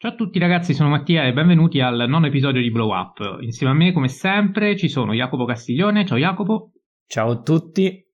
[0.00, 3.38] Ciao a tutti ragazzi, sono Mattia e benvenuti al nono episodio di Blow Up.
[3.40, 6.06] Insieme a me, come sempre, ci sono Jacopo Castiglione.
[6.06, 6.70] Ciao Jacopo.
[7.04, 8.06] Ciao a tutti.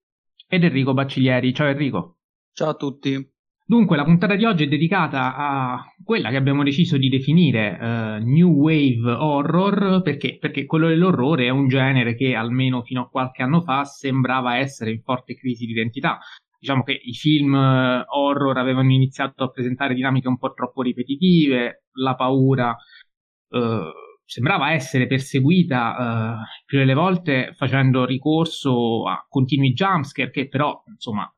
[0.49, 1.53] Ed Enrico Bacciglieri.
[1.53, 2.21] Ciao Enrico.
[2.55, 3.33] Ciao a tutti.
[3.67, 8.25] Dunque, la puntata di oggi è dedicata a quella che abbiamo deciso di definire uh,
[8.25, 10.39] New Wave Horror, perché?
[10.41, 14.91] Perché quello dell'orrore è un genere che almeno fino a qualche anno fa sembrava essere
[14.91, 16.19] in forte crisi di identità
[16.65, 21.85] diciamo che i film eh, horror avevano iniziato a presentare dinamiche un po' troppo ripetitive,
[22.01, 22.75] la paura
[23.51, 23.93] eh,
[24.25, 31.31] sembrava essere perseguita eh, più delle volte facendo ricorso a continui jumpscare che però, insomma,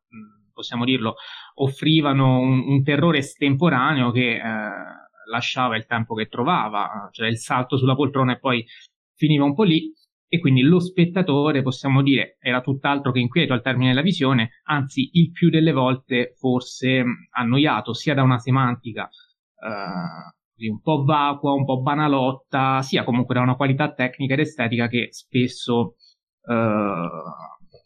[0.52, 1.16] possiamo dirlo,
[1.54, 4.42] offrivano un, un terrore estemporaneo che eh,
[5.28, 8.64] lasciava il tempo che trovava, cioè il salto sulla poltrona e poi
[9.16, 9.92] finiva un po' lì
[10.28, 15.10] e quindi lo spettatore, possiamo dire, era tutt'altro che inquieto al termine della visione, anzi
[15.12, 21.64] il più delle volte forse annoiato sia da una semantica eh, un po' vacua, un
[21.64, 25.96] po' banalotta, sia comunque da una qualità tecnica ed estetica che spesso
[26.48, 27.08] eh,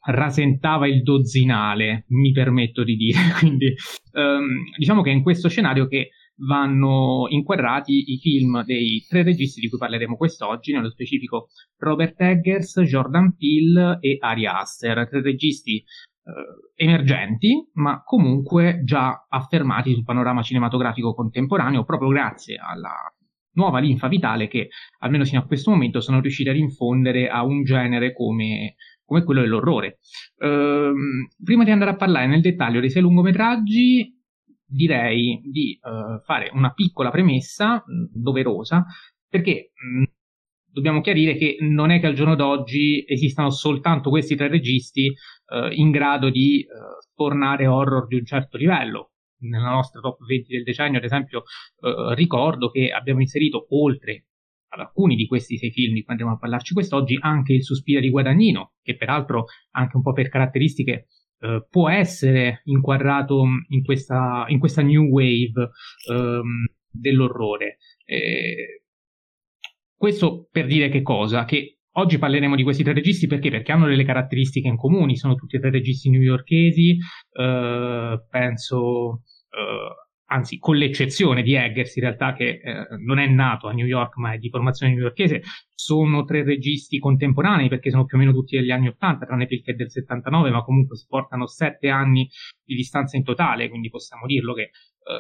[0.07, 3.19] rasentava il dozzinale, mi permetto di dire.
[3.39, 3.75] Quindi
[4.13, 6.11] ehm, diciamo che è in questo scenario che
[6.47, 12.81] vanno inquadrati i film dei tre registi di cui parleremo quest'oggi, nello specifico Robert Eggers,
[12.81, 20.43] Jordan Peele e Ari Aster, tre registi eh, emergenti, ma comunque già affermati sul panorama
[20.43, 22.95] cinematografico contemporaneo proprio grazie alla
[23.53, 24.69] nuova linfa vitale che
[25.01, 29.41] almeno fino a questo momento sono riusciti a rinfondere a un genere come, come quello
[29.41, 29.99] dell'orrore.
[30.39, 34.20] Ehm, prima di andare a parlare nel dettaglio dei sei lungometraggi,
[34.71, 38.87] direi di uh, fare una piccola premessa mh, doverosa
[39.29, 40.05] perché mh,
[40.71, 45.73] dobbiamo chiarire che non è che al giorno d'oggi esistano soltanto questi tre registi uh,
[45.73, 49.13] in grado di uh, sfornare horror di un certo livello.
[49.41, 51.45] Nella nostra top 20 del decennio, ad esempio,
[52.15, 54.27] ricordo che abbiamo inserito oltre
[54.69, 58.01] ad alcuni di questi sei film di cui andremo a parlarci quest'oggi anche Il Suspiro
[58.01, 61.07] di Guadagnino, che peraltro anche un po' per caratteristiche
[61.41, 65.71] eh, può essere inquadrato in questa, in questa new wave
[66.13, 67.79] um, dell'orrore.
[68.05, 68.83] Eh,
[69.97, 71.45] questo per dire che cosa?
[71.45, 73.51] Che oggi parleremo di questi tre registi perché?
[73.51, 76.97] Perché hanno delle caratteristiche in comune, sono tutti e tre registi newyorkesi,
[77.33, 83.69] eh, penso eh, anzi con l'eccezione di Eggers in realtà che eh, non è nato
[83.69, 85.43] a New York ma è di formazione newyorkese,
[85.75, 89.63] sono tre registi contemporanei perché sono più o meno tutti degli anni 80, tranne Pill
[89.63, 92.29] che del 79, ma comunque si portano sette anni
[92.65, 94.71] di distanza in totale, quindi possiamo dirlo che eh,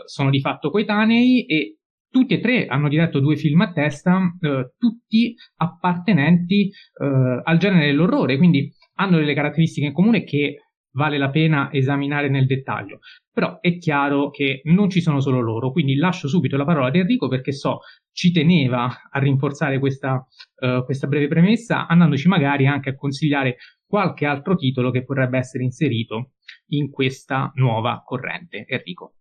[0.05, 1.79] sono di fatto coetanei e
[2.09, 7.87] tutti e tre hanno diretto due film a testa, eh, tutti appartenenti eh, al genere
[7.87, 13.01] dell'orrore, quindi hanno delle caratteristiche in comune che vale la pena esaminare nel dettaglio.
[13.33, 16.97] Però è chiaro che non ci sono solo loro, quindi lascio subito la parola ad
[16.97, 17.81] Enrico perché so
[18.13, 20.27] ci teneva a rinforzare questa,
[20.61, 23.57] uh, questa breve premessa, andandoci magari anche a consigliare
[23.87, 26.33] qualche altro titolo che potrebbe essere inserito
[26.69, 28.65] in questa nuova corrente.
[28.67, 29.15] Enrico.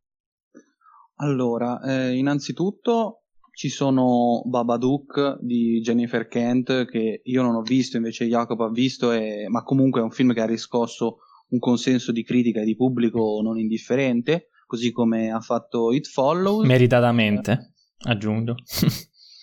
[1.22, 8.25] Allora, eh, innanzitutto ci sono Babadook di Jennifer Kent che io non ho visto, invece
[8.28, 9.47] Jacopo ha visto, e...
[9.50, 11.18] ma comunque è un film che ha riscosso
[11.49, 16.65] un consenso di critica e di pubblico non indifferente, così come ha fatto It Follows.
[16.67, 18.55] Meritatamente, eh, aggiungo.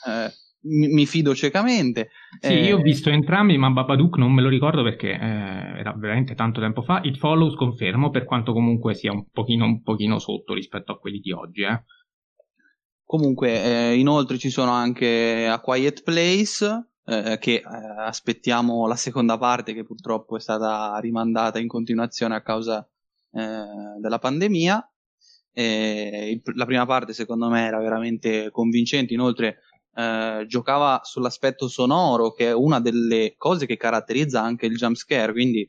[0.06, 0.30] eh,
[0.68, 2.10] mi, mi, fido ciecamente.
[2.40, 5.94] Sì, eh, io ho visto entrambi, ma Babadook non me lo ricordo perché eh, era
[5.96, 7.00] veramente tanto tempo fa.
[7.02, 11.18] It Follows confermo, per quanto comunque sia un pochino, un pochino sotto rispetto a quelli
[11.18, 11.62] di oggi.
[11.62, 11.82] Eh.
[13.04, 19.38] Comunque, eh, inoltre ci sono anche A Quiet Place, eh, che eh, aspettiamo la seconda
[19.38, 22.86] parte che purtroppo è stata rimandata in continuazione a causa
[23.32, 23.64] eh,
[24.00, 24.90] della pandemia.
[25.58, 29.60] Il, la prima parte secondo me era veramente convincente, inoltre
[29.94, 35.32] eh, giocava sull'aspetto sonoro che è una delle cose che caratterizza anche il jump scare,
[35.32, 35.66] quindi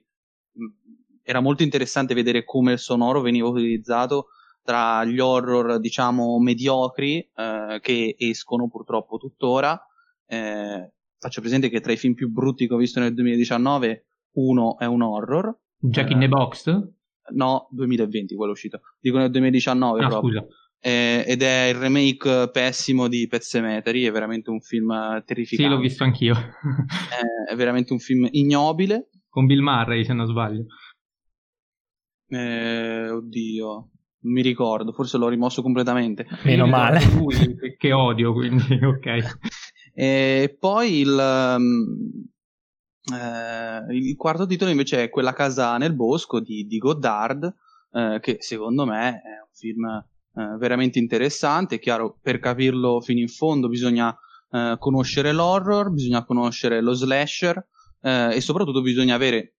[1.23, 4.27] era molto interessante vedere come il sonoro veniva utilizzato
[4.63, 9.81] tra gli horror diciamo mediocri eh, che escono purtroppo tuttora
[10.25, 14.77] eh, faccio presente che tra i film più brutti che ho visto nel 2019, uno
[14.77, 15.57] è un horror.
[15.79, 16.69] Jack in the Box?
[17.33, 18.81] No, 2020 quello uscito.
[18.99, 20.41] Dico nel 2019 ah, proprio.
[20.41, 20.55] Scusa.
[20.79, 24.89] Eh, ed è il remake pessimo di Pet Cemetery, è veramente un film
[25.25, 25.63] terrificante.
[25.63, 26.35] Sì, l'ho visto anch'io.
[27.49, 29.09] è veramente un film ignobile.
[29.27, 30.65] Con Bill Murray, se non sbaglio.
[32.29, 36.25] Eh, oddio, non mi ricordo, forse l'ho rimosso completamente.
[36.43, 36.99] Meno male.
[37.15, 37.35] Lui,
[37.77, 39.37] che odio, quindi ok.
[39.99, 42.23] E poi il, um,
[43.11, 47.51] eh, il, quarto titolo invece è Quella casa nel bosco di, di Goddard,
[47.93, 51.75] eh, che secondo me è un film eh, veramente interessante.
[51.75, 54.15] È chiaro, per capirlo fino in fondo bisogna
[54.51, 57.57] eh, conoscere l'horror, bisogna conoscere lo slasher
[58.01, 59.55] eh, e soprattutto bisogna avere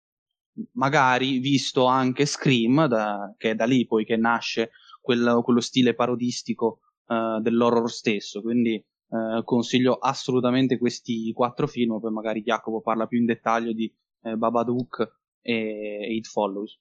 [0.75, 4.71] magari visto anche Scream, da, che è da lì poi che nasce
[5.01, 8.41] quel, quello stile parodistico uh, dell'horror stesso.
[8.41, 13.93] Quindi uh, consiglio assolutamente questi quattro film, poi magari Jacopo parla più in dettaglio di
[14.23, 16.79] uh, Babadook e, e It Follows.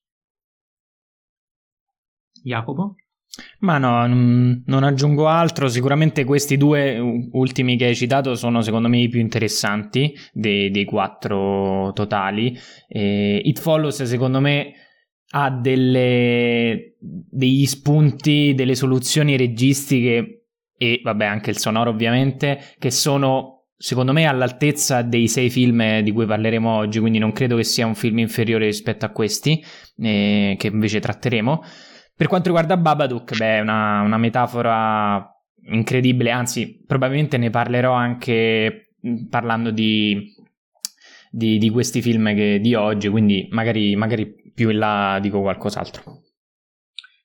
[2.43, 2.95] Jacopo?
[3.59, 5.67] Ma no, non aggiungo altro.
[5.67, 6.97] Sicuramente questi due
[7.31, 12.57] ultimi che hai citato sono secondo me i più interessanti dei, dei quattro totali.
[12.87, 14.73] E It Follows secondo me
[15.31, 20.36] ha delle, degli spunti, delle soluzioni registiche
[20.77, 26.11] e vabbè anche il sonoro ovviamente che sono secondo me all'altezza dei sei film di
[26.11, 29.63] cui parleremo oggi, quindi non credo che sia un film inferiore rispetto a questi
[29.99, 31.63] eh, che invece tratteremo.
[32.15, 35.31] Per quanto riguarda Babadook, beh, è una, una metafora
[35.69, 40.33] incredibile, anzi, probabilmente ne parlerò anche mm, parlando di,
[41.29, 46.23] di, di questi film che, di oggi, quindi magari, magari più in là dico qualcos'altro.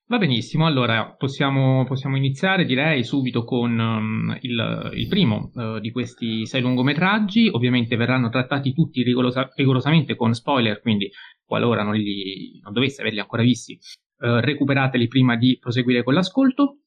[0.07, 5.91] Va benissimo, allora possiamo, possiamo iniziare direi subito con um, il, il, primo uh, di
[5.91, 11.11] questi sei lungometraggi, ovviamente verranno trattati tutti rigorosa, rigorosamente con spoiler, quindi
[11.45, 13.79] qualora non, li, non dovesse averli ancora visti
[14.23, 16.79] eh, recuperateli prima di proseguire con l'ascolto.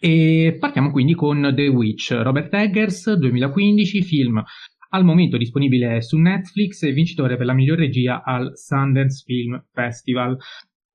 [0.00, 4.42] E partiamo quindi con The Witch, Robert Eggers, 2015, film
[4.90, 10.36] al momento disponibile su Netflix e vincitore per la miglior regia al Sundance Film Festival.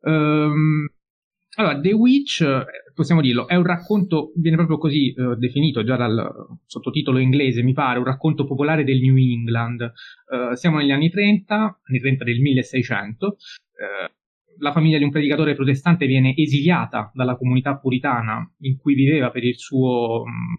[0.01, 0.88] Um,
[1.56, 2.45] allora, The Witch,
[2.94, 7.74] possiamo dirlo, è un racconto, viene proprio così uh, definito già dal sottotitolo inglese, mi
[7.74, 9.81] pare, un racconto popolare del New England.
[9.81, 13.25] Uh, siamo negli anni 30, anni 30 del 1600.
[13.27, 14.19] Uh,
[14.59, 19.44] la famiglia di un predicatore protestante viene esiliata dalla comunità puritana in cui viveva per
[19.44, 20.53] il suo mm,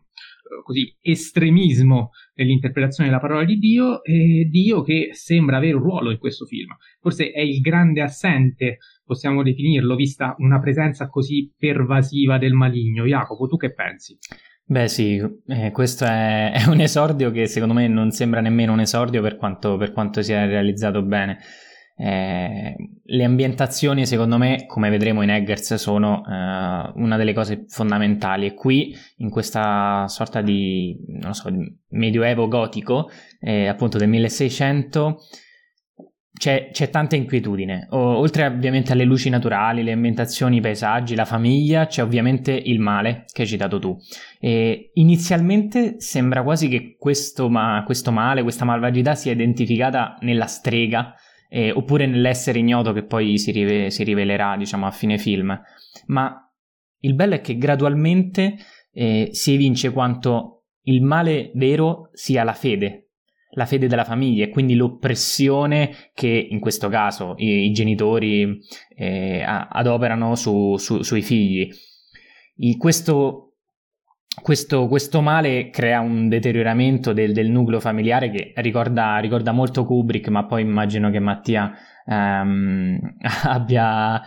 [0.62, 6.18] così, estremismo nell'interpretazione della parola di Dio e Dio che sembra avere un ruolo in
[6.18, 6.76] questo film.
[7.00, 8.78] Forse è il grande assente,
[9.12, 13.05] possiamo definirlo, vista una presenza così pervasiva del maligno.
[13.05, 14.17] Jacopo, tu che pensi?
[14.64, 18.81] Beh sì, eh, questo è, è, un esordio che secondo me non sembra nemmeno un
[18.81, 21.38] esordio per quanto, per quanto sia realizzato bene.
[21.94, 22.75] Eh,
[23.05, 28.47] le ambientazioni, secondo me, come vedremo in Eggers, sono eh, una delle cose fondamentali.
[28.47, 30.97] E qui, in questa sorta di,
[31.31, 31.50] so,
[31.88, 33.11] medioevo gotico,
[33.41, 35.19] eh, appunto del 1600,
[36.42, 37.86] c'è, c'è tanta inquietudine.
[37.90, 42.80] O, oltre ovviamente alle luci naturali, le ambientazioni, i paesaggi, la famiglia, c'è ovviamente il
[42.80, 43.96] male che hai citato tu.
[44.40, 51.14] E inizialmente sembra quasi che questo, ma, questo male, questa malvagità sia identificata nella strega
[51.48, 55.56] eh, oppure nell'essere ignoto che poi si, rive- si, rivelerà, diciamo, a fine film.
[56.06, 56.52] Ma
[57.02, 58.56] il bello è che gradualmente
[58.90, 63.01] eh, si evince quanto il male vero sia la fede,
[63.54, 68.58] la fede della famiglia e quindi l'oppressione che in questo caso i, i genitori
[68.96, 71.69] eh, adoperano su, su, sui figli.
[72.56, 73.52] Il, questo
[74.40, 80.28] questo, questo, male crea un deterioramento del, del nucleo familiare che ricorda, ricorda, molto Kubrick,
[80.28, 81.70] ma poi immagino che Mattia
[82.06, 82.99] ehm,
[83.44, 84.22] abbia,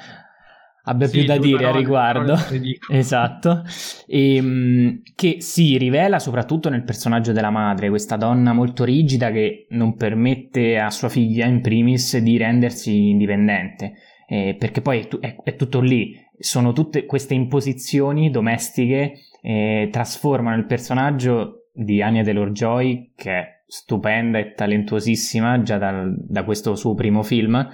[0.85, 2.35] abbia sì, più da dire a riguardo.
[2.89, 3.63] esatto.
[4.07, 9.67] E, ehm, che si rivela soprattutto nel personaggio della madre, questa donna molto rigida che
[9.69, 13.93] non permette a sua figlia, in primis, di rendersi indipendente.
[14.27, 20.57] Eh, perché poi è, è, è tutto lì, sono tutte queste imposizioni domestiche e trasformano
[20.57, 26.93] il personaggio di Anya Taylor-Joy, che è stupenda e talentuosissima già dal, da questo suo
[26.93, 27.67] primo film,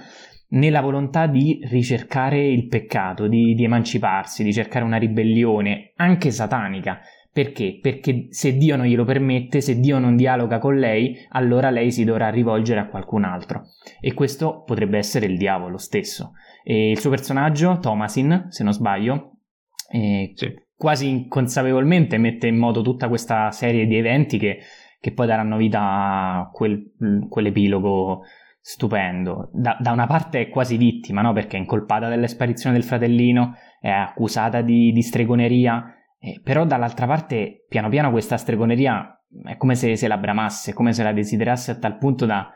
[0.52, 7.00] nella volontà di ricercare il peccato, di, di emanciparsi, di cercare una ribellione, anche satanica.
[7.32, 7.78] Perché?
[7.80, 12.04] Perché se Dio non glielo permette, se Dio non dialoga con lei, allora lei si
[12.04, 13.62] dovrà rivolgere a qualcun altro.
[14.00, 16.32] E questo potrebbe essere il diavolo stesso.
[16.62, 19.38] E il suo personaggio, Thomasin, se non sbaglio,
[19.90, 24.58] eh, sì quasi inconsapevolmente mette in moto tutta questa serie di eventi che,
[24.98, 26.90] che poi daranno vita a quel,
[27.28, 28.22] quell'epilogo
[28.62, 29.50] stupendo.
[29.52, 31.32] Da, da, una parte è quasi vittima, no?
[31.32, 37.06] Perché è incolpata della sparizione del fratellino, è accusata di, di stregoneria, eh, però dall'altra
[37.06, 41.72] parte piano piano questa stregoneria è come se, se la bramasse, come se la desiderasse
[41.72, 42.48] a tal punto da,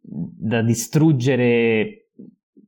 [0.00, 2.08] da distruggere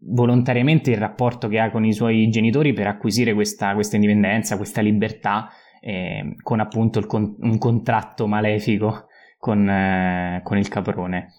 [0.07, 4.83] volontariamente il rapporto che ha con i suoi genitori per acquisire questa, questa indipendenza, questa
[4.83, 5.49] libertà,
[5.81, 9.07] eh, con appunto con, un contratto malefico
[9.39, 11.33] con, eh, con il caprone.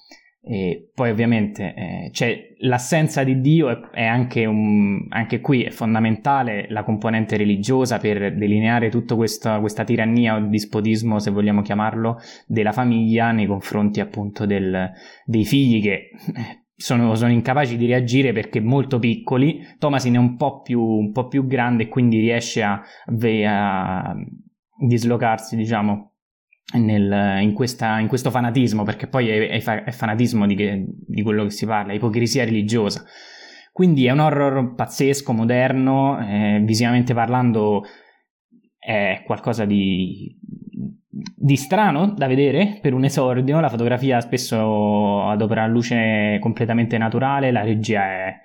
[0.48, 5.72] E poi ovviamente eh, c'è l'assenza di Dio è, è anche, un, anche, qui è
[5.72, 12.18] fondamentale la componente religiosa per delineare tutta questa, questa, tirannia o dispotismo, se vogliamo chiamarlo,
[12.46, 14.92] della famiglia nei confronti appunto del,
[15.25, 16.12] dei figli che
[16.75, 19.66] sono, sono, incapaci di reagire perché molto piccoli.
[19.80, 22.84] Thomasin è un po' più, un po più grande e quindi riesce a,
[23.48, 24.16] a
[24.78, 26.14] dislocarsi, diciamo,
[26.74, 31.22] nel, in, questa, in, questo fanatismo, perché poi è, è, è fanatismo di, che, di,
[31.22, 33.03] quello che si parla, ipocrisia religiosa.
[33.72, 37.84] Quindi è un horror pazzesco, moderno, eh, visivamente parlando
[38.79, 40.38] è qualcosa di,
[41.36, 43.60] di strano da vedere per un esordio.
[43.60, 48.36] La fotografia spesso adopera luce completamente naturale, la regia è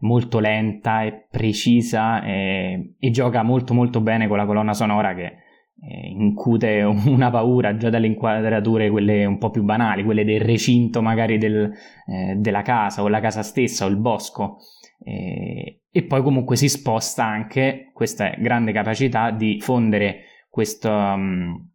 [0.00, 5.36] molto lenta e precisa e, e gioca molto molto bene con la colonna sonora che
[5.80, 11.02] eh, incute una paura già dalle inquadrature, quelle un po' più banali, quelle del recinto
[11.02, 11.70] magari del,
[12.06, 14.58] eh, della casa o la casa stessa o il bosco.
[15.04, 21.70] Eh, e poi comunque si sposta anche questa grande capacità di fondere questo, um,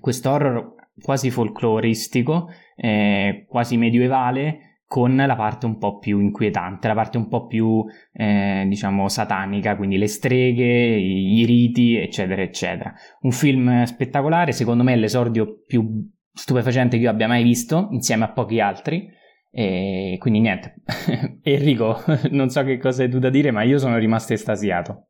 [0.00, 6.94] questo horror quasi folcloristico, eh, quasi medievale, con la parte un po' più inquietante, la
[6.94, 12.94] parte un po' più, eh, diciamo, satanica, quindi le streghe, i, i, riti, eccetera, eccetera.
[13.20, 18.24] Un film spettacolare, secondo me è l'esordio più stupefacente che io abbia mai visto, insieme
[18.24, 19.06] a pochi altri.
[19.50, 20.76] E quindi niente,
[21.42, 22.02] Enrico,
[22.32, 25.08] non so che cosa hai tu da dire, ma io sono rimasto estasiato.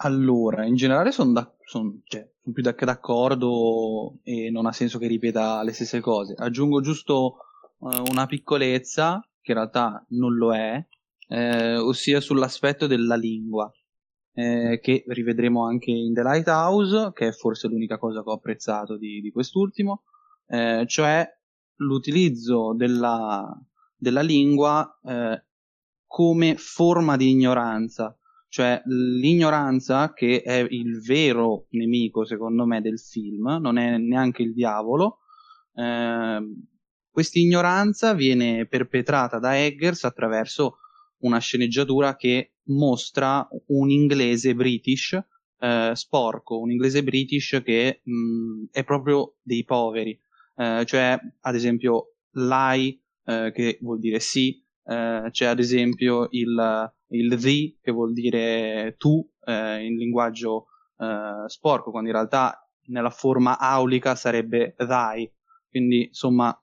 [0.00, 4.98] Allora, in generale sono da, son, cioè, son più da, d'accordo e non ha senso
[4.98, 6.34] che ripeta le stesse cose.
[6.36, 7.36] Aggiungo giusto
[7.78, 10.84] una piccolezza, che in realtà non lo è,
[11.28, 13.70] eh, ossia sull'aspetto della lingua,
[14.32, 18.96] eh, che rivedremo anche in The Lighthouse, che è forse l'unica cosa che ho apprezzato
[18.96, 20.02] di, di quest'ultimo,
[20.48, 21.26] eh, cioè
[21.76, 23.46] l'utilizzo della,
[23.96, 25.44] della lingua eh,
[26.06, 28.16] come forma di ignoranza,
[28.48, 34.54] cioè l'ignoranza che è il vero nemico secondo me del film, non è neanche il
[34.54, 35.18] diavolo,
[35.74, 36.40] eh,
[37.16, 40.80] questa ignoranza viene perpetrata da Eggers attraverso
[41.20, 45.18] una sceneggiatura che mostra un inglese british
[45.58, 50.20] eh, sporco, un inglese british che mh, mm, è proprio dei poveri,
[50.56, 56.92] eh, cioè ad esempio lie eh, che vuol dire sì, eh, c'è ad esempio il,
[57.12, 60.66] il the che vuol dire tu eh, in linguaggio
[60.98, 65.32] eh, sporco, quando in realtà nella forma aulica sarebbe thy,
[65.70, 66.54] quindi insomma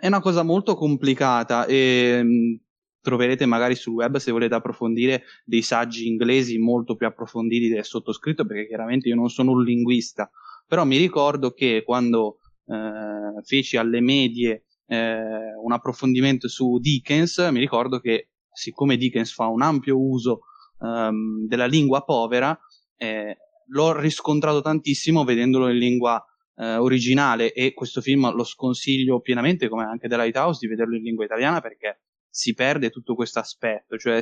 [0.00, 2.54] è, una cosa molto complicata e mm,
[3.02, 8.46] troverete magari sul web se volete approfondire dei saggi inglesi molto più approfonditi del sottoscritto
[8.46, 10.30] perché chiaramente io non sono un linguista.
[10.66, 17.58] Però mi ricordo che quando eh, feci alle medie eh, un approfondimento su Dickens mi
[17.58, 20.40] ricordo che siccome Dickens fa un ampio uso
[20.80, 22.58] ehm, della lingua povera
[22.96, 23.36] eh,
[23.66, 26.22] l'ho riscontrato tantissimo vedendolo in lingua
[26.56, 31.02] eh, originale e questo film lo sconsiglio pienamente come anche The Lighthouse di vederlo in
[31.02, 34.20] lingua italiana perché si perde tutto questo aspetto, cioè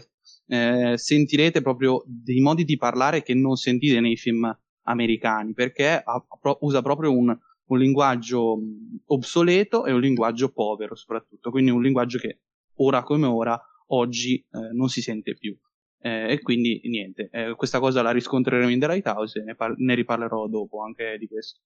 [0.49, 6.27] eh, sentirete proprio dei modi di parlare che non sentite nei film americani perché ha,
[6.61, 7.35] usa proprio un,
[7.65, 8.59] un linguaggio
[9.07, 12.41] obsoleto e un linguaggio povero soprattutto, quindi un linguaggio che
[12.77, 13.59] ora come ora
[13.89, 15.57] oggi eh, non si sente più.
[16.05, 19.77] Eh, e quindi niente, eh, questa cosa la riscontreremo in The Lighthouse e ne, par-
[19.77, 21.61] ne riparlerò dopo anche di questo.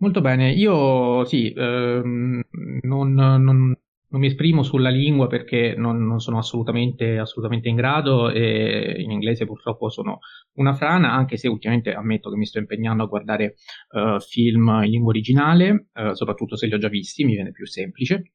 [0.00, 2.40] Molto bene, io sì, ehm,
[2.82, 3.76] non, non, non,
[4.10, 9.44] mi esprimo sulla lingua perché non, non, sono assolutamente, assolutamente in grado e in inglese
[9.44, 10.20] purtroppo sono
[10.54, 13.56] una frana, anche se ultimamente ammetto che mi sto impegnando a guardare
[13.90, 17.66] uh, film in lingua originale, uh, soprattutto se li ho già visti, mi viene più
[17.66, 18.34] semplice.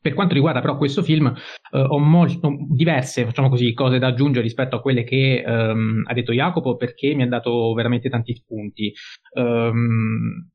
[0.00, 4.42] Per quanto riguarda però questo film, uh, ho molto, diverse, facciamo così, cose da aggiungere
[4.42, 8.92] rispetto a quelle che um, ha detto Jacopo perché mi ha dato veramente tanti spunti.
[9.34, 10.50] Um,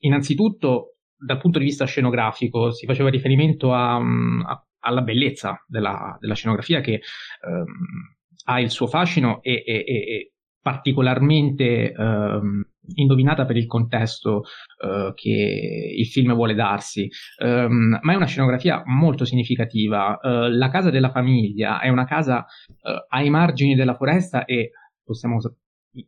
[0.00, 6.16] innanzitutto dal punto di vista scenografico si faceva riferimento a, mm, a, alla bellezza della,
[6.20, 7.64] della scenografia che ehm,
[8.48, 12.62] ha il suo fascino e, e, e particolarmente ehm,
[12.94, 14.44] indovinata per il contesto
[14.82, 17.08] eh, che il film vuole darsi,
[17.42, 20.18] um, ma è una scenografia molto significativa.
[20.22, 24.70] Uh, la casa della famiglia è una casa uh, ai margini della foresta e
[25.04, 25.38] possiamo,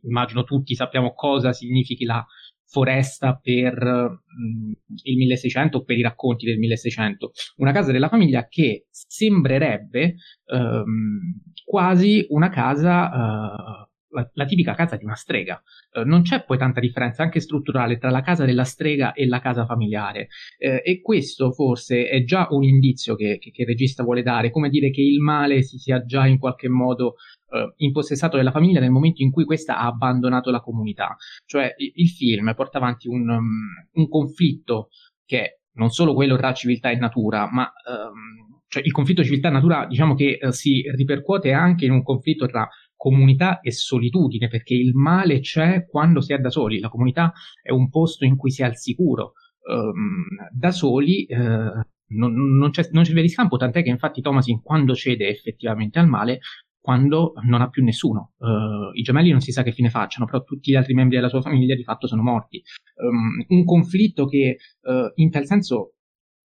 [0.03, 2.25] immagino tutti sappiamo cosa significhi la
[2.69, 4.71] foresta per mh,
[5.03, 7.31] il 1600 o per i racconti del 1600.
[7.57, 14.95] Una casa della famiglia che sembrerebbe um, quasi una casa uh, la, la, tipica casa
[14.95, 15.61] di una strega.
[15.91, 19.39] Eh, non c'è poi tanta differenza anche strutturale tra la casa della strega e la
[19.39, 20.27] casa familiare.
[20.57, 24.51] Eh, e questo forse è già un indizio che, che, che, il regista vuole dare,
[24.51, 27.15] come dire che il male si sia già in qualche modo
[27.51, 31.15] eh, impossessato della famiglia nel momento in cui questa ha abbandonato la comunità.
[31.45, 33.47] Cioè il, il film porta avanti un, um,
[33.93, 34.89] un conflitto
[35.25, 39.51] che non solo quello tra civiltà e natura, ma um, cioè il conflitto civiltà e
[39.51, 44.73] natura diciamo che uh, si ripercuote anche in un conflitto tra comunità e solitudine, perché
[44.73, 48.51] il male c'è quando si è da soli, la comunità è un posto in cui
[48.51, 49.33] si è al sicuro.
[49.69, 54.21] Um, da soli uh, non, non, c'è, non c'è via di scampo, tant'è che infatti
[54.21, 56.39] Thomasin quando cede effettivamente al male
[56.81, 58.33] quando non ha più nessuno.
[58.37, 61.29] Uh, I gemelli non si sa che fine facciano, però tutti gli altri membri della
[61.29, 62.61] sua famiglia di fatto sono morti.
[62.95, 65.95] Um, un conflitto che uh, in tal senso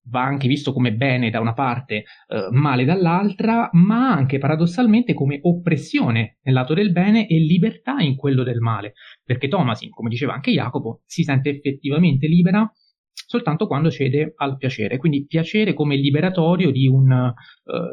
[0.08, 5.40] va anche visto come bene da una parte, uh, male dall'altra, ma anche paradossalmente come
[5.44, 8.94] oppressione nel lato del bene e libertà in quello del male.
[9.24, 12.70] Perché Thomasin, come diceva anche Jacopo, si sente effettivamente libera
[13.14, 14.98] soltanto quando cede al piacere.
[14.98, 17.34] Quindi piacere come liberatorio di un,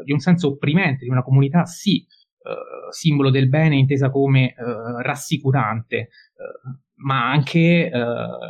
[0.03, 2.20] di un senso opprimente, di una comunità sì Uh,
[2.89, 7.91] simbolo del bene intesa come uh, rassicurante, uh, ma anche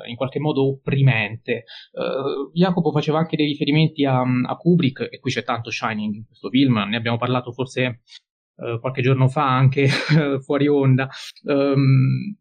[0.08, 1.64] in qualche modo opprimente.
[2.54, 6.50] Jacopo faceva anche dei riferimenti a, a, Kubrick, e qui c'è tanto Shining in questo
[6.50, 8.02] film, ne abbiamo parlato forse
[8.82, 9.88] qualche giorno fa anche
[10.44, 11.08] fuori onda.
[11.44, 12.36] Um,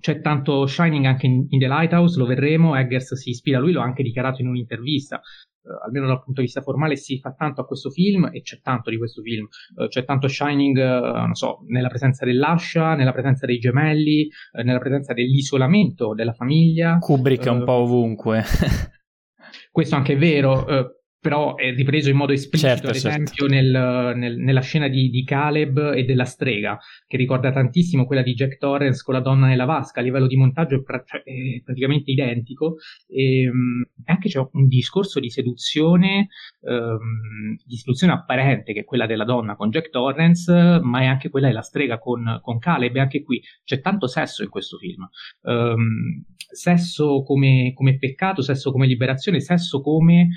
[0.00, 3.72] c'è tanto Shining anche in, in, The Lighthouse, lo vedremo, Eggers si ispira a lui,
[3.72, 5.20] l'ho anche dichiarato in un'intervista.
[5.62, 8.60] Uh, almeno dal punto di vista formale, si fa tanto a questo film e c'è
[8.60, 9.46] tanto di questo film.
[9.76, 14.28] Uh, c'è tanto Shining, uh, non so, nella presenza dell'ascia, nella presenza dei gemelli,
[14.64, 16.98] nella presenza dell'isolamento della famiglia.
[16.98, 18.42] Kubrick è un po' ovunque.
[19.70, 23.08] questo anche è vero però è ripreso in modo esplicito, certo, ad certo.
[23.08, 23.54] esempio, certo.
[23.54, 26.76] nel, nel, nella scena di, di, Caleb e della strega,
[27.06, 30.36] che ricorda tantissimo quella di Jack Torrance con la donna nella vasca, a livello di
[30.36, 32.78] montaggio è, pra- cioè, è praticamente identico.
[33.06, 36.26] E, um, anche c'è un discorso di seduzione,
[36.62, 41.30] um, di seduzione apparente, che è quella della donna con Jack Torrance, ma è anche
[41.30, 45.08] quella della strega con, con Caleb, e anche qui c'è tanto sesso in questo film.
[45.42, 50.28] Um, sesso come, come, peccato, sesso come liberazione, sesso come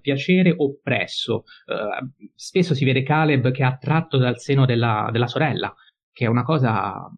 [0.00, 1.44] piacere oppresso.
[1.66, 5.74] Uh, spesso si vede Caleb che è attratto dal seno della, della sorella,
[6.12, 7.10] che è una cosa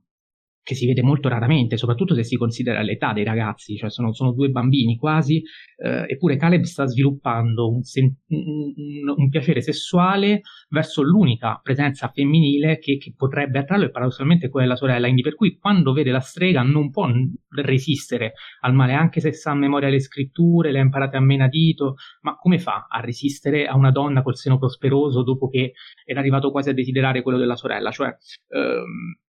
[0.67, 4.33] che si vede molto raramente, soprattutto se si considera l'età dei ragazzi, cioè sono, sono
[4.33, 5.41] due bambini quasi,
[5.77, 12.81] eh, eppure Caleb sta sviluppando un, sen- un, un, piacere sessuale verso l'unica presenza femminile
[12.81, 16.19] che, che potrebbe attrarlo e paradossalmente quella della sorella, quindi per cui quando vede la
[16.19, 17.09] strega non può
[17.49, 21.95] resistere al male, anche se sa a memoria le scritture, le ha imparate a menadito,
[22.23, 25.75] ma come fa a resistere a una donna col seno prosperoso dopo che
[26.05, 27.93] era arrivato quasi a desiderare quello della sorella?
[27.93, 28.09] Cioè,
[28.49, 29.25] ehm,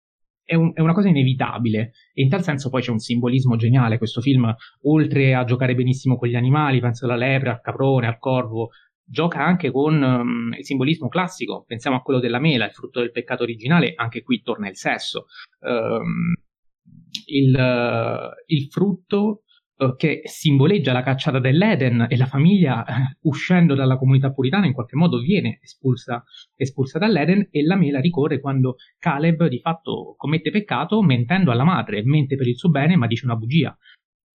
[0.47, 3.97] è, un, è, una cosa inevitabile e in tal senso poi c'è un simbolismo geniale.
[3.97, 4.51] Questo film,
[4.83, 8.69] oltre a giocare benissimo con gli animali, penso alla lepre, al caprone, al corvo,
[9.03, 11.65] gioca anche con um, il simbolismo classico.
[11.67, 15.25] Pensiamo a quello della mela, il frutto del peccato originale, anche qui torna il sesso.
[15.59, 16.33] Um,
[17.25, 19.41] il, uh, il frutto
[19.95, 24.95] che simboleggia la cacciata dell'Eden e la famiglia eh, uscendo dalla comunità puritana in qualche
[24.95, 26.23] modo viene espulsa,
[26.55, 32.03] espulsa dall'Eden e la mela ricorre quando Caleb di fatto commette peccato mentendo alla madre,
[32.03, 33.77] mente per il suo bene ma dice una bugia.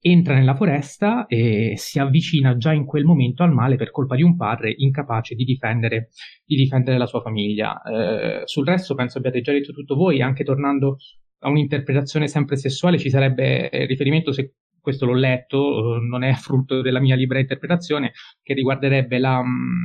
[0.05, 4.23] Entra nella foresta e si avvicina già in quel momento al male per colpa di
[4.23, 6.09] un padre incapace di difendere,
[6.45, 7.81] di difendere la sua famiglia.
[7.83, 10.97] Eh, sul resto penso abbiate già detto tutto voi, anche tornando
[11.45, 16.83] a un'interpretazione sempre sessuale ci sarebbe riferimento se questo l'ho letto, eh, non è frutto
[16.83, 19.85] della mia libera interpretazione, che riguarderebbe la mh, mm,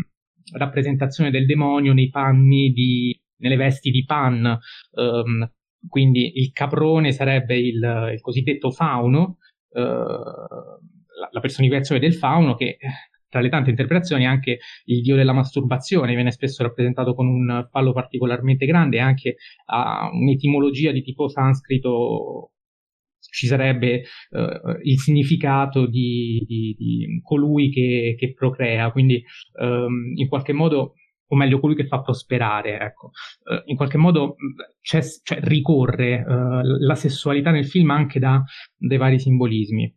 [0.57, 4.57] rappresentazione del demonio nei panni di, nelle vesti di Pan.
[4.91, 5.49] Um,
[5.87, 9.37] quindi il caprone sarebbe il, il cosiddetto fauno,
[9.69, 12.77] uh, la, la, personificazione del fauno che
[13.29, 17.93] tra le tante interpretazioni anche il dio della masturbazione viene spesso rappresentato con un fallo
[17.93, 22.53] particolarmente grande, anche ha un'etimologia di tipo sanscrito
[23.31, 29.23] ci sarebbe uh, il significato di, di, di colui che, che, procrea, quindi
[29.59, 30.93] um, in qualche modo,
[31.27, 33.11] o meglio, colui che fa prosperare, ecco.
[33.43, 34.35] Uh, in qualche modo
[34.81, 35.01] cioè,
[35.41, 38.43] ricorre uh, la sessualità nel film anche da
[38.75, 39.93] dei vari simbolismi.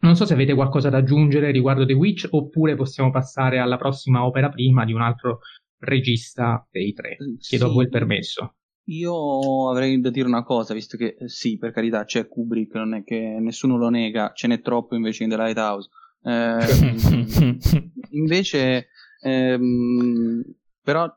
[0.00, 4.24] Non so se avete qualcosa da aggiungere riguardo The Witch oppure possiamo passare alla prossima
[4.24, 5.40] opera prima di un altro
[5.78, 7.16] regista dei tre.
[7.40, 7.70] Chiedo sì.
[7.70, 8.57] a voi il permesso.
[8.88, 12.94] Io avrei da dire una cosa, visto che eh, sì, per carità, c'è Kubrick, non
[12.94, 15.88] è che nessuno lo nega, ce n'è troppo invece in The Lighthouse.
[16.20, 17.56] Eh,
[18.10, 18.88] invece,
[19.22, 20.42] ehm,
[20.82, 21.08] però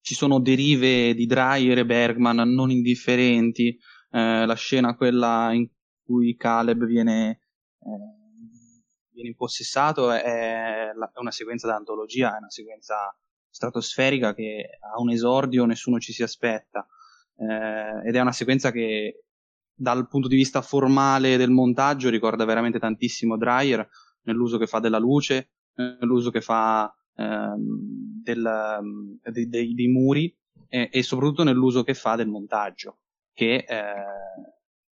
[0.00, 3.76] ci sono derive di Dreyer e Bergman non indifferenti,
[4.12, 5.68] eh, la scena quella in
[6.04, 7.40] cui Caleb viene,
[7.80, 12.94] eh, viene impossessato è, è, una sequenza d'antologia, è una sequenza
[13.50, 16.86] stratosferica che ha un esordio nessuno ci si aspetta
[17.38, 19.24] eh, ed è una sequenza che
[19.74, 23.88] dal punto di vista formale del montaggio ricorda veramente tantissimo Dreyer
[24.22, 28.80] nell'uso che fa della luce, nell'uso che fa ehm, del,
[29.22, 30.36] dei, dei, dei, muri
[30.68, 32.98] e, e, soprattutto nell'uso che fa del montaggio,
[33.32, 33.94] che eh,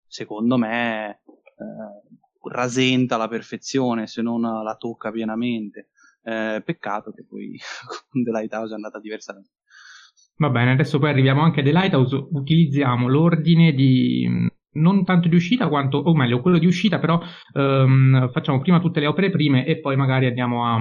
[0.05, 5.89] secondo me eh, rasenta la perfezione se non la tocca pienamente.
[6.25, 7.59] Eh, peccato che poi
[8.09, 9.51] con The Lighthouse è andata diversamente.
[10.37, 15.35] Va bene, adesso poi arriviamo anche a The Lighthouse, utilizziamo l'ordine di non tanto di
[15.35, 17.21] uscita quanto, o meglio, quello di uscita, però
[17.53, 20.79] um, facciamo prima tutte le opere prime e poi magari andiamo a,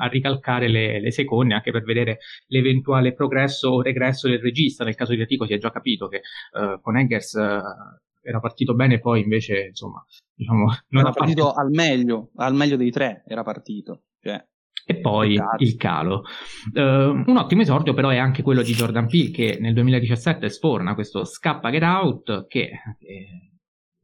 [0.00, 4.84] a ricalcare le, le, seconde, anche per vedere l'eventuale progresso o regresso del regista.
[4.84, 8.74] Nel caso di Atico si è già capito che uh, con Eggers uh, era partito
[8.74, 13.22] bene, poi invece, insomma, diciamo, non era partito part- al meglio, al meglio dei tre
[13.26, 14.02] era partito.
[14.20, 14.44] Cioè,
[14.84, 16.24] e poi il calo.
[16.72, 16.80] Uh,
[17.26, 21.24] un ottimo esordio però è anche quello di Jordan Peele che nel 2017 sforna questo
[21.24, 23.46] Scappa Get Out che è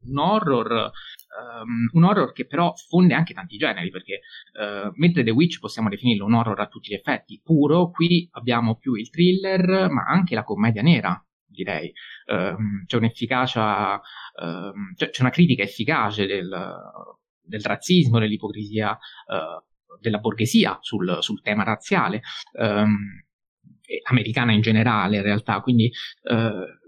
[0.07, 4.21] un horror, um, un horror che però fonde anche tanti generi perché
[4.59, 8.75] uh, mentre The Witch possiamo definirlo un horror a tutti gli effetti puro, qui abbiamo
[8.75, 11.91] più il thriller ma anche la commedia nera direi.
[12.25, 16.53] Uh, c'è un'efficacia, uh, c'è, c'è, una critica efficace del,
[17.41, 19.63] del razzismo, dell'ipocrisia uh,
[19.99, 22.21] della borghesia sul, sul tema razziale,
[22.59, 23.23] ehm,
[24.09, 25.91] americana in generale in realtà, quindi
[26.23, 26.79] eh,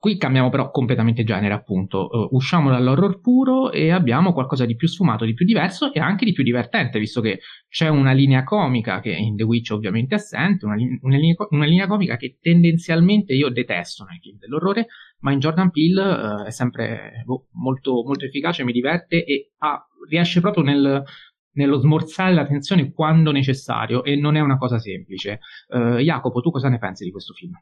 [0.00, 2.08] Qui cambiamo però completamente genere, appunto.
[2.10, 6.24] Uh, usciamo dall'horror puro e abbiamo qualcosa di più sfumato, di più diverso e anche
[6.24, 10.18] di più divertente, visto che c'è una linea comica che in The Witch ovviamente è
[10.18, 14.86] assente, una, una, linea, una linea, comica che tendenzialmente io detesto nei film dell'orrore,
[15.18, 19.86] ma in Jordan Peele uh, è sempre boh, molto, molto efficace, mi diverte e ha,
[20.08, 21.04] riesce proprio nel,
[21.52, 25.40] nello smorzare la tensione quando necessario e non è una cosa semplice.
[25.68, 27.52] Uh, Jacopo, tu cosa ne pensi di questo film?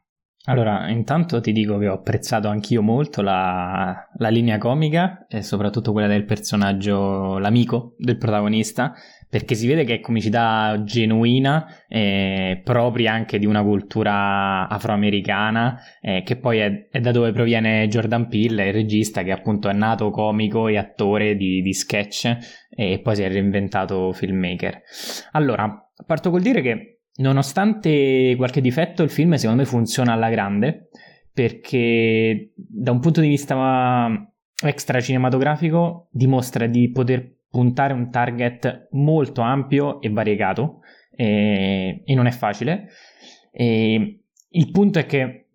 [0.48, 5.92] Allora, intanto ti dico che ho apprezzato anch'io molto la, la, linea comica e soprattutto
[5.92, 8.94] quella del personaggio, l'amico del protagonista,
[9.28, 16.22] perché si vede che è comicità genuina, eh, propria anche di una cultura afroamericana, eh,
[16.22, 20.08] che poi è, è, da dove proviene Jordan Peele, il regista che appunto è nato
[20.08, 24.82] comico e attore di, di sketch e poi si è reinventato filmmaker.
[25.32, 30.88] Allora, parto col dire che Nonostante qualche difetto, il film secondo me funziona alla grande
[31.32, 34.08] perché da un punto di vista
[34.64, 42.26] extra cinematografico dimostra di poter puntare un target molto ampio e variegato e, e non
[42.26, 42.88] è facile.
[43.50, 45.46] E il punto è che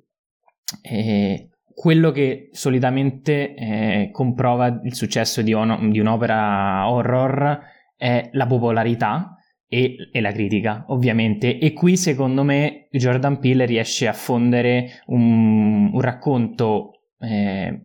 [0.81, 7.59] eh, quello che solitamente eh, comprova il successo di, on- di un'opera horror
[7.95, 11.57] è la popolarità e, e, la critica, ovviamente.
[11.57, 17.81] E qui, secondo me, Jordan Peele riesce a fondere un, un racconto, eh,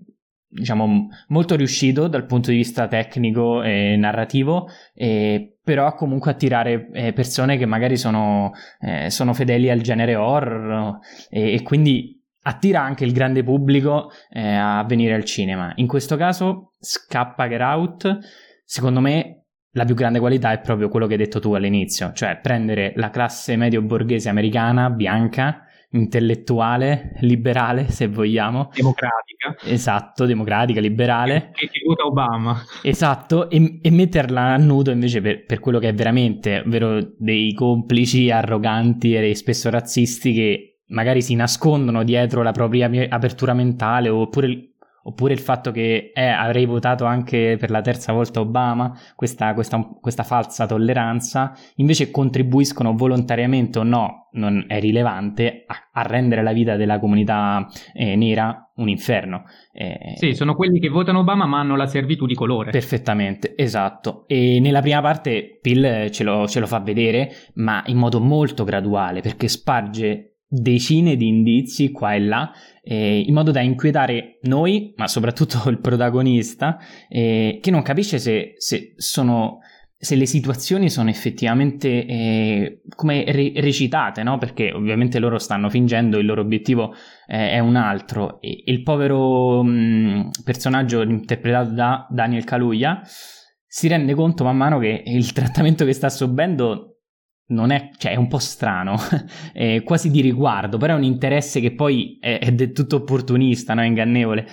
[0.47, 7.13] diciamo, molto riuscito dal punto di vista tecnico e narrativo, eh, però comunque attirare eh,
[7.15, 10.99] persone che magari sono, eh, sono, fedeli al genere horror
[11.31, 12.18] e, e, quindi
[12.49, 15.73] attira anche il grande pubblico eh, a venire al cinema.
[15.77, 18.19] In questo caso, Scappa Get Out,
[18.65, 22.39] secondo me la più grande qualità è proprio quello che hai detto tu all'inizio, cioè
[22.41, 28.71] prendere la classe medio borghese americana, bianca, intellettuale, liberale, se vogliamo.
[28.75, 29.55] Democratica.
[29.65, 31.51] Esatto, democratica, liberale.
[31.53, 32.63] Che, che vota Obama.
[32.83, 37.53] Esatto, e, e, metterla a nudo invece per, per, quello che è veramente, ovvero dei
[37.53, 44.73] complici arroganti e spesso razzisti che magari si nascondono dietro la propria apertura mentale oppure
[45.09, 49.81] oppure il fatto che eh, avrei votato anche per la terza volta Obama, questa, questa,
[50.01, 56.53] questa, falsa tolleranza, invece contribuiscono volontariamente o no, non è rilevante, a, a rendere la
[56.53, 59.45] vita della comunità eh, nera un inferno.
[59.73, 62.71] Eh, sì, sono quelli che votano Obama ma hanno la servitù di colore.
[62.71, 64.25] Perfettamente, esatto.
[64.27, 68.63] E nella prima parte Pill ce lo, ce lo fa vedere, ma in modo molto
[68.63, 72.51] graduale, perché sparge decine di indizi qua e là
[72.83, 78.55] eh, in modo da inquietare noi, ma soprattutto il protagonista, eh, che non capisce se,
[78.57, 79.59] se, sono,
[79.95, 84.39] se, le situazioni sono effettivamente eh, come re- recitate, no?
[84.39, 86.95] perché ovviamente loro stanno fingendo, il loro obiettivo
[87.27, 88.41] eh, è un altro.
[88.41, 93.03] E il povero mh, mm, personaggio interpretato da Daniel Kaluuya
[93.71, 96.98] si rende conto man mano che il trattamento che sta subendo
[97.49, 98.97] non è, cioè è un po' strano,
[99.53, 103.75] è quasi di riguardo, però è un interesse che poi è, è del tutto opportunista,
[103.75, 103.85] no?
[103.85, 104.47] ingannevole.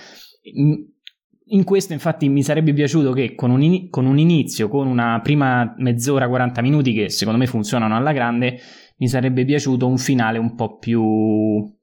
[1.48, 5.20] In questo infatti mi sarebbe piaciuto che con un, in- con un inizio, con una
[5.22, 8.58] prima mezz'ora, 40 minuti che secondo me funzionano alla grande,
[8.98, 11.74] mi sarebbe piaciuto un finale un po' più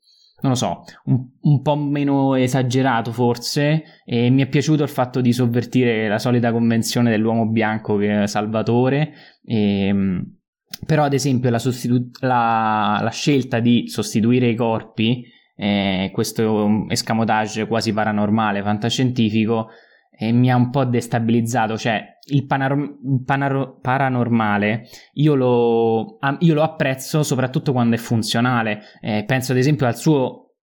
[0.43, 5.21] non lo so, un, un, po' meno esagerato forse e mi è piaciuto il fatto
[5.21, 9.13] di sovvertire la solita convenzione dell'uomo bianco che è Salvatore
[9.45, 10.37] e, ehm,
[10.85, 15.23] però ad esempio la, sostitu- la, la, scelta di sostituire i corpi
[15.55, 19.69] eh, questo escamotage quasi paranormale fantascientifico
[20.17, 26.61] eh, mi ha un po' destabilizzato cioè il, panar- panar- paranormale io lo, io lo,
[26.61, 28.81] apprezzo soprattutto quando è funzionale.
[29.01, 30.55] Eh, penso ad esempio al suo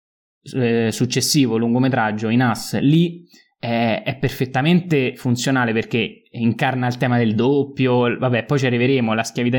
[0.54, 2.78] eh, successivo lungometraggio in As.
[2.80, 3.24] Lì
[3.58, 9.22] è, è, perfettamente funzionale perché incarna il tema del doppio, vabbè, poi ci arriveremo, la
[9.22, 9.56] schiavitù,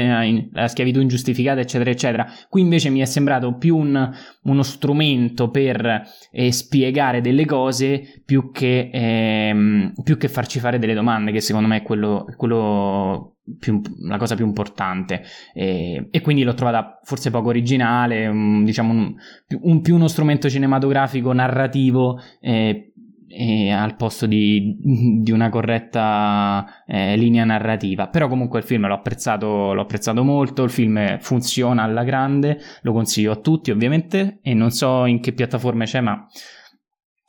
[0.51, 2.27] la schiavitù ingiustificata, eccetera, eccetera.
[2.49, 4.11] Qui invece mi è sembrato più un,
[4.43, 10.93] uno strumento per eh, spiegare delle cose più che, ehm, più che farci fare delle
[10.93, 16.43] domande, che secondo me è quello, quello più, la cosa più importante e, e, quindi
[16.43, 18.29] l'ho trovata forse poco originale,
[18.63, 19.15] diciamo un,
[19.61, 22.88] un, più uno strumento cinematografico narrativo eh,
[23.29, 24.75] eh, al posto di,
[25.21, 28.07] di una corretta eh, linea narrativa.
[28.07, 32.91] Però comunque il film l'ho apprezzato, l'ho apprezzato molto, il film funziona alla grande, lo
[32.91, 36.25] consiglio a tutti ovviamente e non so in che piattaforme c'è ma...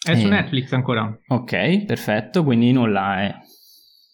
[0.02, 1.14] È su eh, Netflix ancora.
[1.28, 3.34] Ok, perfetto, quindi nulla, eh.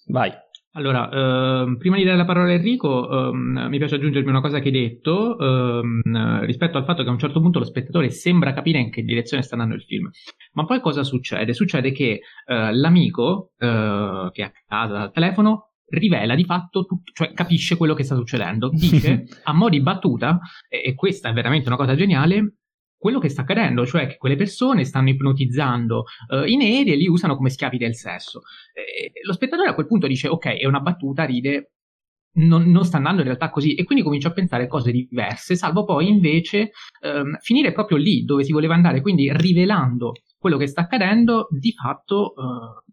[0.06, 0.32] vai.
[0.76, 4.58] Allora, ehm, prima di dare la parola a Enrico, ehm, mi piace aggiungermi una cosa
[4.58, 8.52] che hai detto ehm, rispetto al fatto che a un certo punto lo spettatore sembra
[8.52, 10.10] capire in che direzione sta andando il film.
[10.52, 11.54] Ma poi cosa succede?
[11.54, 17.10] Succede che eh, l'amico eh, che è a casa al telefono rivela di fatto tutto,
[17.14, 18.68] cioè capisce quello che sta succedendo.
[18.68, 22.56] Dice a mo' di battuta, e, e questa è veramente una cosa geniale,
[22.98, 27.08] quello che sta accadendo, cioè che quelle persone stanno ipnotizzando uh, i neri e li
[27.08, 28.40] usano come schiavi del sesso.
[28.72, 31.72] E lo spettatore a quel punto dice: Ok, è una battuta, ride.
[32.36, 35.84] Non, non, sta andando in realtà così e quindi comincia a pensare cose diverse, salvo
[35.84, 40.82] poi invece um, finire proprio lì dove si voleva andare, quindi rivelando quello che sta
[40.82, 42.85] accadendo, di fatto uh,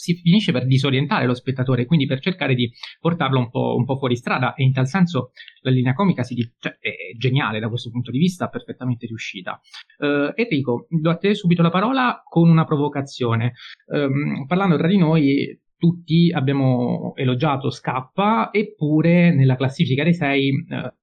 [0.00, 3.96] si finisce per disorientare lo spettatore, quindi per cercare di portarlo un po', un po
[3.96, 7.90] fuori strada e in tal senso la linea comica si, cioè, è geniale da questo
[7.90, 9.60] punto di vista, perfettamente riuscita.
[9.98, 13.52] Uh, Enrico, do a te subito la parola con una provocazione.
[13.86, 20.98] Um, parlando tra di noi, tutti abbiamo elogiato Scappa, eppure nella classifica dei sei uh,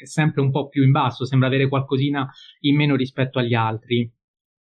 [0.00, 2.28] è sempre un po' più in basso, sembra avere qualcosina
[2.60, 4.10] in meno rispetto agli altri.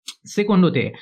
[0.04, 0.94] Secondo te,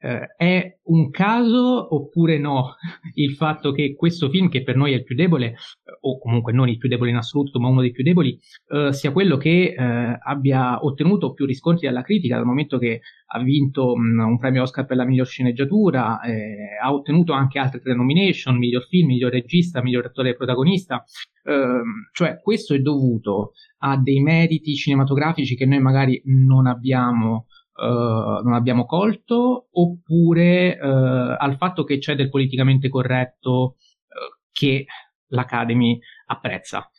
[0.00, 2.74] eh, è un caso oppure no
[3.14, 5.56] il fatto che questo film, che per noi è il più debole, eh,
[6.00, 9.12] o comunque non il più debole in assoluto, ma uno dei più deboli, eh, sia
[9.12, 14.00] quello che eh, abbia ottenuto più riscontri dalla critica dal momento che ha vinto mh,
[14.00, 18.56] mm, un premio Oscar per la miglior sceneggiatura, eh, ha ottenuto anche altre tre nomination,
[18.56, 21.04] miglior film, miglior regista, miglior attore protagonista.
[21.44, 27.46] Ehm, cioè, questo è dovuto a dei meriti cinematografici che noi magari non abbiamo
[27.78, 34.86] uh, non abbiamo colto, oppure uh, al fatto che c'è del politicamente corretto uh, che
[35.28, 36.90] l'Academy apprezza.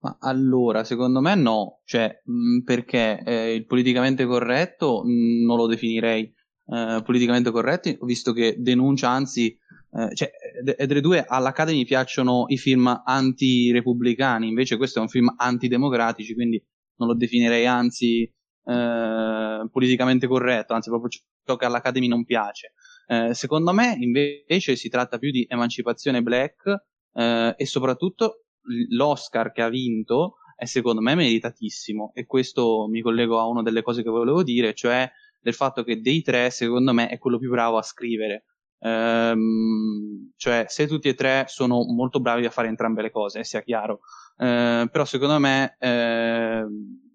[0.00, 5.66] Ma allora, secondo me no, cioè, mh, perché eh, il politicamente corretto mh, non lo
[5.66, 6.32] definirei
[6.66, 10.30] eh, politicamente corretto, visto che denuncia, anzi, eh, cioè,
[10.76, 16.64] Edre 2 all'Academy piacciono i film anti-repubblicani, invece questo è un film antidemocratici, quindi
[16.98, 18.30] non lo definirei anzi
[18.68, 21.10] eh, politicamente corretto, anzi proprio
[21.44, 22.74] ciò che all'Academy non piace.
[23.06, 28.44] Eh, secondo me invece si tratta più di emancipazione black eh, e soprattutto
[28.90, 33.80] l'Oscar che ha vinto è secondo me meritatissimo e questo mi collego a una delle
[33.80, 37.50] cose che volevo dire, cioè del fatto che dei tre secondo me è quello più
[37.50, 38.44] bravo a scrivere.
[38.80, 43.62] Um, cioè se tutti e tre sono molto bravi a fare entrambe le cose, sia
[43.62, 44.00] chiaro,
[44.36, 47.07] uh, però secondo me uh,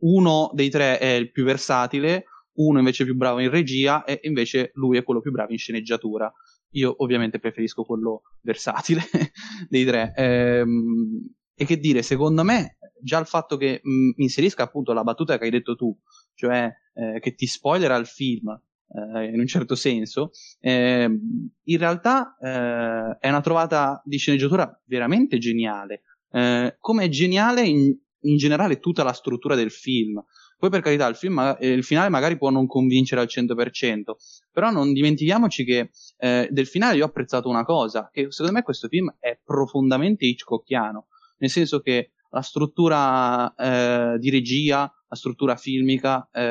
[0.00, 2.24] uno dei tre è il più versatile,
[2.58, 5.58] uno invece è più bravo in regia e invece lui è quello più bravo in
[5.58, 6.32] sceneggiatura.
[6.72, 9.02] Io ovviamente preferisco quello versatile
[9.68, 10.12] dei tre.
[10.16, 15.02] Ehm, e che dire, secondo me, già il fatto che mh, mm, inserisca appunto la
[15.02, 15.96] battuta che hai detto tu,
[16.34, 20.30] cioè eh, che ti spoilerà il film, eh, in un certo senso,
[20.60, 26.02] eh, in realtà eh, è una trovata di sceneggiatura veramente geniale.
[26.30, 30.22] Eh, come è geniale in, in generale tutta la struttura del film.
[30.58, 34.02] Poi per carità il, film, eh, il finale magari può non convincere al 100%,
[34.50, 38.62] però non dimentichiamoci che eh, del finale io ho apprezzato una cosa, che secondo me
[38.62, 41.06] questo film è profondamente Hitchcockiano,
[41.38, 46.42] nel senso che la struttura eh, di regia, la struttura filmica, eh,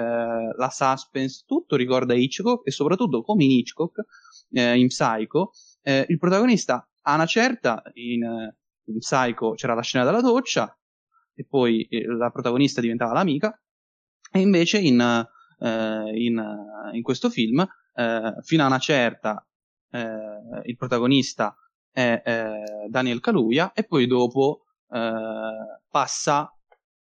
[0.55, 4.05] la suspense, tutto ricorda Hitchcock e soprattutto come in Hitchcock,
[4.51, 5.51] eh, in Psycho,
[5.81, 8.21] eh, il protagonista a una certa, in,
[8.85, 10.77] in, Psycho c'era la scena della doccia
[11.37, 13.57] e poi eh, la protagonista diventava l'amica
[14.31, 16.43] e invece in, eh, in,
[16.93, 17.65] in questo film
[18.43, 19.43] fino a una certa
[19.89, 21.55] il protagonista
[21.91, 22.21] è
[22.89, 26.51] Daniel Kaluuya e poi dopo eh, passa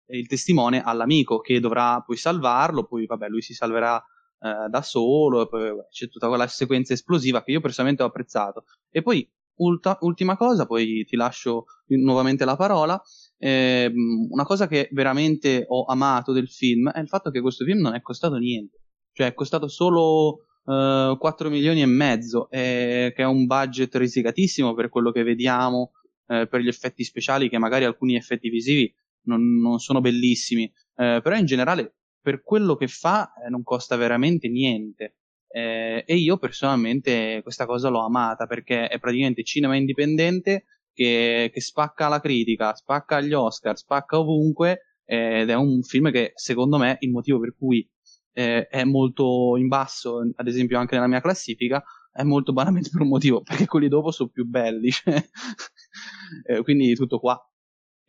[0.07, 4.03] il testimone all'amico che dovrà poi salvarlo, poi vabbè lui si salverà
[4.39, 8.65] eh, da solo, poi vabbè, c'è tutta quella sequenza esplosiva che io personalmente ho apprezzato.
[8.89, 12.99] E poi ulta, ultima cosa, poi ti lascio nuovamente la parola,
[13.39, 13.91] eh,
[14.29, 17.95] una cosa che veramente ho amato del film è il fatto che questo film non
[17.95, 18.81] è costato niente,
[19.13, 20.43] cioè è costato solo...
[20.69, 25.93] Uh, 4 milioni e mezzo, eh, che è un budget risicatissimo per quello che vediamo
[26.27, 30.63] eh, per gli effetti speciali, che magari alcuni effetti visivi non, non sono bellissimi,
[30.95, 35.15] eh, però in generale per quello che fa eh, non costa veramente niente.
[35.51, 40.65] Eh, e io personalmente questa cosa l'ho amata perché è praticamente cinema indipendente
[40.99, 46.33] che, che spacca la critica, spacca agli Oscar, spacca ovunque ed è un film che
[46.35, 47.89] secondo me il motivo per cui
[48.33, 51.81] eh, è molto in basso, ad esempio anche nella mia classifica,
[52.11, 54.91] è molto banalmente per un motivo, perché quelli dopo sono più belli.
[54.91, 55.23] Cioè.
[56.47, 57.48] eh, quindi tutto qua.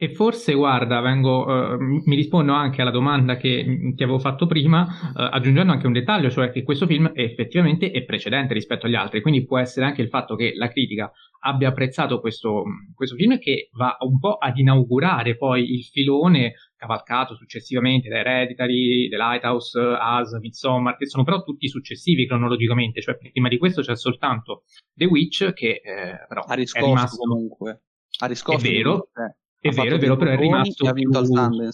[0.03, 4.81] E forse, guarda, vengo, uh, mi rispondo anche alla domanda che ti avevo fatto prima,
[4.83, 9.21] uh, aggiungendo anche un dettaglio, cioè che questo film effettivamente è precedente rispetto agli altri,
[9.21, 12.63] quindi può essere anche il fatto che la critica abbia apprezzato questo,
[12.95, 19.07] questo film che va un po' ad inaugurare poi il filone cavalcato successivamente da Hereditary,
[19.11, 23.95] The Lighthouse, As, Midsommar, che sono però tutti successivi cronologicamente, cioè prima di questo c'è
[23.97, 24.63] soltanto
[24.95, 27.17] The Witch che eh, però ha riscosso è rimasto...
[27.19, 27.83] comunque.
[28.21, 31.39] Ha riscosso è vero, eh, è vero, è vero, però è rimasto ha vinto più...
[31.39, 31.71] al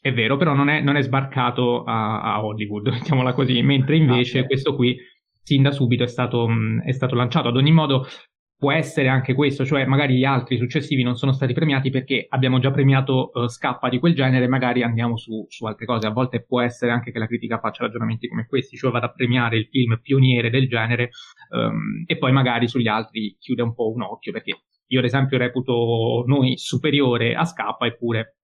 [0.00, 4.40] È vero, però non è, non è sbarcato a, a, Hollywood, mettiamola così, mentre invece
[4.40, 4.96] ah, questo qui
[5.42, 6.48] sin da subito è stato,
[6.84, 7.48] è stato lanciato.
[7.48, 8.06] Ad ogni modo,
[8.58, 12.58] può essere anche questo, cioè magari gli altri successivi non sono stati premiati perché abbiamo
[12.58, 16.08] già premiato uh, scappa di quel genere, magari andiamo su, su, altre cose.
[16.08, 19.12] A volte può essere anche che la critica faccia ragionamenti come questi, cioè vada a
[19.12, 21.10] premiare il film pioniere del genere
[21.50, 25.38] um, e poi magari sugli altri chiude un po' un occhio, perché io ad esempio
[25.38, 28.37] reputo noi superiore a scappa eppure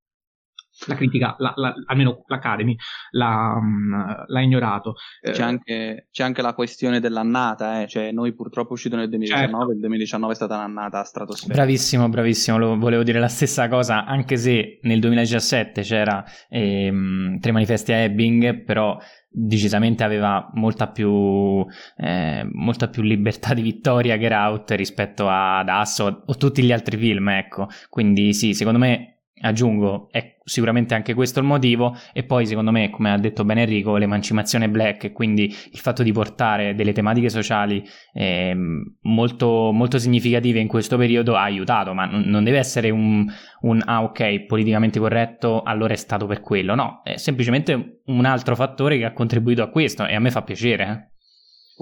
[0.86, 2.76] la critica, la, la, almeno l'Academy,
[3.10, 4.94] l'ha, um, l'ha ignorato.
[5.20, 7.86] C'è, eh, anche, c'è, anche, la questione dell'annata, eh?
[7.86, 9.72] cioè noi purtroppo uscito nel 2019, certo.
[9.72, 11.56] il 2019 è stata un'annata stratosferica.
[11.56, 17.52] Bravissimo, bravissimo, Lo, volevo dire la stessa cosa, anche se nel 2017 c'era ehm, Tre
[17.52, 21.64] manifesti a Ebbing, però decisamente aveva molta più,
[21.96, 26.96] eh, molta più libertà di vittoria Get Out rispetto ad Asso o tutti gli altri
[26.96, 27.68] film, ecco.
[27.88, 29.13] Quindi sì, secondo me
[29.44, 33.62] aggiungo, è sicuramente anche questo il motivo, e poi secondo me, come ha detto bene
[33.62, 38.54] Enrico, l'emancipazione black e quindi il fatto di portare delle tematiche sociali eh,
[39.02, 43.26] molto, molto, significative in questo periodo ha aiutato, ma non, non deve essere un,
[43.60, 48.54] un, ah ok, politicamente corretto, allora è stato per quello, no, è semplicemente un altro
[48.54, 50.84] fattore che ha contribuito a questo e a me fa piacere.
[50.84, 51.12] Eh.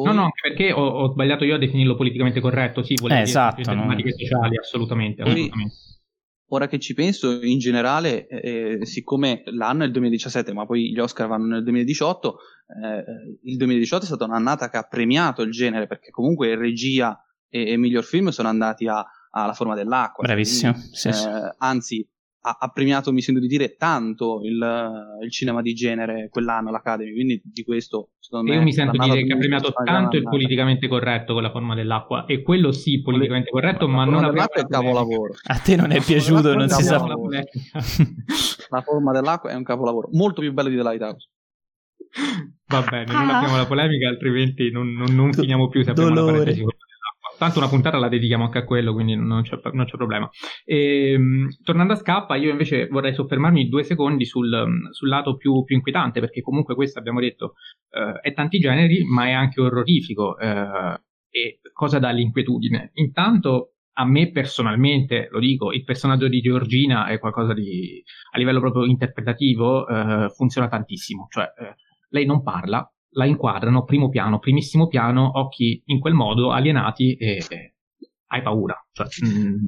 [0.04, 3.28] No, no, perché ho, ho, sbagliato io a definirlo politicamente corretto, sì, volevo eh, dire
[3.28, 4.16] esatto, tematiche no?
[4.16, 5.22] sociali, assolutamente.
[5.22, 5.90] assolutamente
[6.54, 10.92] ora che ci penso, in generale, eh, eh siccome l'anno è il 2017, ma poi
[10.92, 12.38] gli Oscar vanno nel 2018,
[12.82, 13.04] eh,
[13.42, 17.76] il 2018 è stata un'annata che ha premiato il genere, perché comunque regia e, e
[17.76, 20.24] miglior film sono andati alla forma dell'acqua.
[20.24, 20.72] Bravissimo.
[20.72, 21.26] Quindi, sì, sì.
[21.26, 22.08] Eh, anzi,
[22.44, 24.58] ha, ha, premiato, mi sento di dire, tanto il,
[25.22, 28.56] il, cinema di genere quell'anno l'Academy, quindi di questo secondo me...
[28.56, 31.74] Io mi sento di dire che ha premiato tanto il politicamente corretto con la forma
[31.74, 35.34] dell'acqua, e quello sì, politicamente Poli- corretto, ma non dell'acqua è un capolavoro.
[35.44, 36.98] A te non è piaciuto, non si sa...
[38.68, 41.28] la forma dell'acqua è un capolavoro, molto più bello di The Lighthouse.
[42.66, 43.38] Va bene, non ah.
[43.38, 46.32] abbiamo la polemica, altrimenti non, non, non finiamo più se abbiamo Dolore.
[46.32, 46.64] una parentesi
[47.38, 50.28] tanto una puntata la dedichiamo anche a quello, quindi non c'è, non c'è problema.
[50.64, 55.62] E, ehm, tornando a scappa, io invece vorrei soffermarmi due secondi sul, sul lato più,
[55.64, 57.54] più, inquietante, perché comunque questo abbiamo detto
[57.90, 60.38] eh, è tanti generi, ma è anche orrorifico.
[60.38, 62.90] Eh, e cosa dà l'inquietudine?
[62.94, 68.60] Intanto a me personalmente, lo dico, il personaggio di Georgina è qualcosa di a livello
[68.60, 71.74] proprio interpretativo eh, funziona tantissimo, cioè eh,
[72.10, 77.44] lei non parla, la inquadrano primo piano, primissimo piano, occhi in quel modo, alienati e,
[77.48, 77.74] e
[78.28, 78.74] hai paura.
[78.92, 79.64] Cioè, mh, mm,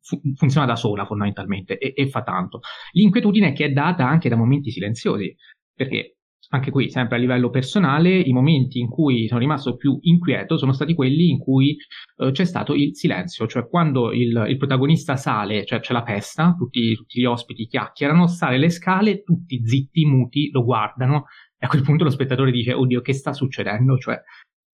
[0.00, 2.60] fu- funziona da sola fondamentalmente e, e, fa tanto.
[2.92, 5.34] L'inquietudine che è data anche da momenti silenziosi,
[5.74, 6.16] perché
[6.52, 10.72] anche qui, sempre a livello personale, i momenti in cui sono rimasto più inquieto sono
[10.72, 11.76] stati quelli in cui
[12.18, 16.54] eh, c'è stato il silenzio, cioè quando il, il protagonista sale, cioè c'è la festa,
[16.54, 21.24] tutti, tutti, gli ospiti chiacchierano, sale le scale, tutti zitti, muti, lo guardano
[21.62, 23.96] e a quel punto lo spettatore dice, oddio, che sta succedendo?
[23.96, 24.20] Cioè,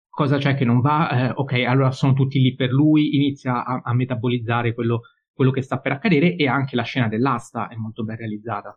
[0.08, 1.10] cosa c'è che non va?
[1.10, 5.60] Eh, ok, allora sono tutti lì per lui, inizia a, a metabolizzare quello, quello che
[5.60, 8.74] sta per accadere e anche la scena dell'asta è molto ben realizzata.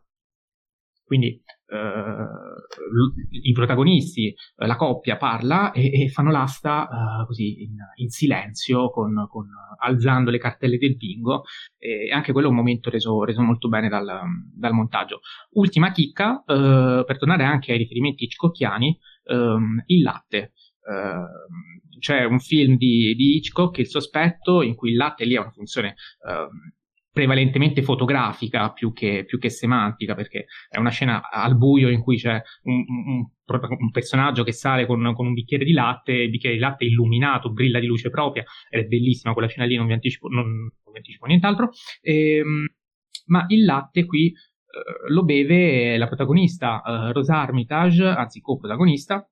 [1.05, 1.41] Quindi
[1.73, 8.89] i protagonisti, eh, la coppia parla e, e fanno l'asta eh, così in, in silenzio,
[8.89, 9.47] con, con,
[9.79, 11.43] alzando le cartelle del bingo,
[11.77, 14.21] e anche quello è un momento reso, reso molto bene dal,
[14.53, 15.21] dal, montaggio.
[15.51, 20.53] Ultima chicca, eh, per tornare anche ai riferimenti hitchcockiani, ehm, il latte.
[20.81, 25.41] Uh, c'è un film di, di Hitchcock, Il sospetto, in cui il latte lì ha
[25.41, 25.93] una funzione
[26.25, 26.49] uh,
[27.11, 32.17] prevalentemente fotografica più che, più che, semantica, perché è una scena al buio in cui
[32.17, 33.25] c'è un, un,
[33.79, 37.51] un personaggio che sale con, con, un bicchiere di latte, il bicchiere di latte illuminato,
[37.51, 40.91] brilla di luce propria, ed è bellissima quella scena lì, non vi anticipo, non, non
[40.91, 41.69] vi anticipo nient'altro.
[42.01, 42.67] Ehm,
[43.25, 49.29] ma il latte qui eh, lo beve la protagonista eh, Rosa Armitage, anzi co-protagonista,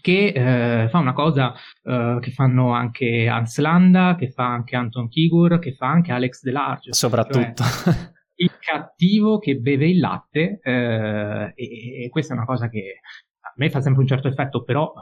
[0.00, 5.08] che eh, fa una cosa eh, che fanno anche Hans Landa, che fa anche Anton
[5.08, 6.92] Kigur, che fa anche Alex Delarge.
[6.92, 7.62] Soprattutto.
[7.62, 13.00] Cioè, il cattivo che beve il latte, eh, e, e, questa è una cosa che
[13.40, 14.92] a me fa sempre un certo effetto, però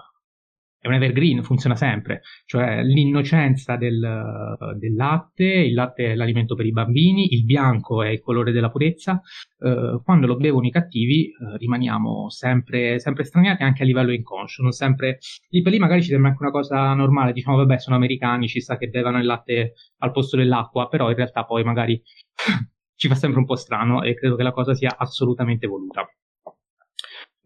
[0.81, 6.67] è un evergreen, funziona sempre, cioè l'innocenza del, del, latte, il latte è l'alimento per
[6.67, 9.21] i bambini, il bianco è il colore della purezza,
[9.59, 14.63] eh, quando lo bevono i cattivi eh, rimaniamo sempre, sempre straniati anche a livello inconscio,
[14.63, 15.19] non sempre,
[15.49, 18.61] lì per lì magari ci sembra anche una cosa normale, diciamo vabbè sono americani, ci
[18.61, 22.01] sa che bevono il latte al posto dell'acqua, però in realtà poi magari
[22.95, 26.09] ci fa sempre un po' strano e credo che la cosa sia assolutamente voluta.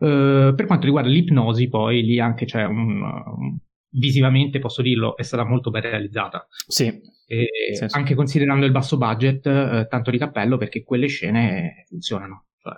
[0.03, 3.57] Uh, per quanto riguarda l'ipnosi, poi lì anche c'è un,
[3.91, 6.47] visivamente, posso dirlo, è stata molto ben realizzata.
[6.67, 6.87] Sì.
[7.27, 7.97] E sì, sì.
[7.97, 12.47] Anche considerando il basso budget, eh, tanto di cappello perché quelle scene funzionano.
[12.59, 12.75] Cioè,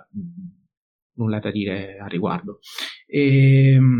[1.15, 2.59] nulla da dire a riguardo.
[3.07, 3.99] E, ehm,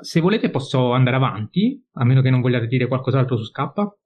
[0.00, 3.96] se volete posso andare avanti, a meno che non vogliate dire qualcos'altro su Scappa.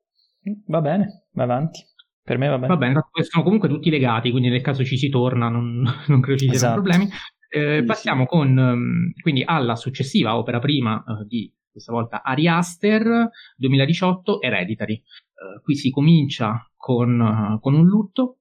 [0.66, 1.84] Va bene, va avanti.
[2.22, 2.68] Per me va bene.
[2.68, 6.38] Va bene, sono comunque tutti legati, quindi nel caso ci si torna non, non credo
[6.38, 6.80] ci siano esatto.
[6.80, 7.09] problemi.
[7.53, 13.29] Eh, passiamo con, um, quindi alla successiva opera prima uh, di questa volta Ari Aster
[13.57, 15.03] 2018 Hereditary.
[15.35, 18.37] Uh, qui si comincia con, uh, con un lutto,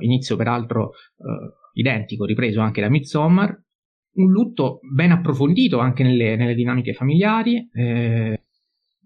[0.00, 0.90] inizio peraltro
[1.72, 3.58] identico, ripreso anche da Midsommar,
[4.14, 8.44] un lutto ben approfondito anche nelle, nelle dinamiche familiari, eh,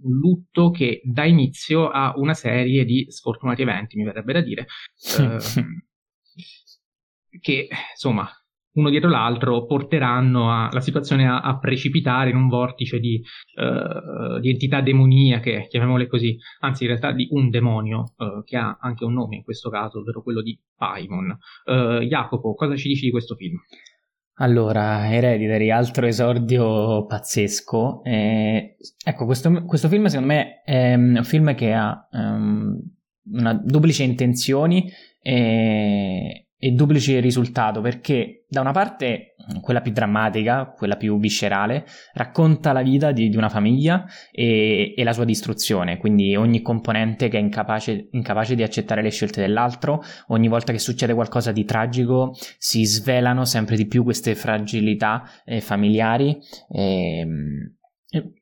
[0.02, 4.66] un lutto che dà inizio a una serie di sfortunati eventi, mi verrebbe da dire,
[5.18, 5.38] eh,
[7.40, 8.28] che insomma
[8.76, 13.22] uno dietro l'altro porteranno a, la situazione a, a, precipitare in un vortice di,
[13.56, 18.78] uh, di, entità demoniache, chiamiamole così, anzi in realtà di un demonio uh, che ha
[18.80, 21.36] anche un nome in questo caso, ovvero quello di Paimon.
[21.64, 23.58] Uh, Jacopo, cosa ci dici di questo film?
[24.38, 28.02] Allora, Hereditary, altro esordio pazzesco.
[28.04, 32.78] Eh, ecco, questo, questo, film secondo me è un film che ha um,
[33.32, 34.90] una duplice intenzioni
[35.22, 41.84] e, e duplice risultato perché da una parte quella più drammatica, quella più viscerale,
[42.14, 47.28] racconta la vita di, di una famiglia e, e, la sua distruzione, quindi ogni componente
[47.28, 51.64] che è incapace, incapace, di accettare le scelte dell'altro, ogni volta che succede qualcosa di
[51.64, 56.38] tragico si svelano sempre di più queste fragilità eh, familiari.
[56.68, 57.26] E,
[58.08, 58.32] e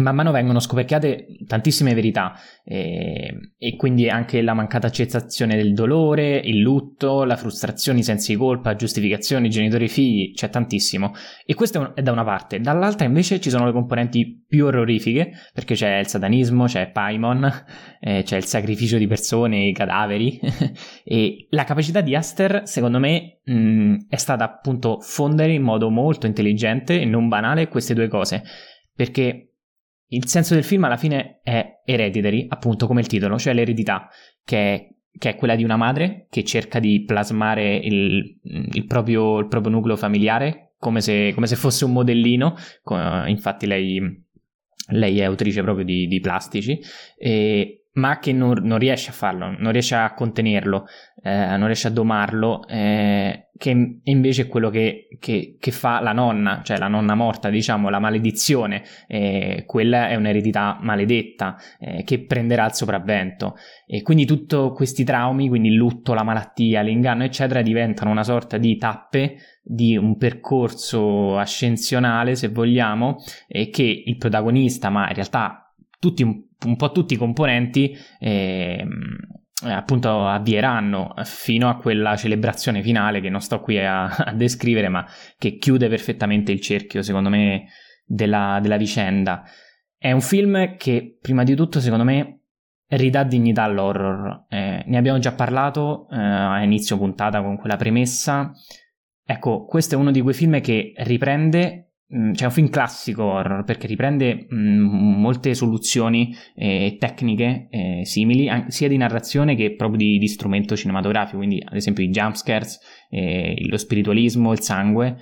[0.00, 2.32] man mano vengono scoperchiate tantissime verità
[2.64, 8.32] e, e, quindi anche la mancata accettazione del dolore, il lutto, la frustrazione, i sensi
[8.32, 11.12] di colpa, giustificazioni, genitori e figli, c'è tantissimo.
[11.44, 12.60] E questo è da una parte.
[12.60, 17.64] Dall'altra invece ci sono le componenti più orrorifiche, perché c'è il satanismo, c'è Paimon,
[18.00, 20.40] eh, c'è il sacrificio di persone, i cadaveri.
[21.04, 26.26] e la capacità di Aster, secondo me, mh, è stata appunto fondere in modo molto
[26.26, 28.42] intelligente e non banale queste due cose.
[28.96, 29.53] Perché
[30.08, 34.08] il senso del film alla fine è hereditary, appunto come il titolo, cioè l'eredità,
[34.44, 39.38] che è, che è quella di una madre che cerca di plasmare il, il, proprio,
[39.38, 42.54] il proprio, nucleo familiare come se, come se, fosse un modellino,
[43.26, 44.24] infatti lei,
[44.88, 46.78] lei è autrice proprio di, di plastici,
[47.16, 50.84] e, ma che non, non, riesce a farlo, non riesce a contenerlo,
[51.22, 56.12] eh, non riesce a domarlo, eh, che invece è quello che, che, che, fa la
[56.12, 62.24] nonna, cioè la nonna morta, diciamo, la maledizione, eh, quella è un'eredità maledetta eh, che
[62.24, 63.54] prenderà il sopravvento.
[63.86, 68.58] E quindi tutti questi traumi, quindi il lutto, la malattia, l'inganno, eccetera, diventano una sorta
[68.58, 75.72] di tappe di un percorso ascensionale, se vogliamo, e che il protagonista, ma in realtà
[76.00, 77.96] tutti, un, un po' tutti i componenti,
[79.64, 84.88] eh, appunto avvieranno fino a quella celebrazione finale che non sto qui a, a descrivere,
[84.88, 85.06] ma
[85.38, 87.66] che chiude perfettamente il cerchio, secondo me,
[88.04, 89.42] della, della vicenda.
[89.96, 92.40] È un film che, prima di tutto, secondo me,
[92.88, 94.46] ridà dignità all'horror.
[94.48, 98.52] Eh, ne abbiamo già parlato eh, a inizio puntata con quella premessa.
[99.24, 103.64] Ecco, questo è uno di quei film che riprende Mm, c'è un film classico horror
[103.64, 109.74] perché riprende mh, mm, molte soluzioni e eh, tecniche eh, simili sia di narrazione che
[109.74, 112.78] proprio di, di, strumento cinematografico quindi ad esempio i jumpscares
[113.08, 115.16] eh, lo spiritualismo il sangue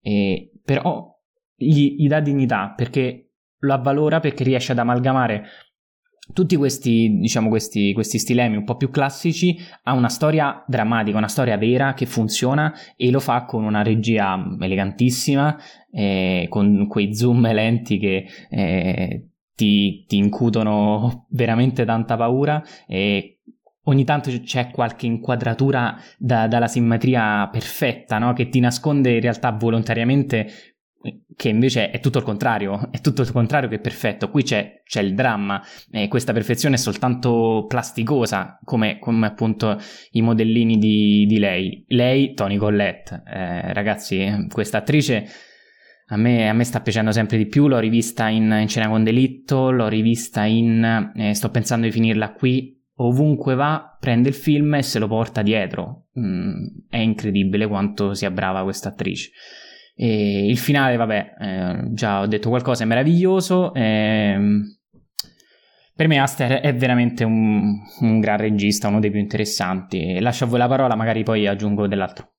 [0.00, 1.12] eh, però
[1.56, 5.44] gli, gli dà dignità perché lo avvalora perché riesce ad amalgamare
[6.32, 11.28] tutti questi, diciamo, questi, questi stilemi un po' più classici ha una storia drammatica, una
[11.28, 15.56] storia vera che funziona e lo fa con una regia elegantissima,
[15.90, 23.40] eh, con quei zoom lenti che eh, ti, ti, incutono veramente tanta paura e
[23.84, 28.32] ogni tanto c'è qualche inquadratura da, dalla simmetria perfetta, no?
[28.34, 30.76] che ti nasconde in realtà volontariamente
[31.36, 34.30] che invece è tutto il contrario, è tutto il contrario che è perfetto.
[34.30, 39.80] Qui c'è, c'è il dramma, e questa perfezione è soltanto plasticosa, come, come appunto
[40.12, 41.84] i modellini di, di, lei.
[41.88, 45.26] Lei, Tony Collette, eh, ragazzi, questa attrice
[46.10, 47.68] a me, a me, sta piacendo sempre di più.
[47.68, 51.12] L'ho rivista in, in Cena con Delitto, l'ho rivista in.
[51.14, 52.76] Eh, sto pensando di finirla qui.
[53.00, 56.06] Ovunque va, prende il film e se lo porta dietro.
[56.18, 59.30] Mm, è incredibile quanto sia brava questa attrice.
[60.00, 63.74] E il finale, vabbè, eh, già ho detto qualcosa, è meraviglioso.
[63.74, 64.38] Eh,
[65.92, 70.20] per me Aster è veramente un, un, gran regista, uno dei più interessanti.
[70.20, 72.34] Lascio a voi la parola, magari poi aggiungo dell'altro.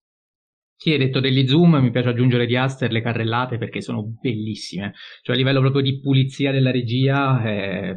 [0.74, 4.94] Sì, hai detto degli zoom, mi piace aggiungere di Aster le carrellate perché sono bellissime.
[5.22, 7.94] Cioè a livello proprio di pulizia della regia è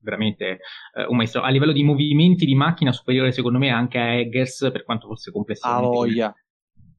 [0.00, 0.60] veramente
[0.94, 1.42] eh, un maestro.
[1.42, 5.32] A livello di movimenti di macchina superiore secondo me anche a Eggers, per quanto fosse
[5.32, 5.86] complessamente...
[5.88, 6.34] Ah, voglia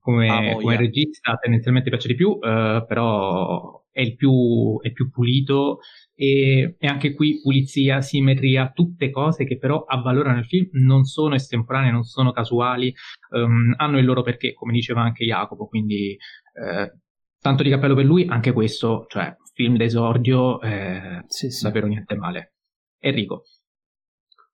[0.01, 5.09] come, ah, come regista tendenzialmente piace di più, eh, però è il più, è più
[5.09, 5.79] pulito
[6.15, 11.35] e, e, anche qui pulizia, simmetria, tutte cose che però avvalorano il film, non sono
[11.35, 12.93] estemporanee, non sono casuali,
[13.31, 16.91] um, hanno il loro perché, come diceva anche Jacopo, quindi eh,
[17.39, 21.63] tanto di cappello per lui, anche questo, cioè film d'esordio, eh, sì, sì.
[21.63, 22.53] davvero niente male.
[22.97, 23.43] Enrico.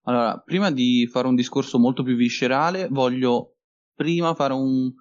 [0.03, 3.55] Allora, prima di fare un discorso molto più viscerale, voglio
[3.93, 4.91] prima fare un,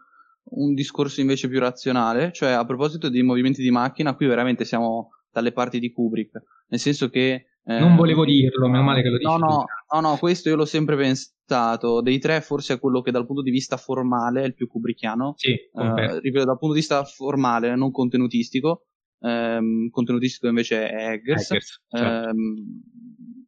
[0.48, 5.10] un discorso invece più razionale, cioè a proposito dei movimenti di macchina, qui veramente siamo
[5.30, 7.46] dalle parti di Kubrick, nel senso che...
[7.68, 9.28] Eh, non volevo dirlo, meno male che lo dici.
[9.28, 13.10] No, no, no, no, questo io l'ho sempre pensato, dei tre forse è quello che
[13.10, 16.80] dal punto di vista formale è il più kubrickiano, sì, eh, ripeto, dal punto di
[16.80, 18.86] vista formale, non contenutistico,
[19.20, 22.28] ehm, contenutistico invece è Eggers, Eggers certo.
[22.28, 22.82] ehm,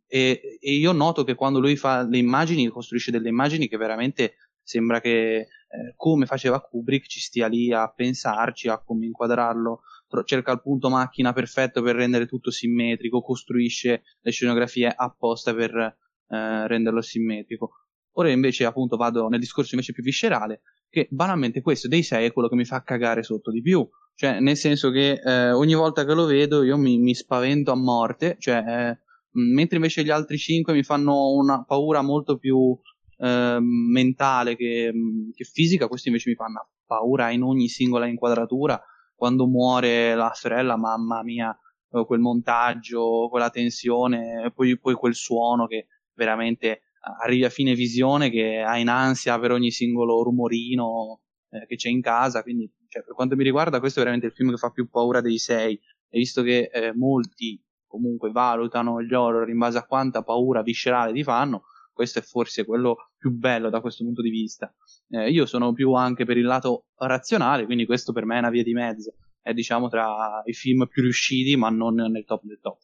[0.08, 4.34] e, e io noto che quando lui fa le immagini, costruisce delle immagini che veramente
[4.62, 9.82] sembra che eh, come faceva Kubrick ci stia lì a pensarci, a come inquadrarlo,
[10.24, 16.66] cerca il punto macchina perfetto per rendere tutto simmetrico, costruisce le scenografie apposta per eh,
[16.66, 17.70] renderlo simmetrico.
[18.12, 22.32] Ora invece appunto vado nel discorso invece più viscerale, che banalmente questo dei 6 è
[22.32, 26.04] quello che mi fa cagare sotto di più, cioè nel senso che eh, ogni volta
[26.04, 28.98] che lo vedo io mi, mi spavento a morte, cioè eh,
[29.32, 32.76] mentre invece gli altri 5 mi fanno una paura molto più
[33.18, 38.80] eh, mentale che, mm, che, fisica, questo invece mi fanno paura in ogni singola inquadratura.
[39.14, 41.56] Quando muore la sorella, mamma mia,
[41.90, 46.82] eh, quel montaggio, quella tensione, poi, poi quel suono che veramente
[47.22, 51.88] arrivi a fine visione che ha in ansia per ogni singolo rumorino eh, che c'è
[51.88, 52.42] in casa.
[52.42, 55.20] Quindi, cioè, per quanto mi riguarda, questo è veramente il film che fa più paura
[55.20, 55.74] dei sei.
[56.10, 61.12] E visto che eh, molti comunque valutano gli horror in base a quanta paura viscerale
[61.12, 61.64] ti fanno,
[61.98, 64.72] questo è forse quello più bello da questo punto di vista.
[65.08, 68.50] Eh, io sono più anche per il lato razionale, quindi questo per me è una
[68.50, 69.16] via di mezzo.
[69.42, 72.78] È diciamo tra i film più riusciti, ma non nel top del top.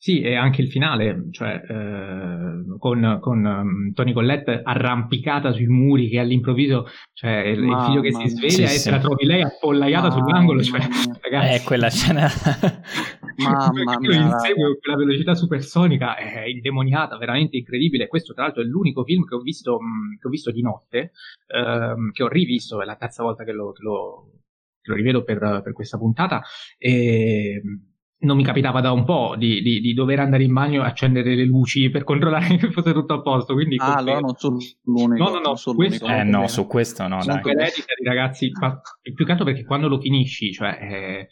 [0.00, 6.08] Sì, e anche il finale, cioè eh, con, con um, Tony Collette arrampicata sui muri
[6.08, 8.90] che all'improvviso, cioè il, il figlio che si sveglia sì, e sì.
[8.90, 10.78] la trovi lei appollaiata sull'angolo, cioè,
[11.20, 12.28] ragazzi, eh, quella scena
[13.38, 18.08] Mamma mia, insegue con quella velocità supersonica è indemoniata, veramente incredibile.
[18.08, 21.12] Questo, tra l'altro, è l'unico film che ho visto, mh, che ho visto di notte,
[21.46, 24.30] ehm, che ho rivisto, è la terza volta che lo, che lo,
[24.80, 26.42] che lo rivedo per, per, questa puntata.
[26.76, 27.62] E
[28.20, 31.36] non mi capitava da un po' di, di, di, dover andare in bagno e accendere
[31.36, 33.54] le luci per controllare che fosse tutto a posto.
[33.54, 35.24] Quindi ah, allora non sono l'unico.
[35.24, 37.18] No, no, no, su questo, eh, no su questo no.
[37.18, 38.80] Comunque Hereditary, ragazzi, ma
[39.14, 40.78] più che altro perché quando lo finisci, cioè...
[40.80, 41.28] Eh,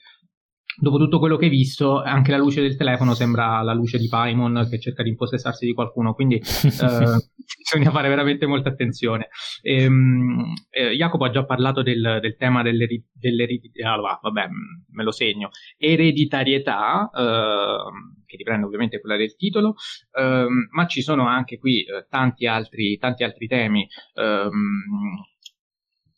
[0.78, 4.08] dopo tutto quello che hai visto, anche la luce del telefono sembra la luce di
[4.08, 9.28] Paimon che cerca di impossessarsi di qualcuno, quindi eh, bisogna fare veramente molta attenzione.
[9.62, 14.46] Ehm, eh, Jacopo ha già parlato del, del tema dell'ereditarietà, allora, vabbè,
[14.92, 19.74] me lo segno, ereditarietà, eh, che riprende ovviamente quella del titolo,
[20.12, 23.86] ehm, ma ci sono anche qui eh, tanti altri, tanti altri temi.
[24.14, 24.52] Ehm,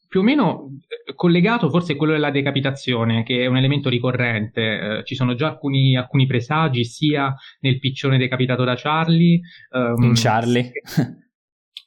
[0.08, 4.60] più o meno eh, collegato forse a quello della decapitazione, che è un elemento ricorrente.
[4.98, 9.40] Eh, ci sono già alcuni, alcuni, presagi, sia nel piccione decapitato da Charlie.
[9.70, 10.72] Um, in Charlie.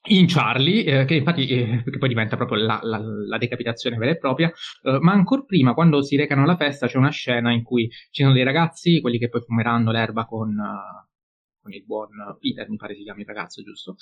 [0.10, 4.12] In Charlie, eh, che infatti eh, che poi diventa proprio la, la, la decapitazione vera
[4.12, 4.52] e propria,
[4.84, 8.24] eh, ma ancora prima, quando si recano alla festa, c'è una scena in cui ci
[8.24, 12.10] sono dei ragazzi, quelli che poi fumeranno l'erba con, uh, con il buon
[12.40, 13.96] Peter, mi pare si chiami il ragazzo, giusto?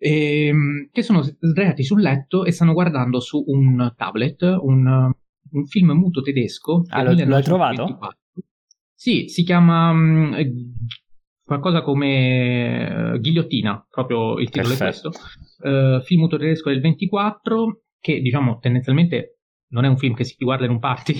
[0.00, 5.12] E, ehm, che sono sdraiati sul letto e stanno guardando su un tablet un,
[5.50, 6.84] un film muto tedesco.
[6.88, 7.98] Ah, lo, hai trovato?
[8.94, 10.36] Sì, si chiama um,
[11.44, 15.08] qualcosa come uh, Ghigliottina, proprio il titolo Perfetto.
[15.08, 15.68] è questo.
[15.68, 19.39] Uh, film muto tedesco del 24 che diciamo tendenzialmente
[19.70, 21.14] non è un film che si guarda in un party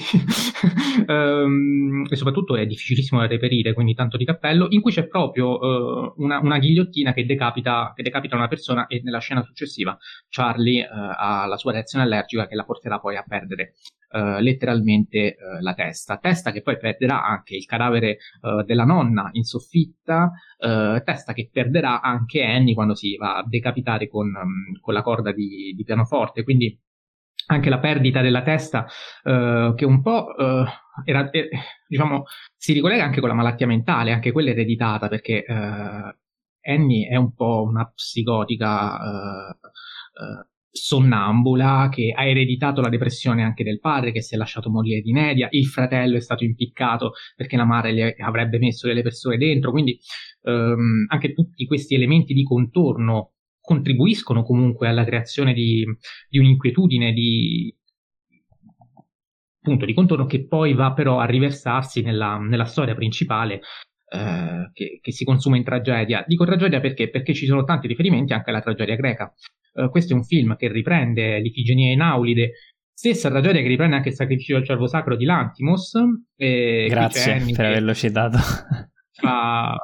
[1.06, 5.58] um, e soprattutto è difficilissimo da reperire, quindi tanto di cappello, in cui c'è proprio
[5.58, 9.96] uh, una, una, ghigliottina che decapita, che decapita, una persona e nella scena successiva
[10.28, 13.74] Charlie uh, ha la sua reazione allergica che la porterà poi a perdere
[14.10, 18.18] uh, letteralmente la testa, testa che poi perderà anche il cadavere
[18.64, 24.26] della nonna in soffitta, testa che perderà anche Annie quando si va a decapitare con,
[24.28, 26.78] um, con la corda di, di pianoforte, quindi
[27.46, 28.86] anche la perdita della testa,
[29.22, 30.64] eh, che un po' eh,
[31.04, 31.48] era, eh,
[31.86, 32.24] diciamo,
[32.56, 36.16] si ricollega anche con la malattia mentale, anche quella ereditata, perché eh,
[36.62, 39.58] Annie è un po' una psicotica eh,
[40.22, 45.00] eh, sonnambula che ha ereditato la depressione anche del padre che si è lasciato morire
[45.00, 49.36] di inedia, il fratello è stato impiccato perché la madre gli avrebbe messo delle persone
[49.36, 49.98] dentro, quindi
[50.42, 53.32] ehm, anche tutti questi elementi di contorno
[53.70, 55.86] contribuiscono comunque alla creazione di,
[56.28, 57.72] di un'inquietudine, di,
[59.62, 63.60] appunto, di contorno che poi va però a riversarsi nella, nella storia principale
[64.08, 66.24] eh, che, che, si consuma in tragedia.
[66.26, 67.10] Dico tragedia perché?
[67.10, 69.32] Perché ci sono tanti riferimenti anche alla tragedia greca.
[69.72, 72.50] Eh, questo è un film che riprende l'Ifigenia in Aulide,
[72.92, 75.92] stessa tragedia che riprende anche il sacrificio del cervo sacro di Lantimos.
[76.36, 78.38] Grazie per averlo citato.
[79.12, 79.76] Fa,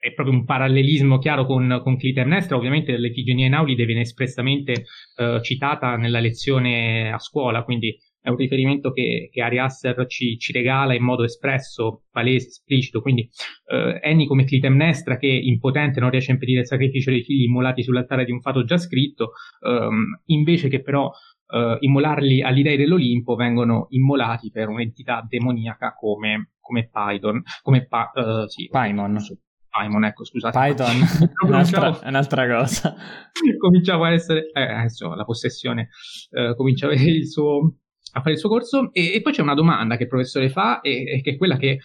[0.00, 4.86] è proprio un parallelismo chiaro con, con Clitemnestra, ovviamente l'Efigenia in Aulide viene espressamente
[5.16, 10.38] uh, citata nella lezione a scuola, quindi è un riferimento che, che Ari Aster ci,
[10.38, 13.28] ci, regala in modo espresso, palese, esplicito, quindi
[13.66, 17.82] uh, Annie come Clitemnestra che impotente non riesce a impedire il sacrificio dei figli immolati
[17.82, 21.10] sull'altare di un fato già scritto, um, invece che però
[21.52, 28.12] Uh, immolarli agli dei dell'Olimpo vengono immolati per un'entità demoniaca come, come Python, come pa,
[28.14, 29.18] uh, sì, Paimon.
[29.70, 30.58] Paimon, ecco, scusate.
[30.58, 30.96] Python
[31.42, 32.94] è un'altra, un'altra, cosa.
[33.58, 35.88] cominciava a essere, eh, adesso la possessione
[36.30, 37.76] eh, comincia a, suo,
[38.12, 38.92] a, fare il suo corso.
[38.92, 41.56] E, e, poi c'è una domanda che il professore fa, e, e che è quella
[41.56, 41.80] che eh,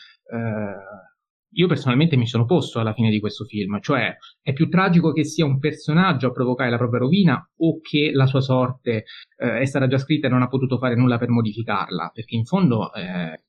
[1.57, 5.23] io personalmente mi sono posto alla fine di questo film, cioè è più tragico che
[5.23, 9.05] sia un personaggio a provocare la propria rovina o che la sua sorte
[9.37, 12.45] eh, è stata già scritta e non ha potuto fare nulla per modificarla, perché in
[12.45, 13.43] fondo eh,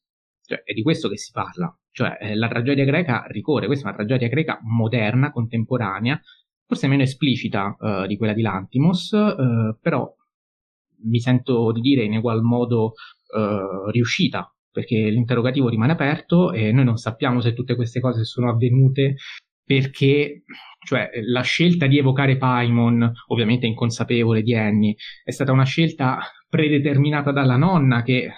[0.46, 1.74] cioè, è di questo che si parla.
[1.90, 6.20] Cioè, eh, la tragedia greca ricorre, questa è una tragedia greca moderna, contemporanea,
[6.66, 10.12] forse meno esplicita uh, di quella di Lantimos, uh, però
[11.04, 12.94] mi sento di dire in egual modo
[13.34, 18.50] uh, riuscita, perché l'interrogativo rimane aperto e noi non sappiamo se tutte queste cose sono
[18.50, 19.16] avvenute
[19.64, 20.44] perché
[20.86, 24.94] cioè, la scelta di evocare Paimon, ovviamente inconsapevole di Annie,
[25.24, 28.30] è stata una scelta predeterminata dalla nonna che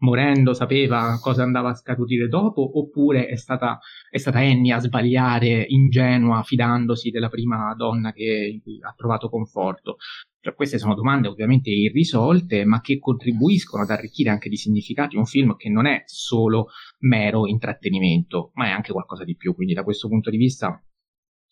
[0.00, 3.78] morendo sapeva cosa andava a scaturire dopo, oppure è stata,
[4.08, 9.96] è stata Annie a sbagliare ingenua fidandosi della prima donna che, ha trovato conforto.
[10.42, 15.26] Cioè, queste sono domande ovviamente irrisolte, ma che contribuiscono ad arricchire anche di significati un
[15.26, 16.68] film che non è solo
[17.00, 19.54] mero intrattenimento, ma è anche qualcosa di più.
[19.54, 20.82] Quindi, da questo punto di vista,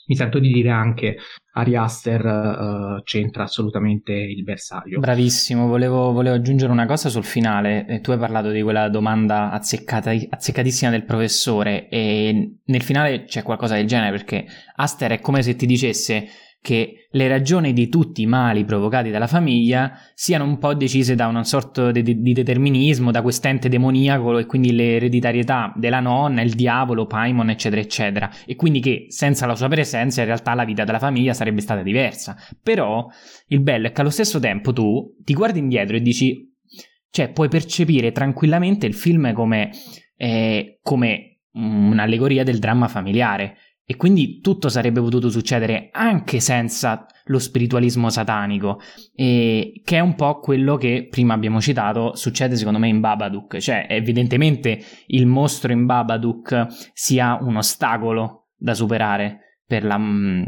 [0.09, 1.17] mi sento di dire anche
[1.53, 5.01] Ari Aster uh, c'entra assolutamente il bersaglio.
[5.01, 7.87] Bravissimo, volevo, volevo, aggiungere una cosa sul finale.
[7.87, 13.75] Eh, tu hai parlato di quella domanda azzeccatissima del professore e nel finale c'è qualcosa
[13.75, 14.47] del genere perché
[14.77, 16.29] Aster è come se ti dicesse
[16.61, 21.27] che le ragioni di tutti i mali provocati dalla famiglia siano un po' decise da
[21.27, 27.07] una sorta di, di determinismo, da quest'ente demoniaco e quindi l'ereditarietà della nonna, il diavolo,
[27.07, 28.31] Paimon, eccetera, eccetera.
[28.45, 31.83] E quindi che senza la sua presenza in realtà la vita della famiglia sarebbe stata
[31.83, 32.37] diversa.
[32.63, 33.07] Però
[33.47, 36.55] il bello è che allo stesso tempo tu ti guardi indietro e dici,
[37.11, 39.71] cioè puoi percepire tranquillamente il film come,
[40.17, 43.57] eh, come un'allegoria del dramma familiare
[43.91, 48.80] e quindi tutto sarebbe potuto succedere anche senza lo spiritualismo satanico,
[49.14, 53.57] e che è un po' quello che prima abbiamo citato, succede secondo me in Babadook,
[53.57, 60.43] cioè evidentemente il mostro in Babadook sia un ostacolo da superare per la, mm,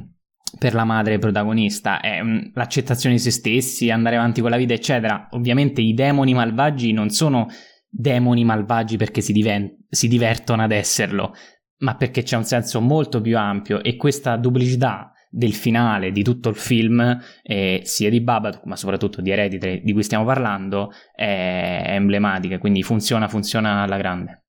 [0.58, 2.20] per la madre protagonista, è
[2.52, 5.28] l'accettazione di se stessi, andare avanti con la vita, eccetera.
[5.30, 7.46] Ovviamente i demoni malvagi non sono
[7.88, 11.32] demoni malvagi perché si, diven- si divertono ad esserlo,
[11.80, 16.48] ma perché c'è un senso molto più ampio e questa duplicità del finale di tutto
[16.48, 21.84] il film, eh, sia di Babadook ma soprattutto di Hereditary di cui stiamo parlando, è,
[21.88, 24.44] emblematica, quindi funziona, funziona alla grande.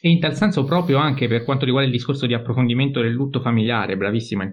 [0.00, 3.40] E in tal senso proprio anche per quanto riguarda il discorso di approfondimento del lutto
[3.40, 4.44] familiare, bravissima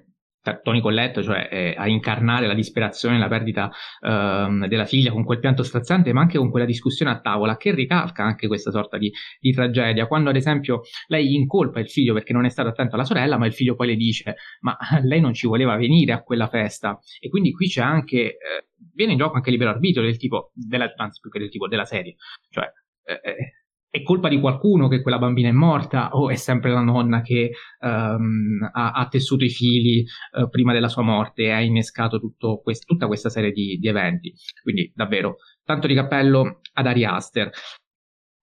[0.63, 3.71] Tony Colletto, cioè eh, a incarnare la disperazione, la perdita
[4.01, 7.73] ehm, della figlia con quel pianto straziante, ma anche con quella discussione a tavola che
[7.73, 10.07] ricalca anche questa sorta di, di, tragedia.
[10.07, 13.45] Quando ad esempio lei incolpa il figlio perché non è stato attento alla sorella, ma
[13.45, 16.99] il figlio poi le dice: Ma lei non ci voleva venire a quella festa.
[17.19, 20.51] E quindi qui c'è anche, eh, viene in gioco anche il libero arbitrio del tipo,
[20.53, 22.15] della, anzi più che del tipo della serie.
[22.49, 22.65] Cioè,
[23.05, 23.60] eh, eh
[23.91, 27.51] è colpa di qualcuno che quella bambina è morta o è sempre la nonna che
[27.81, 32.21] um, ha, ha, tessuto i fili uh, prima della sua morte e ha innescato
[32.63, 34.33] quest- tutta questa serie di, di, eventi.
[34.63, 35.35] Quindi davvero
[35.65, 37.51] tanto di cappello ad Ari Aster.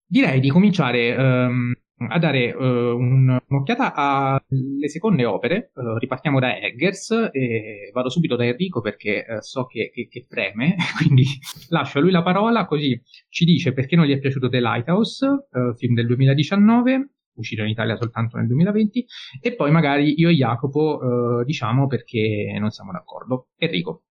[0.06, 1.74] Direi di cominciare um,
[2.10, 5.72] a dare uh, un, un'occhiata alle seconde opere.
[5.74, 10.26] Uh, ripartiamo da Eggers e vado subito da Enrico perché uh, so che, che, che,
[10.28, 11.24] preme, quindi
[11.70, 13.00] lascio a lui la parola così
[13.30, 15.48] ci dice perché non gli è piaciuto The Lighthouse,
[15.78, 19.06] film del 2019, uscito in Italia soltanto nel 2020,
[19.42, 23.48] e poi magari io e Jacopo diciamo perché non siamo d'accordo.
[23.58, 24.04] Enrico.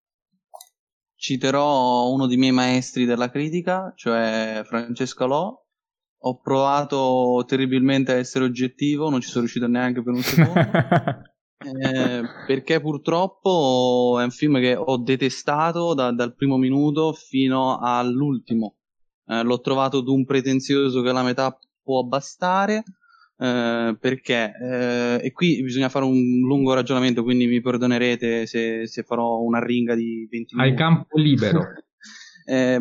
[1.14, 5.61] Citerò uno dei miei maestri della critica, cioè Francesco Lò,
[6.24, 10.60] ho provato terribilmente a essere oggettivo, non ci sono riuscito neanche per un secondo.
[11.62, 18.76] eh, perché purtroppo è un film che ho detestato da, dal primo minuto fino all'ultimo.
[19.26, 22.84] Eh, l'ho trovato d'un pretenzioso che la metà può bastare.
[23.36, 29.02] Eh, perché eh, e qui bisogna fare un lungo ragionamento, quindi mi perdonerete se, se
[29.02, 30.70] farò una ringa di 20 minuti.
[30.70, 31.64] Hai campo libero.
[32.46, 32.80] eh,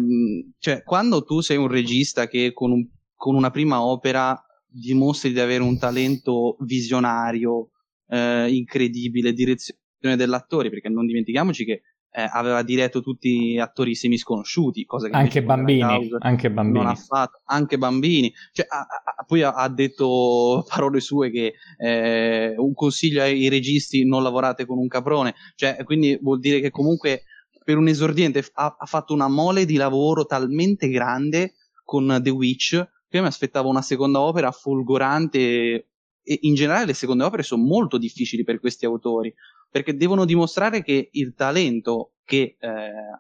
[0.60, 2.88] cioè, quando tu sei un regista che con un
[3.22, 7.70] con una prima opera dimostri di avere un talento visionario
[8.08, 11.82] eh, incredibile, direzione dell'attore, perché non dimentichiamoci che
[12.14, 16.84] eh, aveva diretto tutti attori semisconosciuti, cosa che anche bambini, anche bambini.
[16.84, 18.34] Non ha fatto, anche bambini.
[18.54, 24.04] Cioè, ha, ha, poi ha, ha, detto parole sue che eh, un consiglio ai registi
[24.04, 27.26] non lavorate con un caprone, cioè, quindi vuol dire che comunque
[27.64, 31.54] per un esordiente ha, ha fatto una mole di lavoro talmente grande
[31.84, 32.84] con The Witch
[33.18, 35.40] io mi aspettavo una seconda opera folgorante
[36.24, 39.34] e in generale le seconde opere sono molto difficili per questi autori
[39.70, 42.70] perché devono dimostrare che il talento che eh,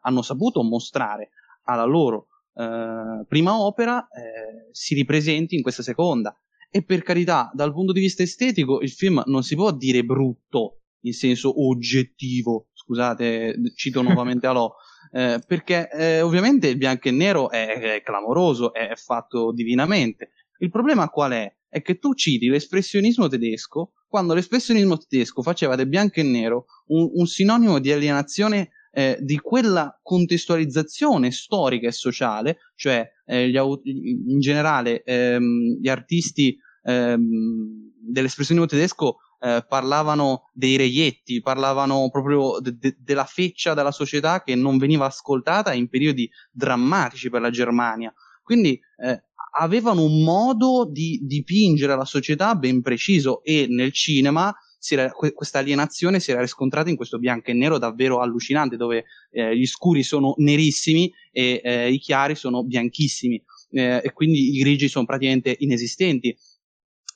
[0.02, 1.32] hanno saputo mostrare
[1.64, 6.36] alla loro eh, prima opera eh, si ripresenti in questa seconda.
[6.70, 10.82] E per carità, dal punto di vista estetico, il film non si può dire brutto
[11.02, 12.68] in senso oggettivo.
[12.74, 14.74] Scusate, cito nuovamente Alò,
[15.12, 20.32] eh, perché eh, ovviamente il bianco e nero è, è clamoroso, è, è, fatto divinamente.
[20.60, 21.56] Il problema qual è?
[21.68, 27.10] È che tu citi l'espressionismo tedesco quando l'espressionismo tedesco faceva del bianco e nero un,
[27.14, 34.40] un sinonimo di alienazione eh, di quella contestualizzazione storica e sociale, cioè eh, gli, in
[34.40, 42.96] generale ehm, gli artisti ehm, dell'espressionismo tedesco eh, parlavano dei reietti, parlavano proprio de- de-
[43.00, 48.14] della feccia della società che non veniva ascoltata in periodi drammatici per la Germania.
[48.44, 49.24] Quindi eh,
[49.60, 54.54] avevano un modo di dipingere la società ben preciso e nel cinema
[54.90, 59.56] era, questa alienazione si era riscontrata in questo bianco e nero davvero allucinante, dove eh,
[59.56, 64.88] gli scuri sono nerissimi e eh, i chiari sono bianchissimi, eh, e quindi i grigi
[64.88, 66.36] sono praticamente inesistenti.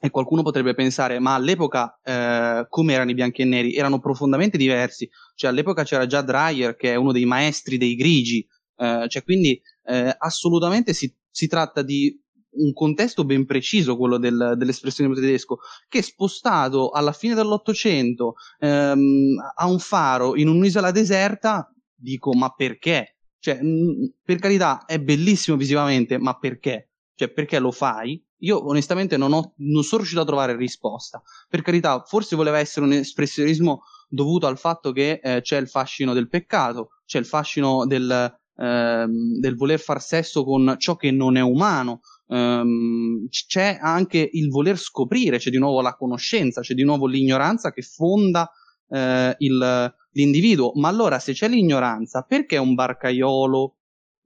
[0.06, 3.74] E qualcuno potrebbe pensare, ma all'epoca eh, come erano i bianchi e neri?
[3.74, 5.10] Erano profondamente diversi.
[5.34, 8.48] Cioè, all'epoca c'era già Dreyer, che è uno dei maestri dei grigi.
[8.78, 12.22] Eh, cioè, quindi eh, assolutamente si, si tratta di
[12.58, 19.66] un contesto ben preciso, quello del, dell'espressionismo tedesco, che spostato alla fine dell'Ottocento ehm, a
[19.68, 23.18] un faro in un'isola deserta, dico ma perché?
[23.40, 26.92] Cioè, mh, per carità, è bellissimo visivamente, ma perché?
[27.16, 28.24] Cioè, perché lo fai?
[28.46, 31.22] Io onestamente non, ho, non sono riuscito a trovare risposta.
[31.50, 36.14] Per carità, forse voleva essere un espressionismo dovuto al fatto che eh, c'è il fascino
[36.14, 38.10] del peccato, c'è il fascino del,
[38.56, 44.50] eh, del voler far sesso con ciò che non è umano, Um, c'è anche il
[44.50, 48.50] voler scoprire, c'è di nuovo la conoscenza, c'è di nuovo l'ignoranza che fonda
[48.88, 48.98] uh,
[49.38, 50.72] il, l'individuo.
[50.76, 53.76] Ma allora, se c'è l'ignoranza, perché un barcaiolo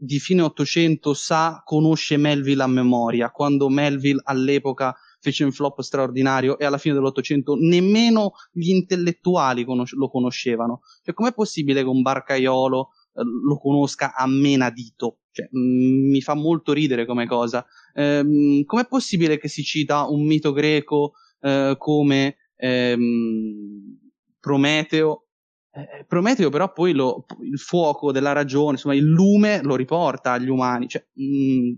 [0.01, 6.57] di fine Ottocento sa, conosce Melville a memoria, quando Melville all'epoca fece un flop straordinario
[6.57, 10.79] e alla fine dell'Ottocento nemmeno gli intellettuali conos- lo conoscevano?
[11.03, 15.17] Cioè, com'è possibile che un barcaiolo eh, lo conosca a menadito?
[15.31, 17.65] Cioè, mh, mi fa molto ridere come cosa.
[17.93, 23.97] Ehm, com'è possibile che si cita un mito greco eh, come ehm,
[24.39, 25.25] Prometeo?
[25.71, 30.49] Eh, Prometeo però poi lo, il fuoco della ragione, insomma il lume lo riporta agli
[30.49, 30.87] umani.
[30.87, 31.73] Cioè, mh, mm,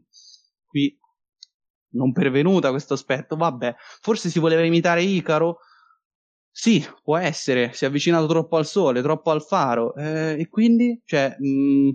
[0.65, 0.97] qui
[1.93, 5.59] non pervenuta questo aspetto, vabbè, forse si voleva imitare Icaro?
[6.53, 11.01] Sì, può essere, si è avvicinato troppo al sole, troppo al faro, eh, e quindi,
[11.05, 11.91] cioè, mh,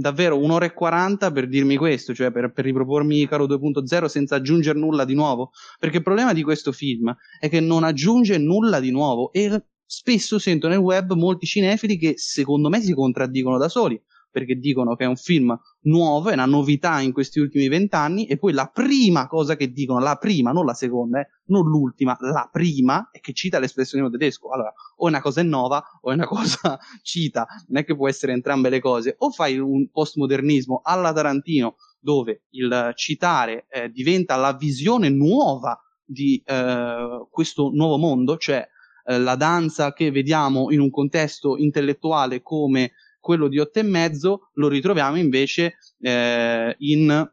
[0.00, 4.78] davvero un'ora e quaranta per dirmi questo, cioè per, per ripropormi Icaro 2.0 senza aggiungere
[4.78, 5.50] nulla di nuovo.
[5.78, 9.62] Perché il problema di questo film è che non aggiunge nulla di nuovo e
[9.92, 14.94] spesso sento nel web molti cinefili che secondo me si contraddicono da soli perché dicono
[14.94, 18.70] che è un film nuovo, è una novità in questi ultimi vent'anni, e poi la
[18.72, 23.18] prima cosa che dicono, la prima, non la seconda, eh, non l'ultima, la prima, è
[23.18, 24.50] che cita l'espressionismo tedesco.
[24.50, 28.30] Allora, o una cosa è nuova, o una cosa cita, non è che può essere
[28.30, 29.16] entrambe le cose.
[29.18, 36.40] O fai un postmodernismo alla Tarantino, dove il citare eh, diventa la visione nuova di
[36.46, 38.64] eh, questo nuovo mondo, cioè
[39.04, 44.50] eh, la danza che vediamo in un contesto intellettuale come quello di otto e mezzo
[44.54, 47.30] lo ritroviamo invece eh, in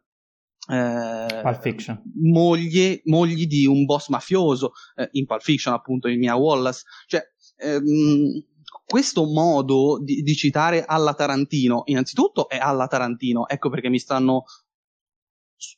[0.69, 2.01] eh, Pulp Fiction.
[2.21, 7.21] Moglie, mogli di un boss mafioso eh, in Pulp Fiction appunto in Mia Wallace cioè
[7.57, 8.43] ehm,
[8.85, 14.43] questo modo di, di, citare alla Tarantino innanzitutto è alla Tarantino ecco perché mi stanno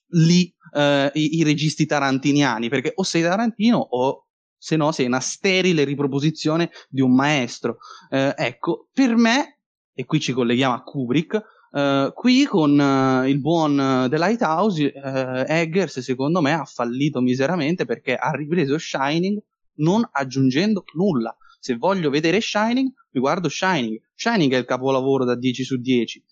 [0.09, 4.28] lì eh, i, i, registi tarantiniani perché o sei Tarantino o
[4.59, 7.77] se no sei una sterile riproposizione di un maestro
[8.11, 9.59] eh, ecco per me
[9.99, 14.91] e qui ci colleghiamo a Kubrick, Uh, qui con uh, il buon uh, The Lighthouse,
[14.91, 19.39] Eggers secondo me ha fallito miseramente perché ha ripreso Shining
[19.75, 21.35] non aggiungendo nulla.
[21.59, 24.01] Se voglio vedere Shining, mi guardo Shining.
[24.15, 26.23] Shining è il capolavoro da 10 su 10.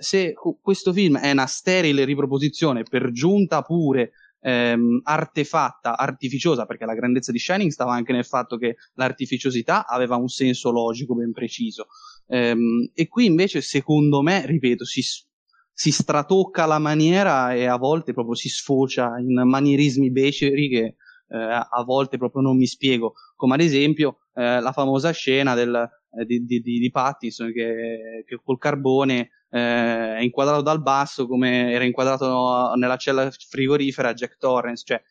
[0.00, 4.10] se questo film è una sterile riproposizione, per giunta pure
[4.42, 10.16] ehm, artefatta, artificiosa, perché la grandezza di Shining stava anche nel fatto che l'artificiosità aveva
[10.16, 11.86] un senso logico ben preciso.
[12.26, 15.02] Ehm, e qui invece, secondo me, ripeto, si,
[15.72, 20.96] si stratocca la maniera e a volte proprio si sfocia in manierismi beceri che
[21.28, 25.74] eh, a volte proprio non mi spiego, come ad esempio eh, la famosa scena del,
[25.74, 31.72] eh, di, di, di, Pattinson che, che col carbone eh, è inquadrato dal basso come
[31.72, 35.02] era inquadrato nella cella frigorifera Jack Torrance, cioè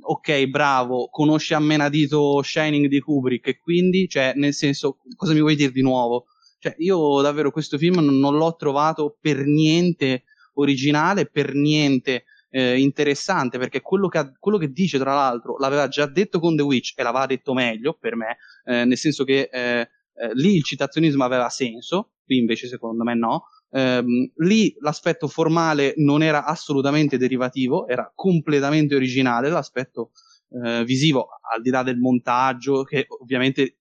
[0.00, 5.40] ok, bravo, conosci a menadito Shining di Kubrick e quindi, cioè, nel senso, cosa mi
[5.40, 6.26] vuoi dire di nuovo?
[6.58, 10.24] Cioè, io davvero questo film non, l'ho trovato per niente
[10.54, 16.06] originale, per niente eh, interessante, perché quello che, quello che, dice, tra l'altro, l'aveva già
[16.06, 19.88] detto con The Witch e l'aveva detto meglio per me, eh, nel senso che eh,
[20.14, 23.44] eh lì il citazionismo aveva senso, qui invece secondo me no.
[23.70, 29.48] Um, lì l'aspetto formale non era assolutamente derivativo, era completamente originale.
[29.50, 30.12] L'aspetto
[30.48, 33.78] uh, visivo, al di là del montaggio, che ovviamente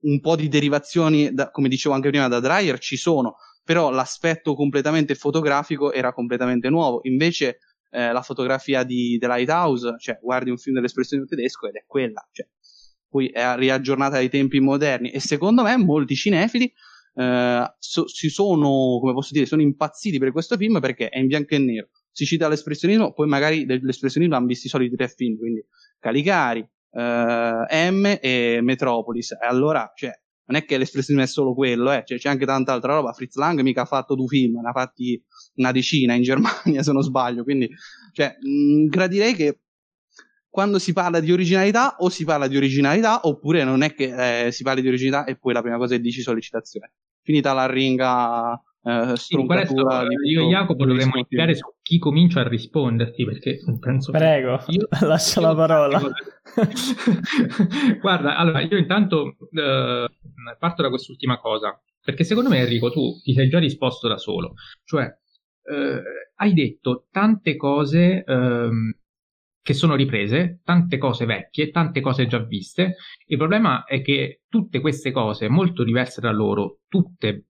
[0.00, 4.54] un po' di derivazioni, da, come dicevo anche prima, da Dreyer ci sono, però l'aspetto
[4.54, 7.00] completamente fotografico era completamente nuovo.
[7.02, 7.58] Invece
[7.90, 12.26] eh, la fotografia di The Lighthouse, cioè guardi un film dell'espressione tedesco ed è quella,
[12.30, 12.46] cioè,
[13.08, 16.72] poi è riaggiornata ai tempi moderni e secondo me molti cinefili
[17.16, 21.26] eh, so, si sono, come posso dire, sono impazziti per questo film perché è in
[21.26, 25.38] bianco e nero, si cita l'espressionismo, poi magari dell'espressionismo hanno visto i soliti tre film,
[25.38, 25.64] quindi
[25.98, 26.60] Caligari,
[26.92, 29.32] eh, M e Metropolis.
[29.32, 30.12] E allora, cioè,
[30.46, 33.12] non è che l'espressionismo è solo quello, eh, cioè, c'è anche tanta altra roba.
[33.12, 35.22] Fritz Lang mica ha fatto due film, ne ha fatti
[35.56, 37.44] una decina in Germania, se non sbaglio.
[37.44, 37.68] Quindi,
[38.12, 39.60] cioè, mh, gradirei che
[40.48, 44.52] quando si parla di originalità o si parla di originalità oppure non è che eh,
[44.52, 46.92] si parla di originalità e poi la prima cosa è dici sollecitazione.
[47.26, 53.24] Finita la ringa eh, sì, io e Jacopo dovremmo iniziare su chi comincia a risponderti
[53.24, 56.00] perché penso prego io, lascia io la parola.
[58.00, 60.08] Guarda allora io intanto eh,
[60.56, 64.54] parto da quest'ultima cosa perché secondo me Enrico tu ti sei già risposto da solo.
[64.84, 66.02] Cioè eh,
[66.36, 68.96] hai detto tante cose ehm,
[69.66, 72.98] che sono riprese, tante cose vecchie, tante cose già viste.
[73.26, 77.46] Il problema è che tutte queste cose, molto diverse tra loro, tutte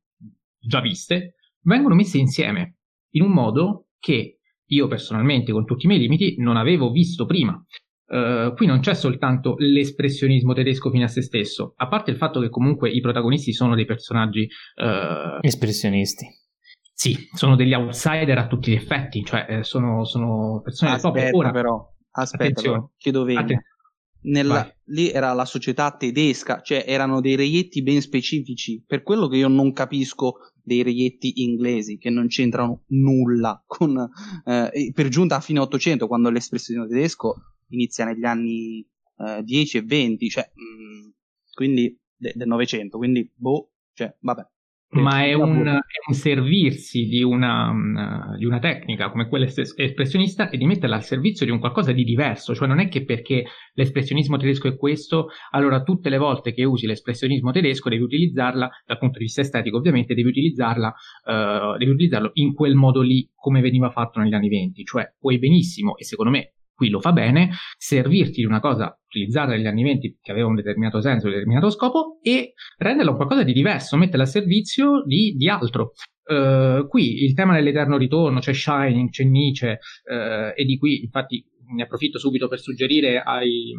[0.58, 2.76] già viste, vengono messe insieme
[3.10, 7.62] in un modo che io personalmente, con tutti i miei limiti, non avevo visto prima.
[8.06, 12.40] Uh, qui non c'è soltanto l'espressionismo tedesco fino a se stesso, a parte il fatto
[12.40, 16.26] che comunque i protagonisti sono dei personaggi uh, espressionisti.
[16.94, 21.30] Sì, sono degli outsider a tutti gli effetti, cioè eh, sono, sono persone aspetta, del
[21.30, 21.48] popolo.
[21.48, 23.60] Ora, però, aspetta, però, chiedo venia.
[24.22, 28.82] Nella, lì era la società tedesca, cioè erano dei reietti ben specifici.
[28.84, 33.96] Per quello che io non capisco dei reietti inglesi che non c'entrano nulla con,
[34.44, 37.36] eh, per giunta a fine 800, quando l'espressione tedesco
[37.68, 38.84] inizia negli anni
[39.18, 41.08] eh, 10 e 20, cioè, mh, mm,
[41.52, 44.44] quindi de- del Novecento, quindi boh, cioè, vabbè
[45.02, 50.48] ma è un, è un, servirsi di una, uh, di una, tecnica come quella espressionista
[50.50, 53.44] e di metterla al servizio di un qualcosa di diverso, cioè non è che perché
[53.74, 58.98] l'espressionismo tedesco è questo, allora tutte le volte che usi l'espressionismo tedesco devi utilizzarla, dal
[58.98, 63.60] punto di vista estetico ovviamente, devi utilizzarla, uh, devi utilizzarlo in quel modo lì come
[63.60, 67.50] veniva fatto negli anni venti, cioè puoi benissimo, e secondo me qui lo fa bene,
[67.76, 71.70] servirti di una cosa utilizzata negli anni 20 che aveva un determinato senso, un determinato
[71.70, 75.92] scopo e renderla qualcosa di diverso, metterla a servizio di, di altro.
[76.26, 81.44] Uh, qui il tema dell'eterno ritorno, c'è Shining, c'è Nietzsche uh, e di qui infatti
[81.74, 83.72] ne approfitto subito per suggerire ai,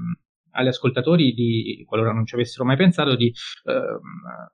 [0.52, 3.32] agli ascoltatori di, qualora non ci avessero mai pensato, di
[3.66, 4.54] uh,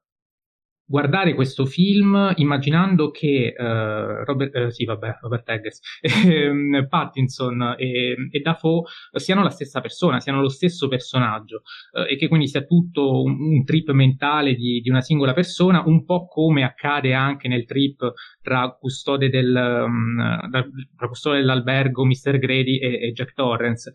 [0.86, 8.16] guardare questo film immaginando che uh, Robert, uh, sì, vabbè, Robert Eggers, ehm, Pattinson e,
[8.30, 11.62] e, Dafoe siano la stessa persona, siano lo stesso personaggio
[11.94, 15.84] uh, e che quindi sia tutto un, un trip mentale di, di, una singola persona,
[15.86, 20.50] un po' come accade anche nel trip tra custode, del, um,
[20.98, 22.38] tra custode dell'albergo Mr.
[22.38, 23.94] Grady e, e Jack Torrance,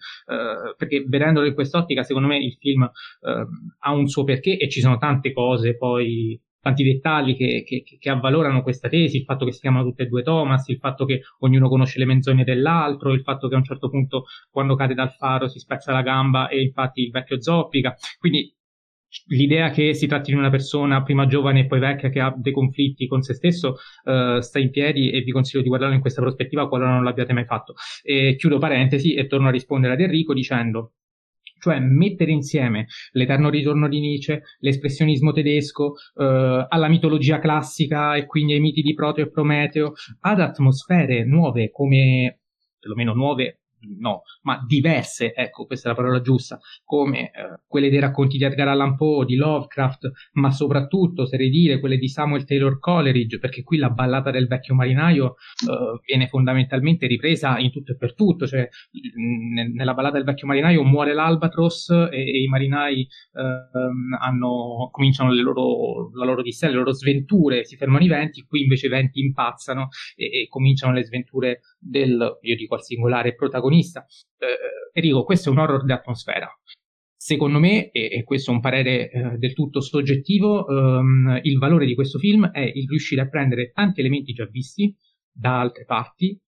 [0.77, 2.89] perché vedendolo in quest'ottica secondo me il film
[3.81, 8.11] ha un suo perché e ci sono tante cose poi tanti dettagli che, che, che,
[8.11, 11.23] avvalorano questa tesi, il fatto che si chiamano tutte e due Thomas, il fatto che
[11.41, 15.13] ognuno conosce le menzogne dell'altro, il fatto che a un certo punto quando cade dal
[15.13, 17.95] faro si spezza la gamba e infatti il vecchio zoppica.
[18.19, 18.53] Quindi
[19.29, 22.53] l'idea che si tratti di una persona prima giovane e poi vecchia che ha dei
[22.53, 26.21] conflitti con se stesso uh, sta in piedi e vi consiglio di guardarlo in questa
[26.21, 27.75] prospettiva qualora non l'abbiate mai fatto.
[28.03, 30.93] E chiudo parentesi e torno a rispondere ad Enrico dicendo
[31.59, 38.55] cioè mettere insieme l'eterno ritorno di Nietzsche, l'espressionismo tedesco, eh, alla mitologia classica e quindi
[38.55, 42.41] ai miti di Proteo e Prometeo, ad atmosfere nuove come
[42.79, 43.61] perlomeno nuove
[43.99, 48.45] no, ma diverse, ecco, questa è la parola giusta, come eh, quelle dei racconti di
[48.45, 53.63] Edgar Allan Poe, di Lovecraft, ma soprattutto, oserei dire, quelle di Samuel Taylor Coleridge, perché
[53.63, 55.37] qui la ballata del vecchio marinaio
[55.69, 58.69] eh, viene fondamentalmente ripresa in tutto e per tutto, cioè
[59.17, 65.33] n- nella ballata del vecchio marinaio muore l'albatros e, e i marinai eh, hanno, cominciano
[65.35, 69.21] loro, la loro odissea, le loro sventure, si fermano i venti, qui invece i venti
[69.21, 73.67] impazzano e, e cominciano le sventure del, io dico al singolare, protagonista.
[73.77, 76.49] Eh, Enrico, questo è un horror di atmosfera.
[77.17, 81.85] Secondo me, e, e questo è un parere eh, del tutto soggettivo, ehm, il valore
[81.85, 84.95] di questo film è il riuscire a prendere tanti elementi già visti
[85.31, 86.41] da altre parti,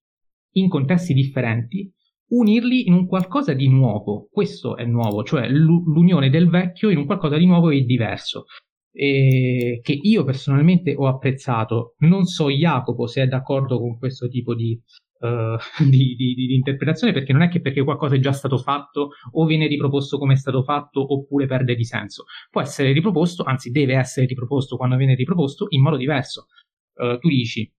[0.54, 1.92] in contesti differenti,
[2.28, 4.28] unirli in un qualcosa di nuovo.
[4.30, 8.44] Questo è nuovo, cioè l'unione del vecchio in un qualcosa di nuovo e diverso
[8.92, 11.94] e che io personalmente ho apprezzato.
[11.98, 14.80] Non so Jacopo se è d'accordo con questo tipo di,
[15.26, 19.10] uh, di, di, di, interpretazione, perché non è che perché qualcosa è già stato fatto
[19.32, 22.24] o viene riproposto come è stato fatto oppure perde di senso.
[22.50, 26.46] Può essere riproposto, anzi deve essere riproposto quando viene riproposto in modo diverso.
[26.94, 27.70] Uh, tu dici,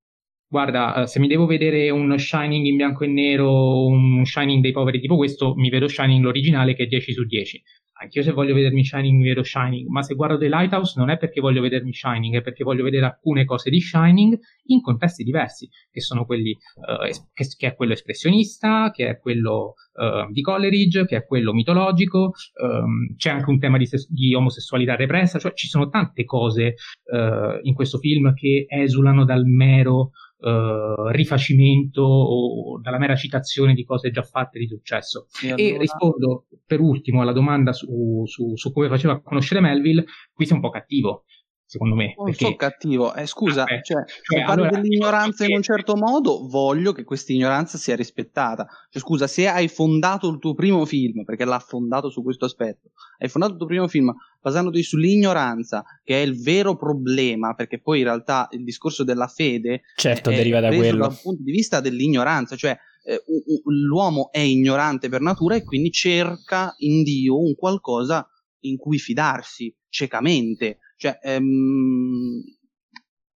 [0.47, 4.99] guarda, se mi devo vedere un Shining in bianco e nero, un Shining dei poveri
[4.99, 7.61] tipo questo, mi vedo Shining l'originale che è 10 su 10
[8.01, 11.17] anch'io se voglio vedermi Shining mi vedo Shining, ma se guardo The Lighthouse non è
[11.17, 15.69] perché voglio vedermi Shining, è perché voglio vedere alcune cose di Shining in contesti diversi,
[15.91, 20.41] che sono quelli, uh, es- che, che, è quello espressionista, che è quello uh, di
[20.41, 22.31] Coleridge, che è quello mitologico,
[22.61, 26.75] um, c'è anche un tema di, ses- di, omosessualità repressa, cioè ci sono tante cose
[27.11, 33.83] uh, in questo film che esulano dal mero uh, rifacimento o dalla mera citazione di
[33.83, 35.27] cose già fatte di successo.
[35.41, 35.61] E, allora...
[35.61, 37.87] e rispondo per ultimo alla domanda su,
[38.25, 41.25] su, su come faceva a conoscere Melville, qui sei un po' cattivo
[41.71, 42.13] secondo me.
[42.17, 42.45] Non perché...
[42.45, 46.45] so cattivo, eh, scusa, ah, cioè, cioè, se parli allora, dell'ignoranza in un certo modo,
[46.49, 48.67] voglio che questa ignoranza sia rispettata.
[48.89, 52.91] Cioè, scusa, se hai fondato il tuo primo film, perché l'ha fondato su questo aspetto,
[53.19, 57.99] hai fondato il tuo primo film basandoti sull'ignoranza, che è il vero problema, perché poi
[57.99, 61.07] in realtà il discorso della fede certo, è, deriva da quello.
[61.07, 63.23] dal punto di vista dell'ignoranza, cioè eh,
[63.65, 68.27] l'uomo è ignorante per natura e quindi cerca in Dio un qualcosa
[68.61, 72.43] in cui fidarsi ciecamente cioè, ehm,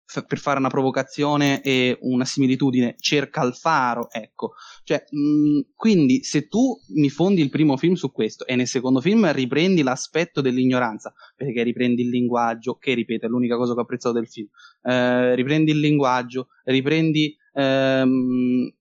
[0.04, 4.54] f- per fare una provocazione e una similitudine, cerca il faro, ecco.
[4.82, 8.66] Cioè, mh, mm, quindi se tu mi fondi il primo film su questo e nel
[8.66, 13.78] secondo film riprendi l'aspetto dell'ignoranza, perché riprendi il linguaggio, che ripeto è l'unica cosa che
[13.78, 14.48] ho apprezzato del film,
[14.82, 18.74] eh, riprendi il linguaggio, riprendi ehm,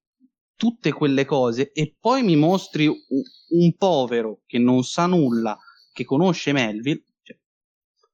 [0.62, 5.58] tutte quelle cose e poi mi mostri un, povero che non sa nulla,
[5.92, 7.04] che conosce Melville,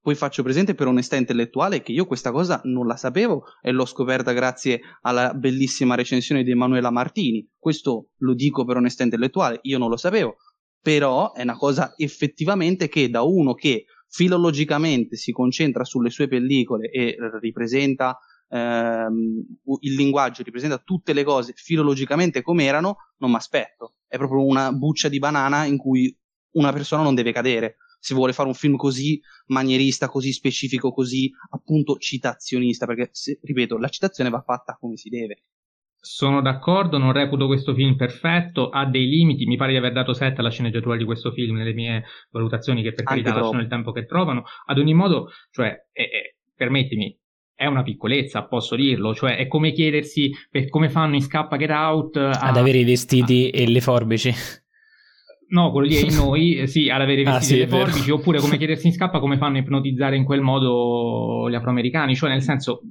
[0.01, 3.83] poi faccio presente per onestà intellettuale che io questa cosa non la sapevo e l'ho
[3.83, 7.45] scoperta grazie alla bellissima recensione di Emanuela Martini.
[7.57, 10.37] Questo lo dico per onestà intellettuale, io non lo sapevo.
[10.81, 16.89] Però è una cosa effettivamente che da uno che filologicamente si concentra sulle sue pellicole
[16.89, 18.17] e ripresenta
[18.49, 19.45] ehm,
[19.81, 23.95] il linguaggio, ripresenta tutte le cose filologicamente come erano, non mi aspetto.
[24.07, 26.15] È proprio una buccia di banana in cui
[26.51, 31.31] una persona non deve cadere se vuole fare un film così manierista, così specifico, così
[31.49, 35.43] appunto citazionista, perché se, ripeto, la citazione va fatta come si deve.
[35.99, 40.13] Sono d'accordo, non reputo questo film perfetto, ha dei limiti, mi pare di aver dato
[40.13, 43.91] 7 alla sceneggiatura di questo film nelle mie valutazioni che per carità lasciano il tempo
[43.91, 44.43] che trovano.
[44.65, 47.17] Ad ogni modo, cioè, è, è, permettimi,
[47.57, 51.71] è una piccolezza, posso dirlo, cioè è come chiedersi per come fanno in Scappa Get
[51.71, 54.31] Out a, ad avere i vestiti a, e le forbici.
[55.49, 58.39] No, quello lì è in noi, eh, sì, ad avere ah, sì, le forbici, oppure
[58.39, 62.43] come chiedersi in scappa come fanno a ipnotizzare in quel modo gli afroamericani, cioè nel
[62.43, 62.81] senso,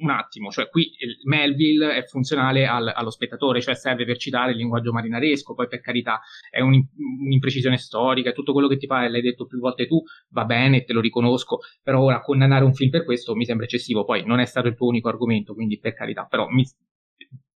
[0.00, 0.92] un attimo, cioè qui
[1.24, 5.80] Melville è funzionale al, allo spettatore, cioè serve per citare il linguaggio marinaresco, poi per
[5.80, 6.20] carità
[6.50, 6.82] è un,
[7.20, 10.92] un'imprecisione storica, tutto quello che ti pare, l'hai detto più volte tu, va bene, te
[10.92, 14.44] lo riconosco, però ora condannare un film per questo mi sembra eccessivo, poi non è
[14.44, 16.64] stato il tuo unico argomento, quindi per carità, però mi,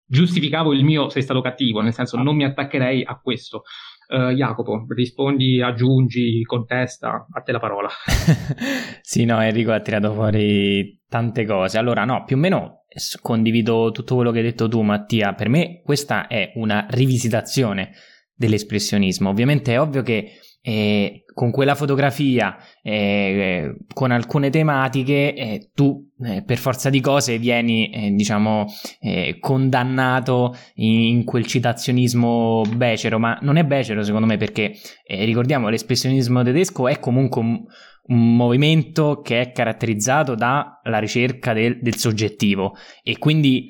[0.07, 3.63] giustificavo il mio sei stato cattivo, nel senso non mi attaccherei a questo.
[4.07, 7.89] Uh, Jacopo, rispondi, aggiungi, contesta, a te la parola.
[9.01, 11.79] sì, no, Enrico ha tirato fuori tante cose.
[11.79, 12.85] Allora, no, più o meno
[13.21, 15.35] condivido tutto quello che hai detto tu, Mattia.
[15.35, 17.93] Per me questa è una rivisitazione
[18.35, 19.29] dell'espressionismo.
[19.31, 20.33] Ovviamente è ovvio che
[20.67, 27.37] eh, con quella fotografia, eh, con alcune tematiche, eh, tu eh, per forza di cose
[27.37, 28.65] vieni, eh, diciamo,
[28.99, 34.73] eh, condannato in, in, quel citazionismo becero, ma non è becero secondo me perché
[35.07, 37.63] ricordiamo l'espressionismo tedesco è comunque un,
[38.07, 42.75] un movimento che è caratterizzato dalla ricerca del, del soggettivo.
[43.03, 43.67] E quindi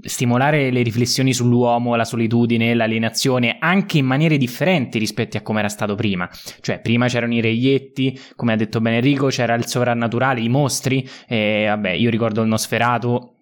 [0.00, 5.68] stimolare le riflessioni sull'uomo, la solitudine, l'alienazione, anche in maniere differenti rispetto a come era
[5.68, 6.28] stato prima.
[6.60, 11.08] Cioè, prima c'erano i reietti, come ha detto bene Enrico, c'era il sovrannaturale, i mostri,
[11.26, 13.36] e vabbè, io ricordo il Nosferatu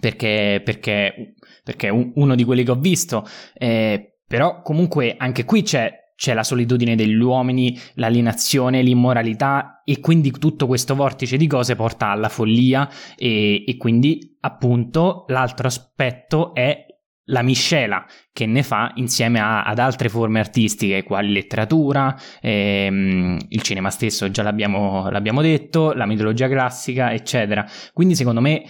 [0.00, 5.62] perché, perché, perché è uno di quelli che ho visto, eh, però comunque anche qui
[5.62, 11.76] c'è c'è la solitudine degli uomini, l'alienazione, l'immoralità e quindi tutto questo vortice di cose
[11.76, 16.84] porta alla follia e, e quindi appunto l'altro aspetto è
[17.28, 23.62] la miscela che ne fa insieme a, ad altre forme artistiche quali letteratura, ehm, il
[23.62, 27.66] cinema stesso già l'abbiamo, l'abbiamo detto, la mitologia classica eccetera.
[27.92, 28.62] Quindi secondo me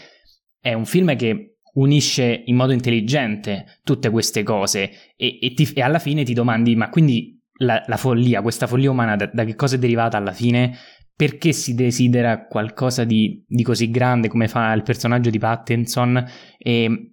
[0.58, 5.82] è un film che unisce in modo intelligente tutte queste cose e, e, ti, e
[5.82, 9.54] alla fine ti domandi ma quindi la, la follia, questa follia umana da, da, che
[9.54, 10.76] cosa è derivata alla fine?
[11.14, 16.24] Perché si desidera qualcosa di, di così grande come fa il personaggio di Pattinson?
[16.58, 17.12] E,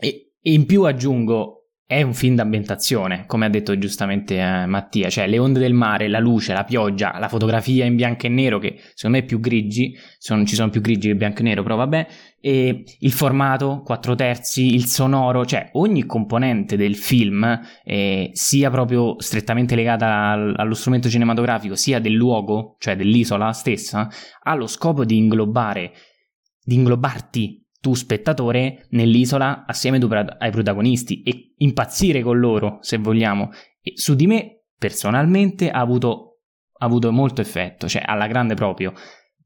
[0.00, 1.55] e, e in più aggiungo,
[1.88, 6.08] è un film d'ambientazione, come ha detto giustamente eh, Mattia, cioè le onde del mare,
[6.08, 9.38] la luce, la pioggia, la fotografia in bianco e nero, che secondo me è più
[9.38, 12.06] grigi, sono, ci sono più grigi che bianco e nero, però vabbè,
[12.40, 19.14] e il formato, 4 terzi, il sonoro, cioè ogni componente del film, eh, sia proprio
[19.20, 24.08] strettamente legata al, allo strumento cinematografico, sia del luogo, cioè dell'isola stessa,
[24.42, 25.92] ha lo scopo di inglobare,
[26.64, 29.98] di inglobarti tu spettatore nell'isola assieme
[30.38, 33.50] ai protagonisti e impazzire con loro, se vogliamo.
[33.80, 36.38] E su di me, personalmente, ha avuto,
[36.78, 38.92] ha avuto molto effetto, cioè alla grande proprio.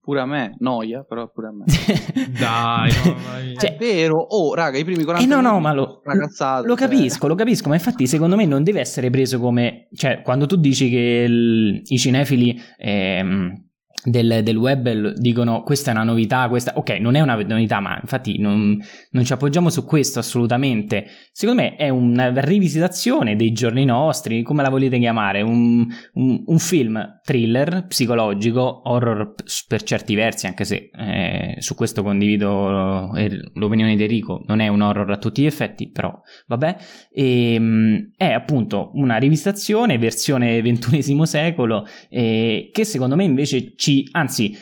[0.02, 1.65] Pure a me, noia, però pure a me.
[2.39, 3.16] Dai, no,
[3.61, 4.16] cioè, è vero.
[4.16, 6.74] Oh, raga, i primi 40 eh no, no, ma lo, lo cioè.
[6.74, 9.89] capisco, lo capisco, ma infatti secondo me non deve essere preso come...
[9.93, 12.59] Cioè, quando tu dici che il, i cinefili...
[12.78, 13.69] Ehm,
[14.05, 16.72] del, del, web dicono questa è una novità, questa...
[16.77, 18.78] ok, non è una novità, ma infatti non,
[19.10, 21.06] non, ci appoggiamo su questo assolutamente.
[21.32, 26.59] Secondo me è una rivisitazione dei giorni nostri, come la volete chiamare, un, un, un
[26.59, 29.35] film thriller, psicologico, horror
[29.68, 34.68] per certi versi, anche se eh, su questo condivido eh, l'opinione di Enrico, non è
[34.68, 36.77] un horror a tutti gli effetti, però vabbè,
[37.12, 43.90] e, ehm, è appunto una rivisitazione, versione ventunesimo secolo, eh, che secondo me invece ci
[43.91, 44.57] ci, anzi,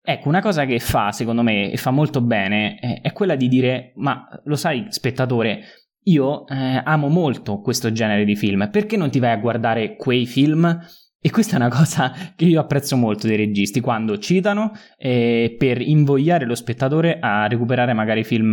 [0.00, 3.48] ecco, una cosa che fa, secondo me, e fa molto bene, è, è quella di
[3.48, 5.64] dire, ma lo sai, spettatore,
[6.04, 10.26] io eh, amo molto questo genere di film, perché non ti vai a guardare quei
[10.26, 10.80] film?
[11.24, 15.80] E questa è una cosa che io apprezzo molto dei registi, quando citano eh, per
[15.80, 18.52] invogliare lo spettatore a recuperare magari film,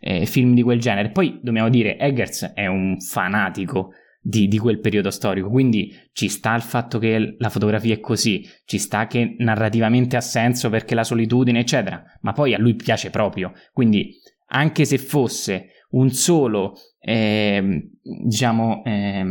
[0.00, 1.10] eh, film di quel genere.
[1.10, 3.92] Poi dobbiamo dire, Eggers è un fanatico
[4.26, 5.48] di, di, quel periodo storico.
[5.48, 10.20] Quindi ci sta il fatto che la fotografia è così, ci sta che narrativamente ha
[10.20, 13.52] senso perché la solitudine, eccetera, ma poi a lui piace proprio.
[13.72, 19.24] Quindi anche se fosse un solo, eh, diciamo, eh,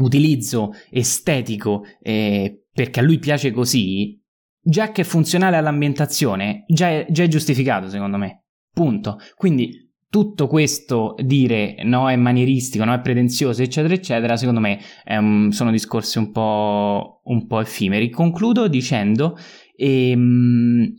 [0.00, 4.20] utilizzo estetico eh, perché a lui piace così,
[4.60, 8.44] già che è funzionale all'ambientazione, già è, già è giustificato secondo me.
[8.70, 9.18] Punto.
[9.34, 9.83] Quindi
[10.14, 15.72] tutto questo dire no è manieristico, no è pretenzioso, eccetera, eccetera, secondo me um, sono
[15.72, 18.10] discorsi un po', un po', effimeri.
[18.10, 19.36] Concludo dicendo
[19.76, 20.94] ehm,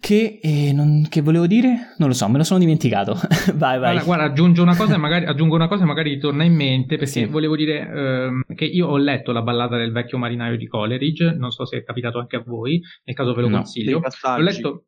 [0.00, 1.94] che, eh, non, che, volevo dire?
[1.98, 3.12] Non lo so, me lo sono dimenticato.
[3.54, 3.78] vai, vai.
[3.78, 7.06] Guarda, guarda, aggiungo una cosa e magari, aggiungo una cosa magari torna in mente perché
[7.06, 7.24] sì.
[7.26, 11.52] volevo dire ehm, che io ho letto la ballata del vecchio marinaio di Coleridge, non
[11.52, 14.00] so se è capitato anche a voi, nel caso ve lo no, consiglio.
[14.00, 14.86] L'ho letto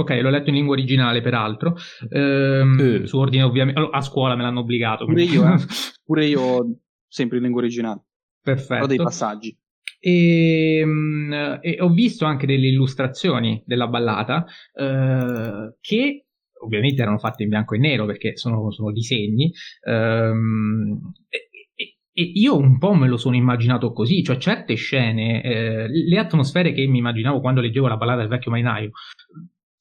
[0.00, 1.74] Ok, l'ho letto in lingua originale, peraltro.
[2.10, 3.06] Ehm, eh.
[3.08, 3.88] Su ordine, ovviamente.
[3.90, 5.04] A scuola me l'hanno obbligato.
[5.04, 5.56] Pure io, eh.
[6.06, 8.04] Pure io, sempre in lingua originale.
[8.40, 8.84] Perfetto.
[8.84, 9.58] Ho dei passaggi.
[9.98, 16.26] E, ehm, e, ho visto anche delle illustrazioni della ballata eh, che
[16.60, 19.52] ovviamente erano fatte in bianco e nero perché sono, sono disegni.
[19.84, 25.88] Ehm, e, e, io un po' me lo sono immaginato così, cioè certe scene, eh,
[25.88, 28.90] le atmosfere che mi immaginavo quando leggevo la ballata del vecchio marinaio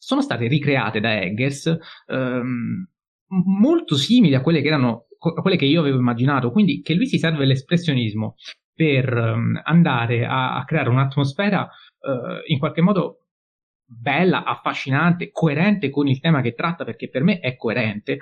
[0.07, 1.77] sono state ricreate da Eggers
[2.07, 2.87] ehm,
[3.59, 7.07] molto simili a quelle che erano a quelle che io avevo immaginato, quindi che lui
[7.07, 8.35] si serve l'espressionismo
[8.73, 13.25] per um, andare a, a, creare un'atmosfera uh, in qualche modo
[13.83, 18.19] bella, affascinante, coerente con il tema che tratta, perché per me è coerente.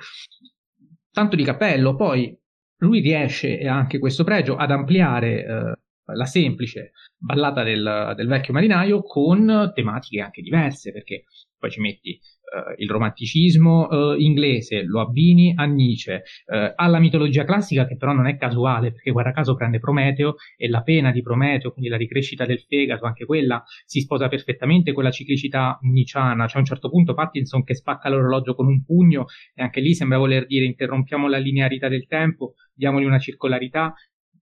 [1.12, 2.36] Tanto di cappello, poi
[2.78, 8.26] lui riesce, e ha anche questo pregio, ad ampliare uh, la semplice ballata del, del,
[8.26, 11.24] vecchio marinaio con tematiche anche diverse, perché
[11.58, 17.44] poi ci metti uh, il romanticismo uh, inglese, lo abbini a Nietzsche, uh, alla mitologia
[17.44, 21.22] classica che però non è casuale, perché guarda caso prende Prometeo e la pena di
[21.22, 26.46] Prometeo, quindi la ricrescita del fegato, anche quella si sposa perfettamente con la ciclicità nicciana,
[26.46, 29.94] c'è a un certo punto Pattinson che spacca l'orologio con un pugno e anche lì
[29.94, 33.94] sembra voler dire interrompiamo la linearità del tempo, diamogli una circolarità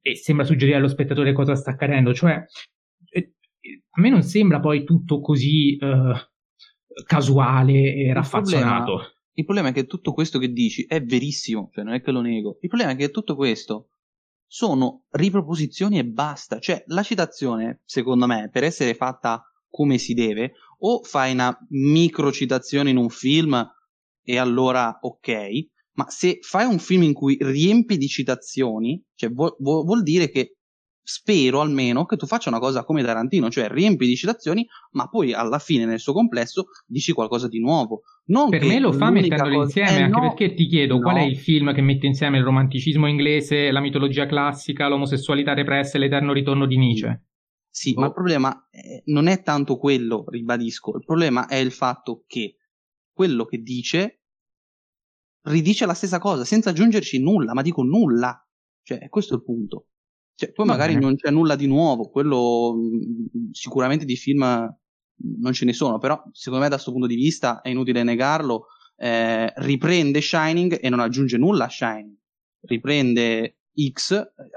[0.06, 2.44] e sembra suggerire allo spettatore cosa sta accadendo, cioè
[3.08, 3.32] eh,
[3.88, 6.12] a me non sembra poi tutto così uh,
[7.06, 8.92] casuale e raffazzonato.
[8.92, 12.02] Il problema, il problema, è che tutto questo che dici è verissimo, cioè non è
[12.02, 12.58] che lo nego.
[12.60, 13.88] Il problema è che tutto questo
[14.46, 16.58] sono riproposizioni e basta.
[16.58, 22.90] Cioè, la citazione, secondo me, per essere fatta come si deve, o fai una microcitazione
[22.90, 23.66] in un film
[24.22, 29.54] e allora ok, ma se fai un film in cui riempi di citazioni, cioè vuol,
[29.58, 30.56] vuol dire che
[31.06, 35.34] spero almeno che tu faccia una cosa come Tarantino, cioè riempi di citazioni, ma poi
[35.34, 38.00] alla fine nel suo complesso dici qualcosa di nuovo.
[38.26, 39.80] Non per me lo fa mettendolo cosa...
[39.80, 41.00] insieme, eh, anche no, perché ti chiedo no.
[41.00, 45.98] qual è il film che mette insieme il romanticismo inglese, la mitologia classica, l'omosessualità repressa
[45.98, 47.24] e l'eterno ritorno di Nietzsche.
[47.68, 48.00] Sì, oh.
[48.00, 52.56] ma il problema eh, non è tanto quello, ribadisco, il problema è il fatto che
[53.12, 54.22] quello che dice
[55.44, 58.38] ridice la stessa cosa senza aggiungerci nulla, ma dico nulla.
[58.82, 59.86] Cioè, questo è il punto.
[60.34, 64.42] Cioè, poi magari non c'è nulla di nuovo, quello mh, sicuramente di film
[65.40, 68.66] non ce ne sono, però secondo me da questo punto di vista è inutile negarlo,
[68.96, 72.16] eh, riprende Shining e non aggiunge nulla a Shining,
[72.62, 73.58] riprende
[73.92, 74.12] X,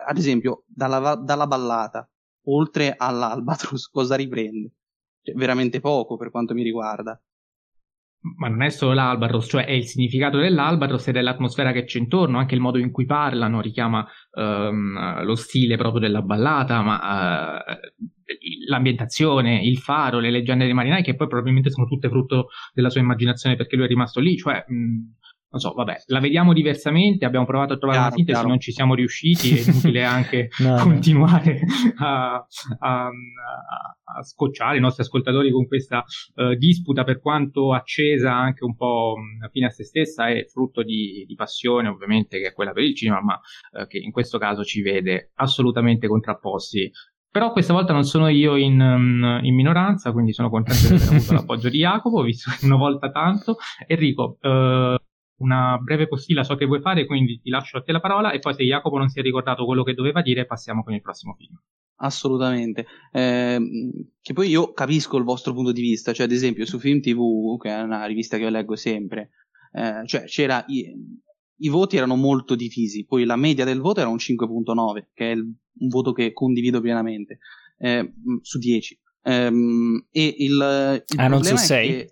[0.07, 2.09] ad esempio, dalla, dalla ballata,
[2.45, 4.71] oltre all'Albatros, cosa riprende?
[5.21, 7.21] Cioè, veramente poco per quanto mi riguarda
[8.35, 11.99] ma non è solo l'Albatros, cioè è il significato dell'Albatros ed è l'atmosfera che c'è
[11.99, 17.57] intorno, anche il modo in cui parlano richiama um, lo stile proprio della ballata, ma
[17.57, 17.77] uh,
[18.67, 23.01] l'ambientazione, il faro, le leggende dei marinai, che poi probabilmente sono tutte frutto della sua
[23.01, 24.97] immaginazione perché lui è rimasto lì, cioè mh,
[25.49, 28.49] non so, vabbè, la vediamo diversamente, abbiamo provato a trovare chiaro, una sintesi, chiaro.
[28.49, 31.61] non ci siamo riusciti, è inutile anche no, continuare
[31.99, 32.45] a,
[32.79, 36.03] a, a, scocciare i nostri ascoltatori con questa
[36.35, 39.15] uh, disputa, per quanto accesa anche un po'
[39.51, 42.95] fine a se stessa, è frutto di, di passione ovviamente che è quella per il
[42.95, 43.39] cinema, ma
[43.71, 46.91] uh, che in questo caso ci vede assolutamente contrapposti
[47.29, 48.79] però questa volta non sono io in,
[49.43, 53.11] in, minoranza, quindi sono contento di aver avuto l'appoggio di Jacopo, visto che una volta
[53.11, 53.57] tanto.
[53.85, 54.97] Enrico, eh,
[55.37, 58.39] una breve postilla so che vuoi fare, quindi ti lascio a te la parola e
[58.39, 61.35] poi se Jacopo non si è ricordato quello che doveva dire passiamo con il prossimo
[61.35, 61.55] film.
[61.99, 63.59] Assolutamente, eh,
[64.21, 67.57] che poi io capisco il vostro punto di vista, cioè ad esempio su Film TV,
[67.59, 69.31] che è una rivista che io leggo sempre,
[69.73, 70.93] eh, cioè c'era i,
[71.57, 75.33] i, voti erano molto divisi, poi la media del voto era un 5.9, che è
[75.33, 77.39] il, un voto che condivido pienamente,
[77.79, 78.99] eh, su 10.
[79.23, 82.07] Ehm, e il, il ah, non su 6.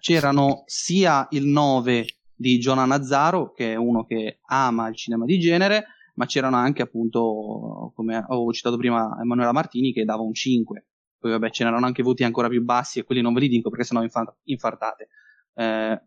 [0.00, 2.06] c'erano sia il 9
[2.40, 5.84] di Giona Nazzaro, che è uno che ama il cinema di genere,
[6.14, 10.86] ma c'erano anche appunto, come avevo citato prima, Emanuela Martini che dava un 5.
[11.18, 13.68] Poi vabbè, ce n'erano anche voti ancora più bassi e quelli non ve li dico
[13.68, 15.08] perché sennò infa- infartate.
[15.54, 16.02] Eh,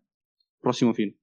[0.58, 1.14] prossimo film.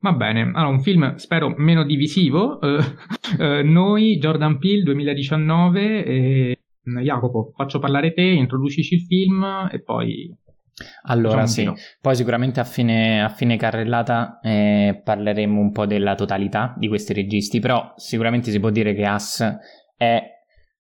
[0.00, 2.58] Va bene, allora un film spero meno divisivo.
[2.60, 6.58] Uh, uh, noi, Jordan Peele 2019, e
[7.02, 10.36] Jacopo, faccio parlare te, introducici il film e poi
[11.02, 11.70] allora sì,
[12.00, 17.12] poi sicuramente a fine, a fine carrellata eh, parleremo un po' della totalità di questi
[17.12, 19.44] registi, però sicuramente si può dire che As
[19.96, 20.22] è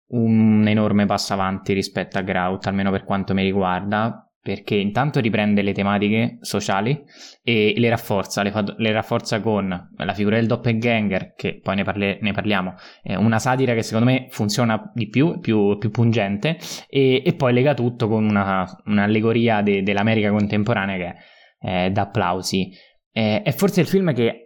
[0.07, 5.61] un enorme passo avanti rispetto a Grout, almeno per quanto mi riguarda, perché intanto riprende
[5.61, 7.02] le tematiche sociali
[7.41, 11.84] e le rafforza, le, fa, le rafforza con la figura del doppelganger, che poi ne,
[11.84, 16.57] parle, ne parliamo, è una satira che secondo me funziona di più, più, più pungente,
[16.90, 21.15] e, e, poi lega tutto con una, un'allegoria de, dell'America contemporanea che
[21.57, 22.70] è da applausi.
[23.14, 24.43] è forse il film che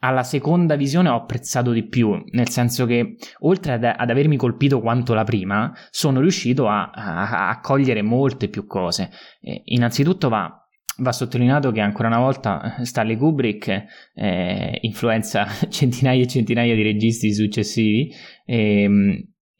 [0.00, 4.80] alla seconda visione ho apprezzato di più, nel senso che oltre ad, ad avermi colpito
[4.80, 9.10] quanto la prima, sono riuscito a, a, a cogliere molte più cose.
[9.40, 10.50] Eh, innanzitutto va,
[10.98, 13.84] va, sottolineato che ancora una volta Stanley Kubrick
[14.14, 18.12] eh, influenza centinaia e centinaia di registi successivi.
[18.44, 18.88] Eh,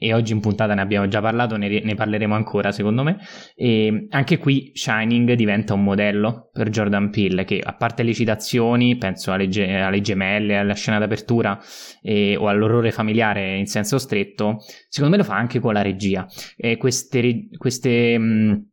[0.01, 3.19] e oggi in puntata ne abbiamo già parlato, ne, ne, parleremo ancora secondo me.
[3.57, 8.97] E anche qui Shining diventa un modello per Jordan Peele che a parte le citazioni,
[8.97, 11.59] penso alle, ge- alle gemelle, alla scena d'apertura
[12.01, 14.59] e, o all'orrore familiare in senso stretto,
[14.89, 16.27] secondo me lo fa anche con la regia.
[16.57, 18.67] E queste, queste, mh,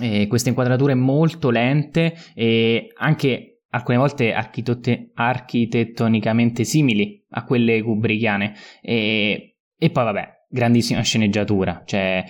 [0.00, 8.54] eh, queste inquadrature molto lente e anche alcune volte architette- architettonicamente simili a quelle kubrickiane.
[8.80, 12.24] E, e poi vabbè, grandissima sceneggiatura, cioè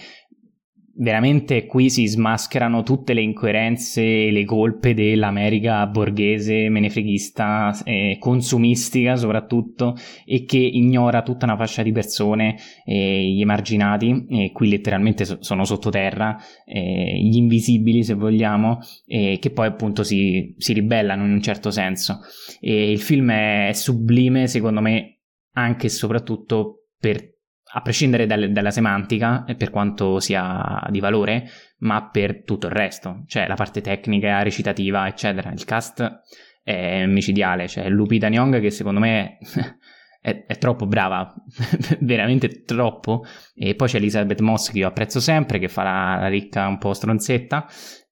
[0.94, 9.16] veramente qui si smascherano tutte le incoerenze e le colpe dell'America borghese, menefreghista, eh, consumistica
[9.16, 15.24] soprattutto, e che ignora tutta una fascia di persone, eh, gli emarginati, e qui letteralmente
[15.24, 21.32] so- sono sottoterra, eh, gli invisibili se vogliamo, che poi appunto si, si, ribellano in
[21.32, 22.20] un certo senso.
[22.60, 25.20] E il film è sublime secondo me
[25.54, 27.31] anche e soprattutto per
[27.74, 33.24] a prescindere dal, dalla semantica, per quanto sia di valore, ma per tutto il resto,
[33.26, 35.50] cioè la parte tecnica, recitativa, eccetera.
[35.52, 36.20] Il cast
[36.62, 39.38] è micidiale, cioè Lupita Nyong che secondo me
[40.20, 41.34] è, è troppo brava,
[42.00, 43.24] veramente troppo,
[43.54, 46.78] e poi c'è Elizabeth Moss che io apprezzo sempre, che fa la, la ricca un
[46.78, 47.66] po' stronzetta,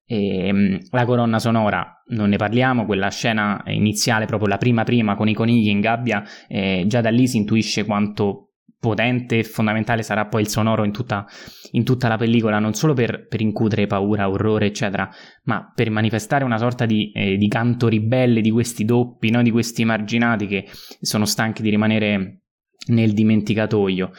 [0.05, 5.15] e, ehm, la colonna sonora non ne parliamo, quella scena iniziale, proprio la prima prima
[5.15, 8.47] con i conigli in gabbia, eh, già da lì si intuisce quanto
[8.81, 11.27] potente e fondamentale sarà poi il sonoro in tutta,
[11.73, 15.07] in tutta la pellicola, non solo per, per, incutere paura, orrore, eccetera,
[15.43, 19.43] ma per manifestare una sorta di, eh, di canto ribelle di questi doppi, no?
[19.43, 20.65] di questi marginati che
[20.99, 22.41] sono stanchi di rimanere
[22.87, 24.09] nel dimenticatoio.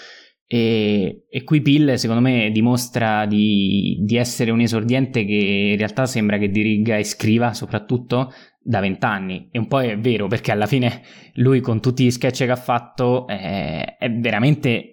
[0.46, 6.06] E, e qui Pill, secondo me, dimostra di, di, essere un esordiente che in realtà
[6.06, 8.30] sembra che diriga e scriva soprattutto
[8.62, 9.48] da vent'anni.
[9.50, 11.02] E un po' è vero, perché alla fine
[11.34, 14.92] lui con tutti gli sketch che ha fatto eh, è veramente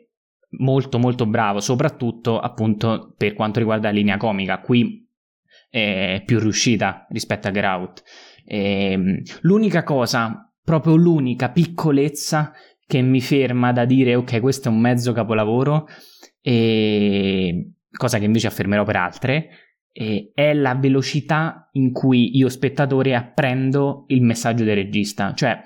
[0.58, 4.60] molto molto bravo, soprattutto appunto per quanto riguarda la linea comica.
[4.60, 5.08] Qui
[5.70, 8.04] è più riuscita rispetto a Get Out.
[8.46, 12.52] E, ehm, l'unica cosa, proprio l'unica piccolezza
[12.86, 15.88] che mi ferma da dire ok, questo è un mezzo capolavoro,
[16.42, 17.74] e...
[17.92, 19.50] cosa che invece affermerò per altre,
[20.00, 20.32] e...
[20.34, 25.34] è la velocità in cui io spettatore apprendo il messaggio del regista.
[25.34, 25.62] Cioè,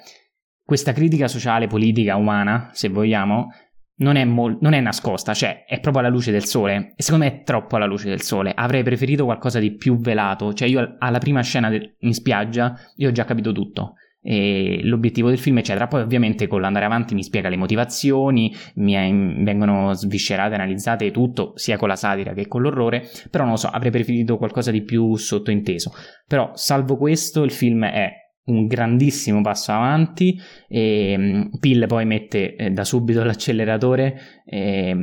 [0.63, 3.49] questa critica sociale, politica, umana, se vogliamo,
[3.97, 6.93] non è, mol- non è, nascosta, cioè è proprio alla luce del sole.
[6.95, 8.51] E secondo me è troppo alla luce del sole.
[8.55, 10.53] Avrei preferito qualcosa di più velato.
[10.53, 15.37] Cioè, io alla prima scena de- in spiaggia, io ho già capito tutto l'obiettivo del
[15.37, 15.87] film, eccetera.
[15.87, 19.09] Poi, ovviamente, con l'andare avanti mi spiega le motivazioni, mi è,
[19.43, 23.07] vengono sviscerate, analizzate tutto, sia con la satira che con l'orrore.
[23.29, 25.91] Però non lo so, avrei preferito qualcosa di più sottointeso.
[26.27, 30.37] Però, salvo questo, il film è un grandissimo passo avanti
[30.67, 34.95] e um, Pill poi mette eh, da subito l'acceleratore eh,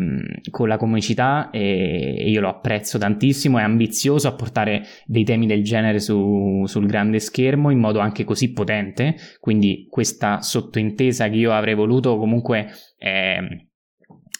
[0.50, 5.62] con la comicità e io lo apprezzo tantissimo è ambizioso a portare dei temi del
[5.62, 11.52] genere su, sul grande schermo in modo anche così potente quindi questa sottointesa che io
[11.52, 12.68] avrei voluto comunque
[12.98, 13.38] è,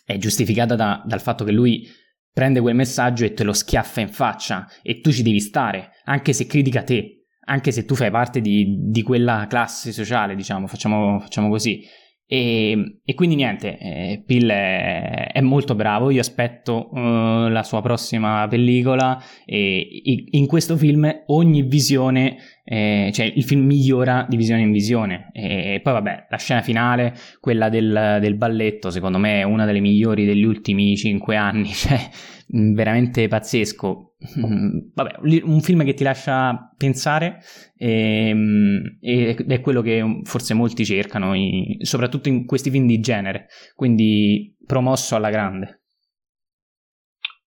[0.05, 1.87] è giustificata da, dal fatto che lui
[2.33, 6.35] prende quel messaggio e te lo schiaffa in faccia e tu ci devi stare anche
[6.35, 7.20] se critica te
[7.51, 11.83] anche se tu fai parte di, di quella classe sociale, diciamo, facciamo, facciamo così.
[12.25, 17.83] E, e, quindi niente, eh, Pill è, è, molto bravo, io aspetto uh, la sua
[17.83, 19.85] prossima pellicola e
[20.31, 25.31] in questo film ogni visione, eh, cioè il film migliora di visione in visione.
[25.32, 29.81] E poi vabbè la scena finale, quella del, del balletto, secondo me è una delle
[29.81, 31.99] migliori degli ultimi cinque anni, cioè
[32.47, 34.15] veramente pazzesco.
[34.39, 37.39] Mm, vabbè, un film che ti lascia pensare
[37.77, 41.32] ehm, ed è quello che forse molti cercano,
[41.81, 45.80] soprattutto in questi film di genere, quindi promosso alla grande.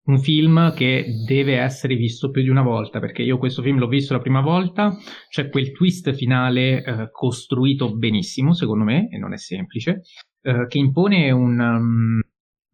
[0.03, 3.87] Un film che deve essere visto più di una volta, perché io questo film l'ho
[3.87, 4.97] visto la prima volta,
[5.29, 10.01] c'è quel twist finale eh, costruito benissimo, secondo me, e non è semplice,
[10.41, 12.19] eh, che impone un, um,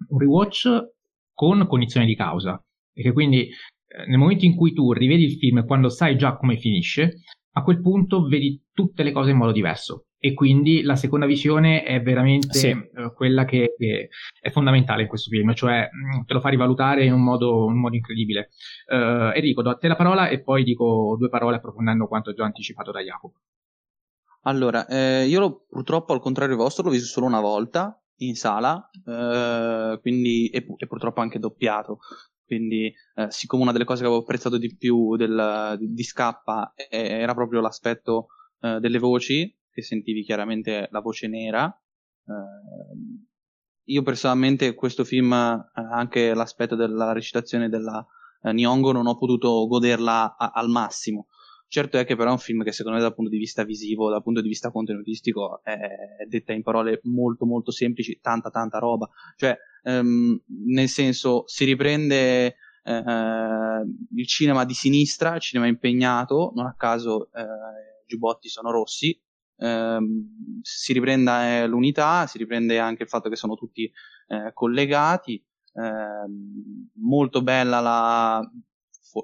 [0.08, 0.70] un rewatch
[1.34, 2.64] con cognizione di causa.
[2.94, 6.58] Perché quindi eh, nel momento in cui tu rivedi il film quando sai già come
[6.58, 7.20] finisce,
[7.52, 10.07] a quel punto vedi tutte le cose in modo diverso.
[10.20, 12.70] E quindi la seconda visione è veramente sì.
[12.70, 17.06] uh, quella che, che, è fondamentale in questo film, cioè mm, te lo fa rivalutare
[17.06, 18.50] in un modo, in un modo incredibile.
[18.88, 22.46] Uh, Enrico, do a te la parola e poi dico due parole approfondendo quanto già
[22.46, 23.40] anticipato da Jacopo.
[24.48, 30.00] Allora, eh, io purtroppo al contrario vostro l'ho visto solo una volta in sala, eh,
[30.02, 32.00] quindi, e, e, purtroppo anche doppiato.
[32.46, 36.74] Quindi, eh, siccome una delle cose che avevo apprezzato di più del, di, di, Scappa
[36.90, 38.28] era proprio l'aspetto
[38.62, 41.68] eh, delle voci, che sentivi chiaramente la voce nera.
[42.26, 42.32] Eh,
[43.90, 48.04] io personalmente questo film, eh, anche l'aspetto della recitazione della
[48.42, 51.28] eh, Nyong'o, non ho potuto goderla a, al massimo.
[51.68, 54.10] Certo è che però è un film che secondo me dal punto di vista visivo,
[54.10, 58.80] dal punto di vista contenutistico, è, è detta in parole molto molto semplici, tanta tanta
[58.80, 59.08] roba.
[59.36, 63.84] Cioè, ehm, nel senso, si riprende eh,
[64.16, 69.22] il cinema di sinistra, il cinema impegnato, non a caso eh, i giubbotti sono rossi,
[69.58, 73.92] ehm, si riprende eh, l'unità, si riprende anche il fatto che sono tutti
[74.28, 75.44] eh, collegati,
[75.74, 78.52] ehm, molto bella la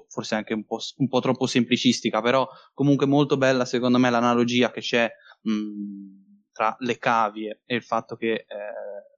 [0.08, 4.70] forse anche un po', un po', troppo semplicistica, però comunque molto bella secondo me l'analogia
[4.70, 5.08] che c'è
[5.42, 5.52] mh,
[6.52, 8.46] tra le cavie e il fatto che eh,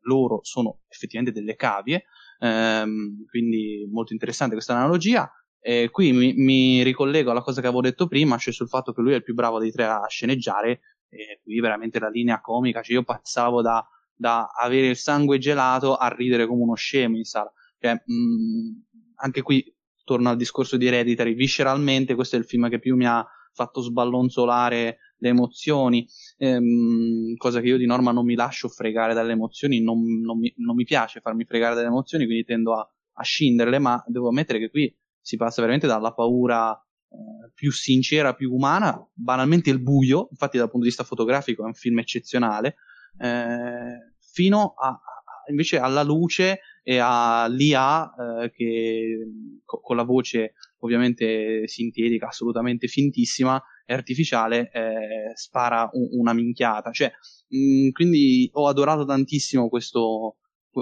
[0.02, 2.04] loro sono effettivamente delle cavie,
[2.40, 5.30] ehm, quindi molto interessante questa analogia.
[5.58, 9.00] E qui mi, mi, ricollego alla cosa che avevo detto prima, cioè sul fatto che
[9.00, 12.82] lui è il più bravo dei tre a sceneggiare, e qui veramente la linea comica,
[12.82, 17.24] cioè io passavo da, da avere il sangue gelato a ridere come uno scemo in
[17.24, 17.52] sala.
[17.78, 19.74] Cioè, mh, anche qui
[20.04, 23.80] torno al discorso di Hereditary, visceralmente questo è il film che più mi ha fatto
[23.80, 26.06] sballonzolare le emozioni,
[26.36, 30.52] ehm, cosa che io di norma non mi lascio fregare dalle emozioni, non, non, mi,
[30.58, 34.58] non mi, piace farmi fregare dalle emozioni, quindi tendo a, a, scinderle, ma devo ammettere
[34.58, 36.78] che qui si passa veramente dalla paura
[37.16, 41.66] eh, più sincera, più umana, banalmente il buio, infatti dal punto di vista fotografico è
[41.66, 42.76] un film eccezionale,
[43.18, 45.00] eh, fino a,
[45.48, 49.18] invece alla luce e all'IA eh, che
[49.64, 56.90] co- con la voce ovviamente sintetica, assolutamente fintissima e artificiale, eh, spara un- una minchiata.
[56.90, 57.10] Cioè,
[57.48, 60.36] mh, mm, quindi ho adorato tantissimo questo,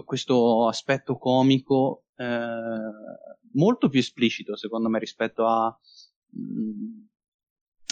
[0.04, 2.26] questo aspetto comico eh,
[3.54, 5.76] molto più esplicito secondo me rispetto a,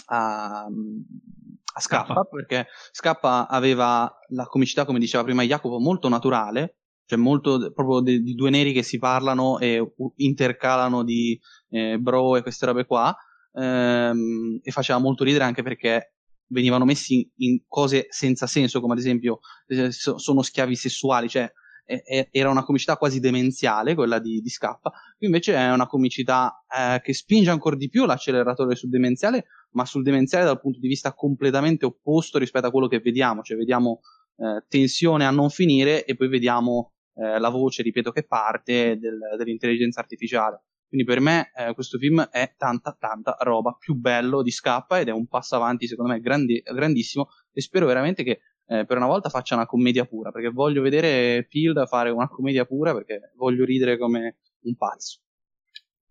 [0.05, 7.17] a, a Scappa, perché Scappa aveva la comicità, come diceva prima Jacopo, molto naturale, cioè
[7.17, 11.39] molto proprio de, di due neri che si parlano e intercalano di
[11.69, 13.15] eh, bro e queste robe qua,
[13.53, 16.13] ehm, e faceva molto ridere anche perché
[16.47, 21.51] venivano messi in cose senza senso, come ad esempio eh, sono schiavi sessuali, cioè
[21.85, 27.01] era una comicità quasi demenziale, quella di, di Scappa, qui invece è una comicità eh,
[27.01, 31.13] che spinge ancora di più l'acceleratore sul demenziale, ma sul demenziale dal punto di vista
[31.13, 33.99] completamente opposto rispetto a quello che vediamo, cioè vediamo
[34.37, 39.19] eh, tensione a non finire e poi vediamo eh, la voce, ripeto, che parte del,
[39.37, 40.63] dell'intelligenza artificiale.
[40.87, 45.07] Quindi per me eh, questo film è tanta, tanta roba, più bello di Scappa ed
[45.07, 49.07] è un passo avanti secondo me grandi, grandissimo e spero veramente che eh, per una
[49.07, 53.65] volta faccia una commedia pura, perché voglio vedere Peel fare una commedia pura perché voglio
[53.65, 55.19] ridere come un pazzo.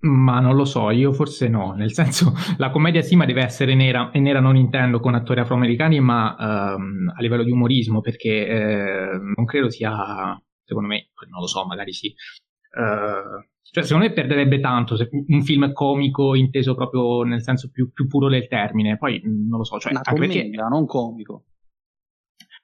[0.05, 3.75] Ma non lo so, io forse no, nel senso la commedia sì, ma deve essere
[3.75, 6.37] nera, e nera non intendo con attori afroamericani, ma
[6.75, 11.65] ehm, a livello di umorismo, perché eh, non credo sia, secondo me, non lo so,
[11.67, 17.43] magari sì, eh, cioè, secondo me perderebbe tanto se un film comico inteso proprio nel
[17.43, 18.99] senso più, più puro del termine.
[18.99, 20.57] Poi non lo so, cioè, una commedia, perché...
[20.57, 21.45] non comico.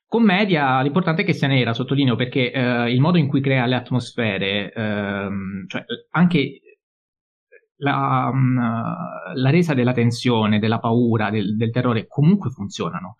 [0.08, 3.74] Commedia, l'importante è che sia nera, sottolineo, perché eh, il modo in cui crea le
[3.74, 6.60] atmosfere, ehm, cioè anche
[7.76, 8.58] la, mm,
[9.34, 13.16] la, resa della tensione, della paura, del, del terrore, comunque funzionano.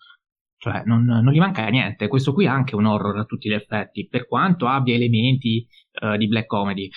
[0.56, 2.08] Cioè, non, non, gli manca niente.
[2.08, 5.66] Questo qui è anche un horror a tutti gli effetti, per quanto abbia elementi
[6.00, 6.88] uh, di black comedy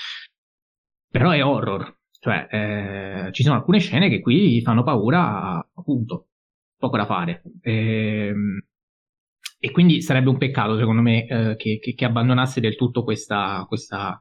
[1.11, 6.29] però è horror, cioè eh, ci sono alcune scene che qui fanno paura, appunto,
[6.77, 7.43] poco da fare.
[7.61, 8.61] Ehm,
[9.63, 13.63] e quindi sarebbe un peccato, secondo me, eh, che, che, che, abbandonasse del tutto questa,
[13.67, 14.19] questa,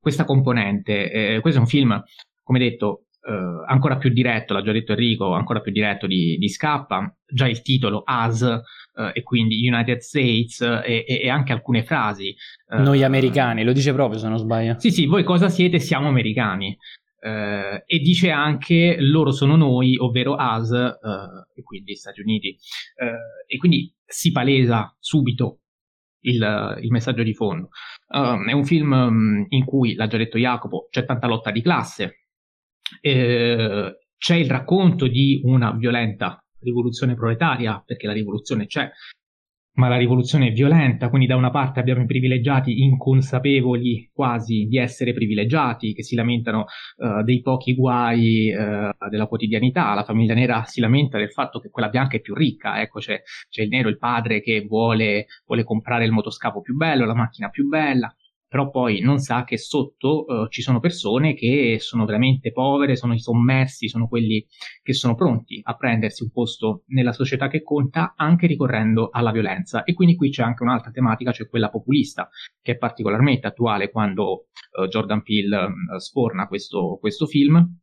[0.00, 1.12] questa componente.
[1.12, 2.02] Eh, questo è un film,
[2.42, 6.48] come detto, eh, ancora più diretto, l'ha già detto Enrico, ancora più diretto di, di
[6.48, 7.14] Scappa.
[7.24, 12.34] Già il titolo, As, eh, e quindi United States, e, e, anche alcune frasi.
[12.68, 14.74] Eh, Noi americani, lo dice proprio se non sbaglio.
[14.80, 15.78] Sì, sì, voi cosa siete?
[15.78, 16.76] Siamo americani.
[17.22, 22.56] Uh, e dice anche loro sono noi, ovvero US, uh, e quindi Stati Uniti.
[22.96, 25.60] Uh, e quindi si palesa subito
[26.20, 27.68] il, il messaggio di fondo.
[28.08, 32.26] è un film um, in cui, l'ha già detto Jacopo, c'è tanta lotta di classe,
[33.00, 38.90] eh, c'è il racconto di una violenta rivoluzione proletaria, perché la rivoluzione c'è,
[39.74, 44.78] ma la rivoluzione è violenta, quindi da una parte abbiamo i privilegiati inconsapevoli quasi di
[44.78, 46.66] essere privilegiati, che si lamentano
[46.96, 51.70] uh, dei pochi guai uh, della quotidianità, la famiglia nera si lamenta del fatto che
[51.70, 55.64] quella bianca è più ricca, ecco c'è, c'è il nero, il padre che vuole, vuole
[55.64, 58.14] comprare il motoscafo più bello, la macchina più bella,
[58.50, 63.14] però poi non sa che sotto uh, ci sono persone che sono veramente povere, sono
[63.14, 64.44] i sommersi, sono quelli
[64.82, 69.84] che sono pronti a prendersi un posto nella società che conta anche ricorrendo alla violenza.
[69.84, 72.28] E quindi qui c'è anche un'altra tematica, cioè quella populista,
[72.60, 77.78] che è particolarmente attuale quando uh, Jordan Peele uh, sforna questo, questo film.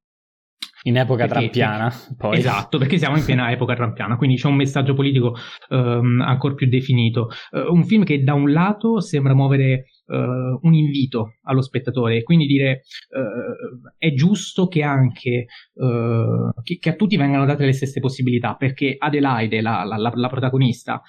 [0.88, 2.38] In epoca perché, trampiana, poi.
[2.38, 5.35] Esatto, perché siamo in piena epoca trampiana, quindi c'è un messaggio politico
[5.69, 7.27] um, ancora più definito.
[7.51, 10.15] Uh, un film che da un lato sembra muovere uh,
[10.61, 15.45] un invito allo spettatore e quindi dire uh, è giusto che anche
[16.64, 20.27] che, che, a tutti vengano date le stesse possibilità perché Adelaide, la, la, la, la
[20.27, 21.01] protagonista,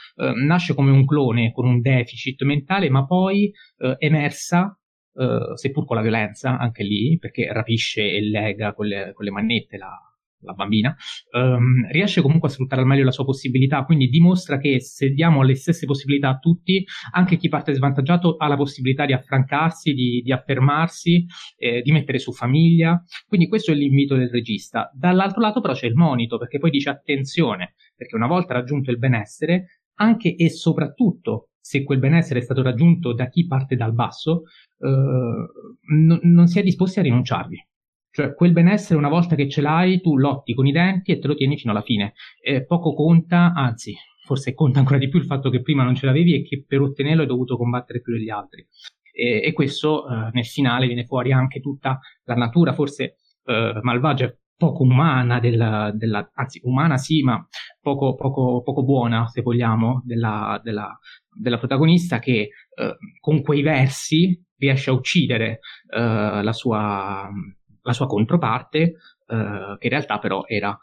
[0.45, 3.51] nasce come un clone con un deficit mentale ma poi
[3.99, 4.78] emersa
[5.19, 9.33] Uh, seppur con la violenza, anche lì, perché rapisce e lega con le, con le
[9.33, 9.91] manette la,
[10.43, 10.95] la bambina,
[11.33, 15.43] um, riesce comunque a sfruttare al meglio la sua possibilità, quindi dimostra che se diamo
[15.43, 20.21] le stesse possibilità a tutti, anche chi parte svantaggiato ha la possibilità di affrancarsi, di,
[20.23, 21.27] di affermarsi,
[21.57, 24.91] eh, di mettere su famiglia, quindi questo è l'invito del regista.
[24.95, 28.99] Dall'altro lato però c'è il monito, perché poi dice attenzione, perché una volta raggiunto il
[28.99, 34.45] benessere, anche e soprattutto se quel benessere è stato raggiunto da chi parte dal basso,
[34.79, 37.63] eh, no, non si è disposti a rinunciarvi.
[38.11, 41.27] Cioè, quel benessere, una volta che ce l'hai, tu lotti con i denti e te
[41.27, 42.15] lo tieni fino alla fine.
[42.43, 46.07] Eh, poco conta, anzi, forse conta ancora di più il fatto che prima non ce
[46.07, 48.67] l'avevi e che per ottenerlo hai dovuto combattere più degli altri.
[49.13, 54.35] E, e questo eh, nel finale viene fuori anche tutta la natura, forse eh, malvagia,
[54.59, 57.47] poco umana, della, della, anzi umana sì, ma
[57.81, 60.99] poco, poco, poco buona, se vogliamo, della, della,
[61.39, 65.61] della protagonista che eh, con quei versi riesce a uccidere
[65.95, 67.31] eh, la sua
[67.89, 68.97] la sua controparte, eh,
[69.79, 70.77] che in realtà però era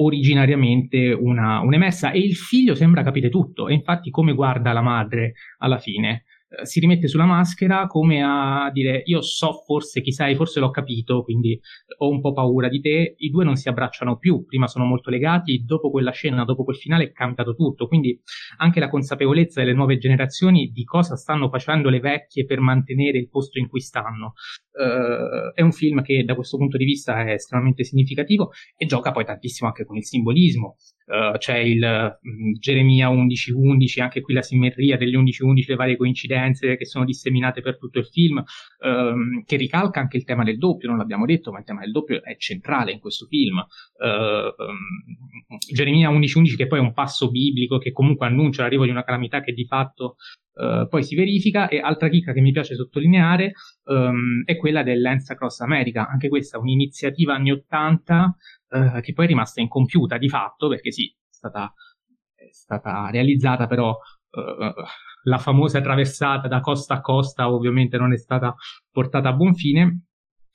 [0.00, 2.10] originariamente una, un'emessa.
[2.10, 6.24] E il figlio sembra capire tutto e infatti come guarda la madre alla fine
[6.62, 11.22] si rimette sulla maschera come a dire io so forse chi sei, forse l'ho capito,
[11.22, 11.58] quindi
[11.98, 15.10] ho un po' paura di te, i due non si abbracciano più, prima sono molto
[15.10, 18.18] legati, dopo quella scena, dopo quel finale è cambiato tutto, quindi
[18.58, 23.28] anche la consapevolezza delle nuove generazioni di cosa stanno facendo le vecchie per mantenere il
[23.28, 24.32] posto in cui stanno.
[24.72, 29.10] Uh, è un film che da questo punto di vista è estremamente significativo e gioca
[29.10, 30.76] poi tantissimo anche con il simbolismo.
[31.08, 31.82] Uh, c'è il
[32.20, 37.62] um, Geremia 11-11, anche qui la simmetria degli 11-11, le varie coincidenze che sono disseminate
[37.62, 38.42] per tutto il film,
[38.84, 41.92] um, che ricalca anche il tema del doppio, non l'abbiamo detto, ma il tema del
[41.92, 43.56] doppio è centrale in questo film.
[43.56, 44.52] Uh,
[45.72, 49.40] Geremia 11-11 che poi è un passo biblico che comunque annuncia l'arrivo di una calamità
[49.40, 50.16] che di fatto
[50.58, 53.52] Uh, poi si verifica e altra chicca che mi piace sottolineare
[53.84, 58.36] um, è quella dell'Ensa Cross America, anche questa un'iniziativa anni 80
[58.70, 61.72] uh, che poi è rimasta incompiuta di fatto perché sì, è stata,
[62.34, 64.82] è stata realizzata però uh,
[65.24, 68.54] la famosa traversata da costa a costa ovviamente non è stata
[68.90, 70.02] portata a buon fine.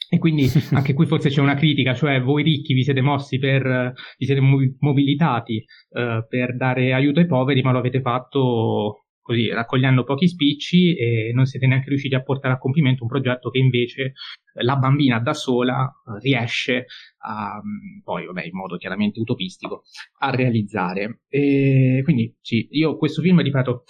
[0.09, 3.93] E quindi anche qui forse c'è una critica, cioè voi ricchi vi siete mossi per,
[4.17, 4.41] vi siete
[4.79, 11.31] mobilitati per dare aiuto ai poveri, ma lo avete fatto così raccogliendo pochi spicci e
[11.33, 15.19] non siete neanche riusciti a portare a compimento un progetto che invece eh, la bambina
[15.19, 16.85] da sola eh, riesce
[17.19, 19.83] a, mm, poi vabbè in modo chiaramente utopistico,
[20.19, 21.21] a realizzare.
[21.29, 23.85] E quindi sì, io questo film, ripeto,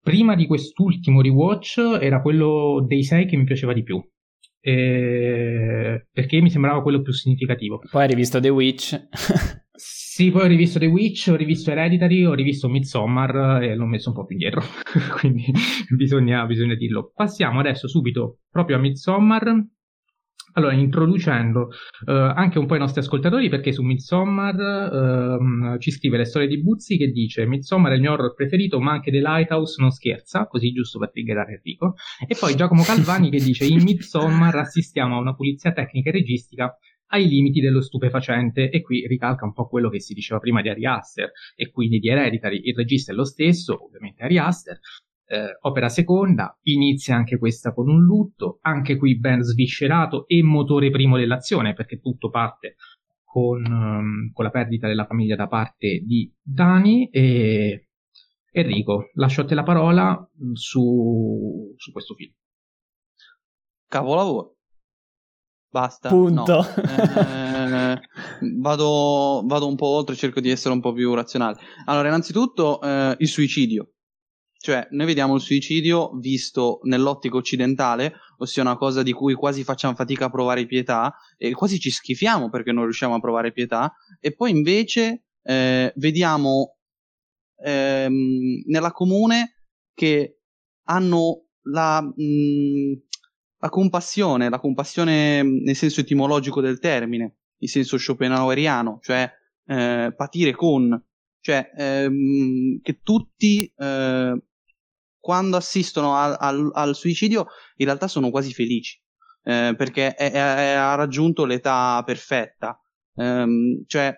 [0.00, 4.04] prima di quest'ultimo rewatch era quello dei sei che mi piaceva di più.
[4.66, 7.80] Eh, perché mi sembrava quello più significativo.
[7.90, 9.08] Poi hai rivisto The Witch.
[9.76, 14.10] Sì, poi ho rivisto The Witch, ho rivisto Hereditary, ho rivisto Midsommar e l'ho messo
[14.10, 14.62] un po' più indietro,
[15.18, 15.46] quindi
[15.96, 17.10] bisogna, bisogna, dirlo.
[17.12, 19.66] Passiamo adesso subito proprio a Midsommar.
[20.56, 21.68] Allora, introducendo
[22.06, 26.46] uh, anche un po' i nostri ascoltatori, perché su Midsommar uh, ci scrive le storie
[26.46, 29.90] di Buzzi che dice Midsommar è il mio horror preferito, ma anche The Lighthouse non
[29.90, 31.94] scherza, così giusto per triggerare Enrico.
[32.26, 36.72] E poi Giacomo Calvani che dice in Midsommar assistiamo a una pulizia tecnica e registica
[37.08, 40.68] ai limiti dello stupefacente e qui ricalca un po' quello che si diceva prima di
[40.68, 44.78] Ari Aster e quindi di Hereditary, il regista è lo stesso, ovviamente Ari Aster,
[45.26, 50.90] eh, opera seconda, inizia anche questa con un lutto, anche qui ben sviscerato e motore
[50.90, 52.76] primo dell'azione perché tutto parte
[53.24, 57.88] con, um, con la perdita della famiglia da parte di Dani e
[58.52, 62.32] Enrico, lascio a te la parola su, su questo film.
[63.88, 64.54] Capolavoro.
[65.68, 66.08] Basta.
[66.08, 66.58] Punto.
[66.58, 66.62] No.
[66.62, 68.00] Eh,
[68.60, 71.58] vado, vado, un po' oltre, cerco di essere un po' più razionale.
[71.86, 73.93] Allora, innanzitutto, eh, il suicidio.
[74.64, 79.94] Cioè, noi vediamo il suicidio visto nell'ottica occidentale, ossia una cosa di cui quasi facciamo
[79.94, 84.34] fatica a provare pietà e quasi ci schifiamo perché non riusciamo a provare pietà, e
[84.34, 86.78] poi invece eh, vediamo
[87.62, 90.38] ehm, nella comune che
[90.84, 92.92] hanno la, mh,
[93.58, 99.30] la compassione, la compassione nel senso etimologico del termine, in senso schopenhaueriano, cioè
[99.66, 101.04] eh, patire con,
[101.40, 104.42] cioè ehm, che tutti eh,
[105.24, 107.46] quando assistono al, al, al, suicidio
[107.76, 109.00] in realtà sono quasi felici,
[109.44, 112.78] eh, perché è, è, ha raggiunto l'età perfetta,
[113.14, 114.14] ehm, cioè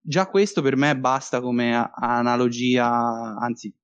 [0.00, 2.86] già questo per me basta come a- analogia,
[3.40, 3.74] anzi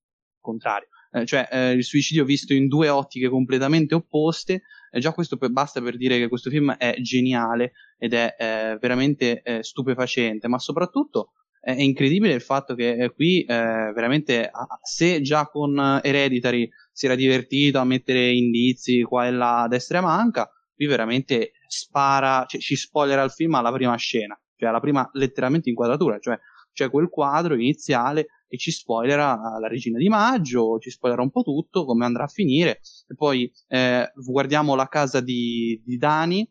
[0.41, 0.87] contrario.
[1.11, 4.62] Eh, cioè eh, il suicidio visto in due ottiche completamente opposte,
[4.93, 8.79] eh, già questo per, basta per dire che questo film è geniale ed è eh,
[8.81, 11.33] veramente eh, stupefacente, ma soprattutto
[11.74, 14.51] è incredibile il fatto che eh, qui veramente
[14.82, 19.99] se già con Hereditary si era divertito a mettere indizi qua e là a destra
[19.99, 24.70] e a manca, qui veramente spara, cioè, ci spoilerà il film alla prima scena, cioè
[24.70, 26.39] alla prima letteralmente inquadratura, cioè
[26.73, 31.43] c'è quel quadro iniziale e ci spoilerà la regina di maggio, ci spoilerà un po'
[31.43, 32.81] tutto, come andrà a finire.
[33.07, 36.51] E poi eh, guardiamo la casa di, di Dani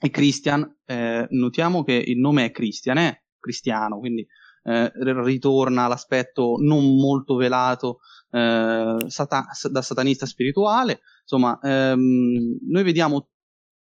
[0.00, 3.21] e Christian, eh, notiamo che il nome è Christian, eh?
[3.42, 4.26] Cristiano, quindi
[4.64, 7.98] eh, ritorna l'aspetto non molto velato
[8.30, 11.00] eh, sata- da satanista spirituale.
[11.22, 13.28] Insomma, ehm, noi vediamo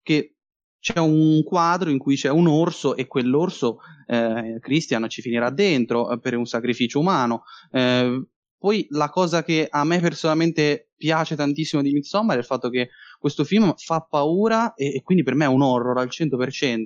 [0.03, 0.37] che
[0.79, 6.11] c'è un quadro in cui c'è un orso e quell'orso eh, Christian ci finirà dentro
[6.11, 7.43] eh, per un sacrificio umano.
[7.71, 8.27] Eh,
[8.59, 12.91] poi la cosa che a me personalmente piace tantissimo di Midsommar è il fatto che
[13.19, 16.85] questo film fa paura e, e quindi per me è un horror al 100%,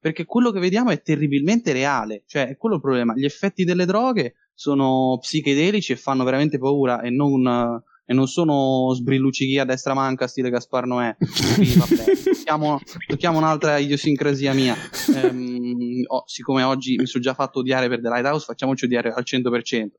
[0.00, 3.84] perché quello che vediamo è terribilmente reale, cioè è quello il problema, gli effetti delle
[3.84, 9.94] droghe sono psichedelici e fanno veramente paura e non e non sono sbrilluccichi a destra
[9.94, 11.14] manca stile Gaspar Noè.
[11.54, 12.04] Quindi, vabbè,
[12.34, 14.74] tocchiamo, tocchiamo, un'altra idiosincrasia mia.
[15.14, 19.22] Ehm, oh, siccome oggi mi sono già fatto odiare per The Lighthouse, facciamoci odiare al
[19.24, 19.90] 100%.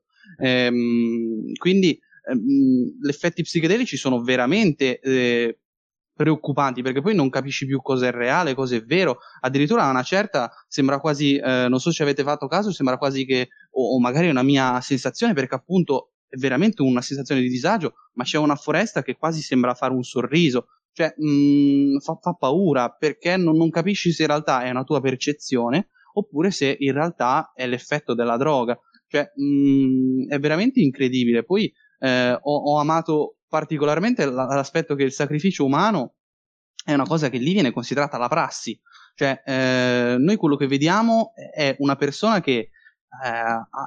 [0.42, 1.98] Ehm, quindi
[2.28, 5.60] ehm, gli effetti psichedelici sono veramente eh,
[6.14, 9.18] preoccupanti perché poi non capisci più cosa è reale, cosa è vero.
[9.40, 13.48] Addirittura una certa sembra quasi, eh, non so se avete fatto caso, sembra quasi che,
[13.72, 17.94] o, o magari è una mia sensazione perché appunto è veramente una sensazione di disagio,
[18.14, 20.68] ma c'è una foresta che quasi sembra fare un sorriso.
[20.94, 24.84] Cioè, mh, mm, fa, fa, paura perché non, non capisci se in realtà è una
[24.84, 28.78] tua percezione oppure se in realtà è l'effetto della droga.
[29.08, 31.44] Cioè, mh, mm, è veramente incredibile.
[31.44, 36.14] Poi eh, ho, ho, amato particolarmente l'aspetto che il sacrificio umano
[36.82, 38.80] è una cosa che lì viene considerata la prassi.
[39.14, 42.70] Cioè, eh, noi quello che vediamo è una persona che eh,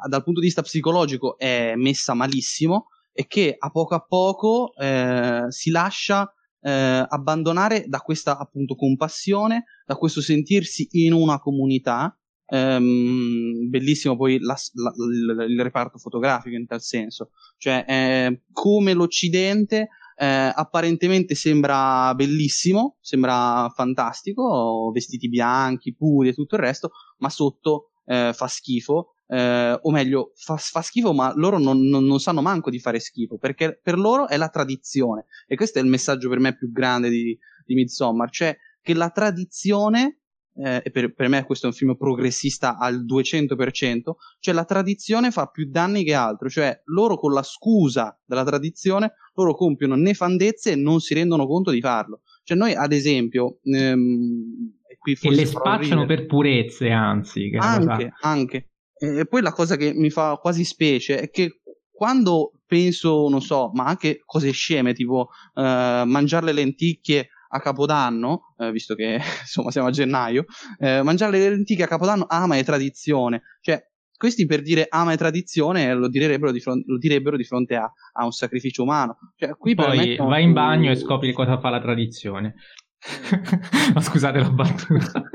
[0.07, 5.45] dal punto di vista psicologico è messa malissimo e che a poco a poco eh,
[5.49, 6.31] si lascia
[6.61, 12.15] eh, abbandonare da questa appunto compassione, da questo sentirsi in una comunità.
[12.47, 19.89] Ehm, bellissimo poi la, la, il reparto fotografico in tal senso, cioè eh, come l'Occidente
[20.17, 27.91] eh, apparentemente sembra bellissimo, sembra fantastico, vestiti bianchi, puri e tutto il resto, ma sotto
[28.05, 32.41] eh, fa schifo eh, o meglio, fa, fa, schifo, ma loro non, non, non, sanno
[32.41, 35.25] manco di fare schifo, perché per loro è la tradizione.
[35.47, 39.09] E questo è il messaggio per me più grande di, di Midsommar, cioè che la
[39.09, 40.21] tradizione,
[40.57, 44.01] eh, e per, per, me questo è un film progressista al 200%,
[44.39, 49.13] cioè la tradizione fa più danni che altro, cioè loro con la scusa della tradizione,
[49.35, 52.21] loro compiono nefandezze e non si rendono conto di farlo.
[52.43, 57.49] Cioè noi, ad esempio, ehm, e, qui e le spacciano per purezze, anzi.
[57.57, 58.69] anche, anche.
[58.97, 61.59] E poi la cosa che mi fa quasi specie è che
[61.91, 68.53] quando penso, non so, ma anche cose sceme, tipo eh, mangiare le lenticchie a Capodanno,
[68.57, 70.45] eh, visto che insomma siamo a gennaio,
[70.79, 73.41] eh, mangiare le lenticchie a Capodanno ama e tradizione.
[73.61, 73.81] Cioè,
[74.17, 77.91] questi per dire ama e tradizione lo direbbero di fronte, lo direbbero di fronte a,
[78.13, 79.17] a, un sacrificio umano.
[79.35, 82.55] Cioè, qui Poi vai in bagno e scopri cosa fa la tradizione.
[83.95, 85.29] oh, scusate la battuta.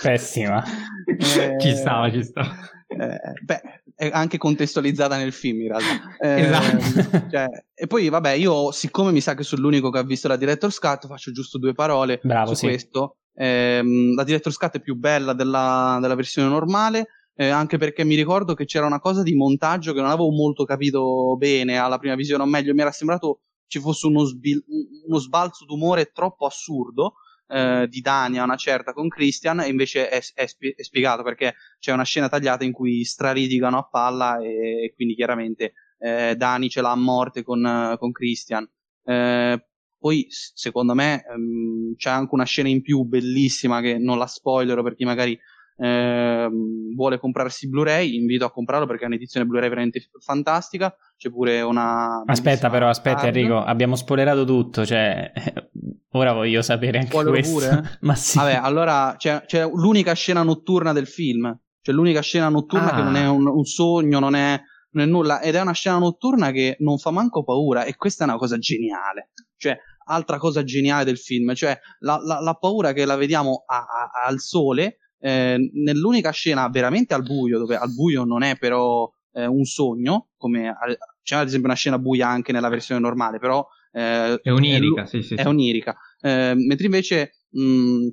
[0.00, 0.62] Pessima.
[1.06, 2.54] Eh, ci stava, ci stava.
[2.98, 6.16] Eh, beh, è anche contestualizzata nel film in realtà.
[6.18, 7.28] Eh, esatto.
[7.30, 10.36] Cioè, e poi, vabbè, io siccome mi sa che sono l'unico che ha visto la
[10.36, 12.66] Director's Cut, faccio giusto due parole Bravo, su sì.
[12.66, 13.16] questo.
[13.34, 13.82] Eh,
[14.14, 17.06] la Director's Cut è più bella della, della versione normale.
[17.34, 20.64] Eh, anche perché mi ricordo che c'era una cosa di montaggio che non avevo molto
[20.64, 23.40] capito bene alla prima visione, o meglio, mi era sembrato
[23.72, 24.62] ci fosse uno, sbil-
[25.06, 27.14] uno sbalzo d'umore troppo assurdo
[27.52, 31.54] eh, di Dania, una certa con Christian, e invece è, è, spie- è, spiegato perché
[31.78, 36.68] c'è una scena tagliata in cui straridigano a palla e, e quindi chiaramente eh, Dani
[36.68, 38.68] ce l'ha a morte con, con Christian.
[39.04, 39.66] Eh,
[39.98, 44.82] poi, secondo me, ehm, c'è anche una scena in più bellissima che non la spoilerò
[44.82, 45.38] per chi magari
[45.82, 46.48] eh,
[46.94, 50.94] vuole comprarsi Blu-ray, invito a comprarlo perché è un'edizione Blu-ray veramente fantastica.
[51.16, 52.22] C'è pure una.
[52.24, 53.36] Aspetta, però, aspetta, card.
[53.36, 54.86] Enrico, abbiamo spoilerato tutto.
[54.86, 55.32] Cioè,
[56.12, 57.58] ora voglio sapere anche Spoiler questo.
[57.58, 57.98] Pure?
[58.02, 58.38] Ma sì.
[58.38, 61.58] Vabbè, allora c'è, c'è, l'unica scena notturna del film.
[61.80, 62.94] Cioè, l'unica scena notturna ah.
[62.94, 64.60] che non è un, un sogno, non è,
[64.92, 65.40] non è nulla.
[65.40, 67.82] Ed è una scena notturna che non fa manco paura.
[67.82, 69.30] E questa è una cosa geniale.
[69.56, 73.78] Cioè, altra cosa geniale del film, cioè la, la, la paura che la vediamo a,
[73.78, 79.08] a, al sole eh, nell'unica scena veramente al buio, dove al buio non è però
[79.34, 80.74] eh, un sogno, come
[81.22, 85.06] c'è ad esempio una scena buia anche nella versione normale, però eh, è onirica, è,
[85.06, 85.96] sì, sì, è onirica.
[86.20, 88.08] Eh, mentre invece mh,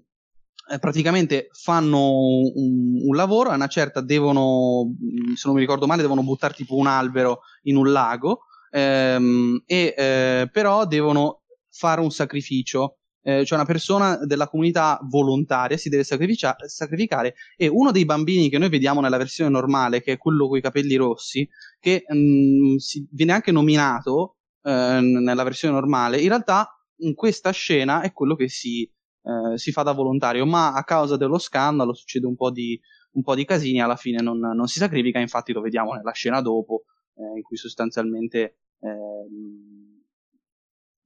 [0.72, 1.98] eh, praticamente fanno
[2.54, 4.94] un, un, lavoro, a una certa devono,
[5.34, 10.48] se non mi ricordo male, devono buttare tipo un albero in un lago, ehm, e
[10.52, 11.42] però devono
[11.72, 17.92] fare un sacrificio eh, cioè una persona della comunità volontaria si deve sacrificare e uno
[17.92, 21.48] dei bambini che noi vediamo nella versione normale, che è quello con i capelli rossi,
[21.80, 27.52] che mh, mm, si, viene anche nominato eh, nella versione normale, in realtà in questa
[27.52, 31.94] scena è quello che si, eh, si, fa da volontario, ma a causa dello scandalo
[31.94, 32.80] succede un po' di,
[33.12, 36.42] un po di casini, alla fine non, non, si sacrifica, infatti lo vediamo nella scena
[36.42, 36.84] dopo,
[37.16, 39.89] eh, in cui sostanzialmente ehm,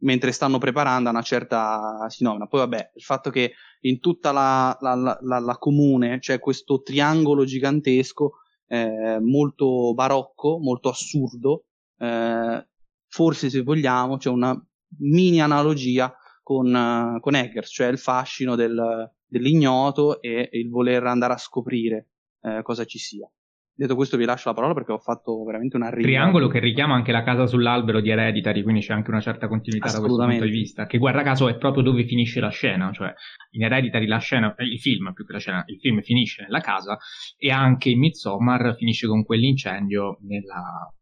[0.04, 2.48] mentre stanno preparando una certa sinomina.
[2.48, 7.46] Poi vabbè, il fatto che in tutta la, la, la, la comune c'è questo triangolo
[7.46, 8.34] gigantesco,
[8.68, 11.66] eh, molto barocco, molto assurdo,
[11.98, 12.68] eh,
[13.08, 14.56] forse se vogliamo c'è una
[15.00, 21.34] mini analogia con, uh, con Eggers, cioè il fascino del, dell'ignoto e il voler andare
[21.34, 22.10] a scoprire
[22.42, 23.30] eh, cosa ci sia.
[23.76, 26.04] Detto questo vi lascio la parola perché ho fatto veramente una riga.
[26.04, 29.92] Triangolo che richiama anche la casa sull'albero di Hereditary, quindi c'è anche una certa continuità
[29.92, 33.12] da questo punto di vista, che guarda caso è proprio dove finisce la scena, cioè
[33.52, 36.98] in Hereditary la scena, il film più che la scena, il film finisce nella casa
[37.36, 40.94] e anche in Midsommar finisce con quell'incendio nella,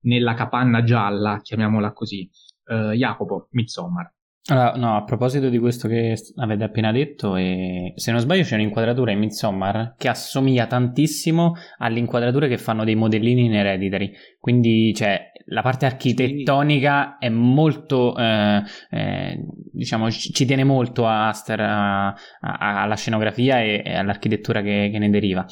[0.00, 2.28] nella capanna gialla, chiamiamola così.
[2.64, 4.12] Uh, Jacopo, Midsommar.
[4.46, 8.56] Allora, no, a proposito di questo che avete appena detto, eh, se non sbaglio c'è
[8.56, 14.92] un'inquadratura in Midsommar che assomiglia tantissimo alle inquadrature che fanno dei modellini in Hereditary, quindi
[14.96, 22.06] cioè, la parte architettonica è molto, eh, eh, diciamo, ci tiene molto a Aster, a,
[22.08, 25.46] a, alla scenografia e, e all'architettura che, che ne deriva.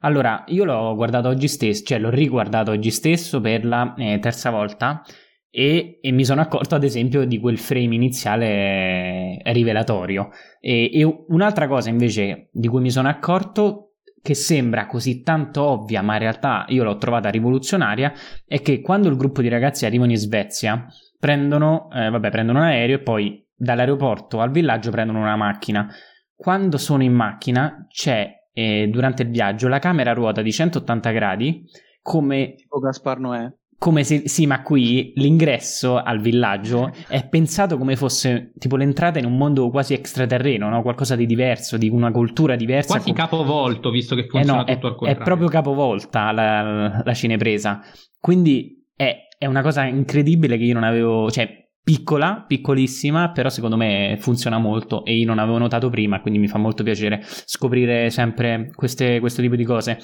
[0.00, 4.48] Allora, io l'ho guardato oggi stesso, cioè l'ho riguardato oggi stesso per la eh, terza
[4.48, 5.02] volta
[5.50, 10.30] e, e, mi sono accorto ad esempio di quel frame iniziale rivelatorio.
[10.60, 16.02] E, e, un'altra cosa invece di cui mi sono accorto che sembra così tanto ovvia,
[16.02, 18.12] ma in realtà io l'ho trovata rivoluzionaria,
[18.46, 20.86] è che quando il gruppo di ragazzi arrivano in Svezia,
[21.18, 25.88] prendono, eh, vabbè, prendono un aereo e poi dall'aeroporto al villaggio prendono una macchina.
[26.34, 31.64] Quando sono in macchina c'è eh, durante il viaggio la camera ruota di 180 gradi
[32.02, 37.96] come tipo Gaspar Noè come se sì, ma qui l'ingresso al villaggio è pensato come
[37.96, 40.82] fosse tipo l'entrata in un mondo quasi extraterreno, no?
[40.82, 42.96] qualcosa di diverso, di una cultura diversa.
[42.96, 45.22] Quasi com- capovolto, visto che funziona eh no, tutto è, al contrario.
[45.22, 47.80] È proprio capovolta la, la cinepresa.
[48.20, 51.48] Quindi è, è, una cosa incredibile che io non avevo, cioè
[51.82, 56.48] piccola, piccolissima, però secondo me funziona molto e io non avevo notato prima, quindi mi
[56.48, 59.96] fa molto piacere scoprire sempre queste, questo tipo di cose.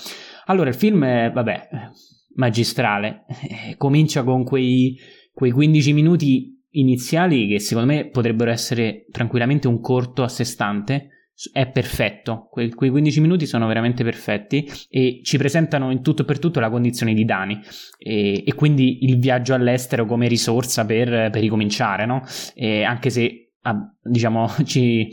[0.46, 1.68] Allora, il film, è, vabbè
[2.36, 3.24] magistrale.
[3.28, 4.98] Eh, comincia con quei,
[5.32, 11.10] quei 15 minuti iniziali che secondo me potrebbero essere tranquillamente un corto a sé stante.
[11.52, 16.24] È perfetto, que- quei 15 minuti sono veramente perfetti e ci presentano in tutto e
[16.24, 17.60] per tutto la condizione di Dani
[17.98, 22.22] e, e quindi il viaggio all'estero come risorsa per, per ricominciare, no?
[22.86, 25.10] Anche se ah, diciamo ci,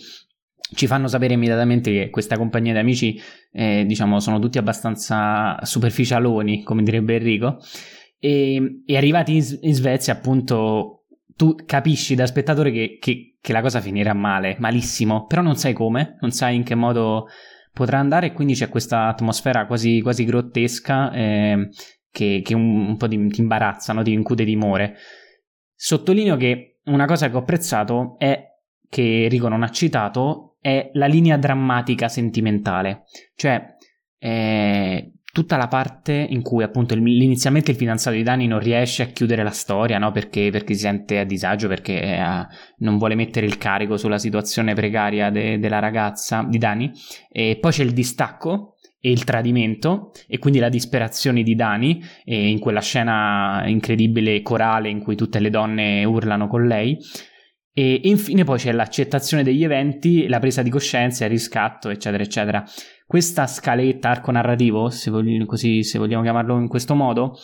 [0.74, 3.20] ci fanno sapere immediatamente che questa compagnia di amici,
[3.52, 7.58] eh, diciamo, sono tutti abbastanza superficialoni, come direbbe Enrico.
[8.20, 13.62] E, e arrivati in, in, Svezia, appunto, tu capisci da spettatore che, che, che, la
[13.62, 17.28] cosa finirà male, malissimo, però non sai come, non sai in che modo
[17.74, 21.70] potrà andare, e quindi c'è questa atmosfera quasi, quasi grottesca eh,
[22.10, 24.04] che, che un, un, po' ti, imbarazza, no?
[24.04, 24.96] ti incute timore.
[25.76, 28.52] Sottolineo che una cosa che ho apprezzato è
[28.88, 33.04] che Enrico non ha citato è la linea drammatica sentimentale,
[33.36, 33.76] cioè
[34.18, 39.08] eh, tutta la parte in cui appunto inizialmente il fidanzato di Dani non riesce a
[39.08, 40.14] chiudere la storia, no?
[40.14, 42.24] perché, perché, si sente a disagio, perché eh,
[42.78, 46.90] non vuole mettere il carico sulla situazione precaria de- della ragazza di Dani,
[47.30, 52.60] e poi c'è il distacco e il tradimento e quindi la disperazione di Dani in
[52.60, 56.98] quella scena incredibile corale in cui tutte le donne urlano con lei
[57.76, 62.64] e infine poi c'è l'accettazione degli eventi, la presa di coscienza, il riscatto, eccetera, eccetera.
[63.06, 67.40] Questa scaletta arco narrativo, se, voglio, se vogliamo chiamarlo in questo modo,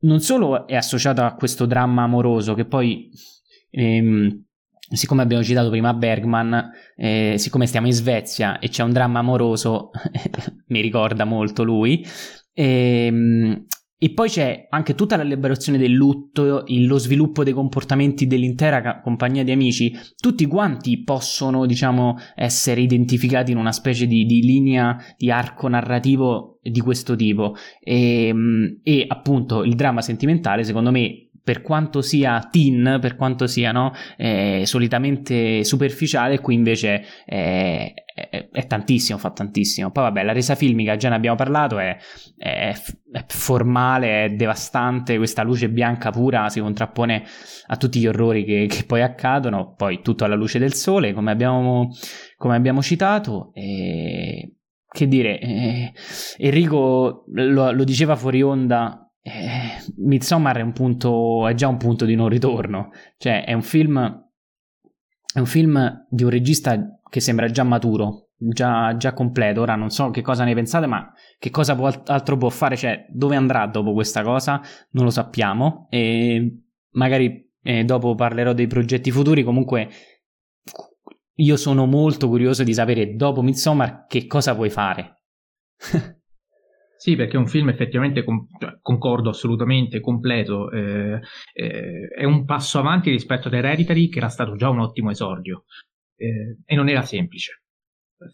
[0.00, 3.10] non solo è associata a questo dramma amoroso che poi,
[3.70, 4.44] ehm,
[4.92, 9.90] siccome abbiamo citato prima Bergman, eh, siccome stiamo in Svezia e c'è un dramma amoroso,
[10.68, 12.02] mi ricorda molto lui,
[12.54, 13.66] ehm,
[14.02, 19.44] e poi c'è anche tutta la liberazione del lutto, lo sviluppo dei comportamenti dell'intera compagnia
[19.44, 19.92] di amici.
[20.16, 26.60] Tutti quanti possono, diciamo, essere identificati in una specie di, di linea di arco narrativo
[26.62, 27.54] di questo tipo.
[27.78, 33.48] E, ehm, e appunto il dramma sentimentale, secondo me, per quanto sia teen, per quanto
[33.48, 39.90] sia no, eh, solitamente superficiale, qui invece è, è, è, tantissimo, fa tantissimo.
[39.90, 41.96] Poi vabbè, la resa filmica già ne abbiamo parlato, è,
[42.36, 42.72] è,
[43.26, 47.24] formale, è devastante, questa luce bianca pura si contrappone
[47.66, 51.32] a tutti gli orrori che, che poi accadono, poi tutto alla luce del sole, come
[51.32, 51.88] abbiamo,
[52.36, 53.50] come abbiamo citato.
[53.54, 54.54] E
[54.88, 55.92] che dire, eh,
[56.38, 62.04] Enrico lo, lo, diceva fuori onda eh, Midsommar è un punto, è già un punto
[62.04, 62.90] di non ritorno.
[63.16, 64.28] Cioè, è un film.
[65.32, 69.60] È un film di un regista che sembra già maturo, già, già completo.
[69.60, 72.76] Ora non so che cosa ne pensate, ma che cosa può, altro può fare?
[72.76, 74.60] Cioè, dove andrà dopo questa cosa?
[74.90, 75.86] Non lo sappiamo.
[75.90, 79.44] E magari eh, dopo parlerò dei progetti futuri.
[79.44, 79.88] Comunque,
[81.34, 85.22] io sono molto curioso di sapere dopo Midsommar che cosa puoi fare.
[87.00, 88.22] Sì, perché è un film effettivamente,
[88.58, 91.18] cioè, concordo assolutamente, completo, eh,
[91.54, 95.64] eh, è un passo avanti rispetto ad Hereditary che era stato già un ottimo esordio
[96.16, 97.62] eh, e non era semplice.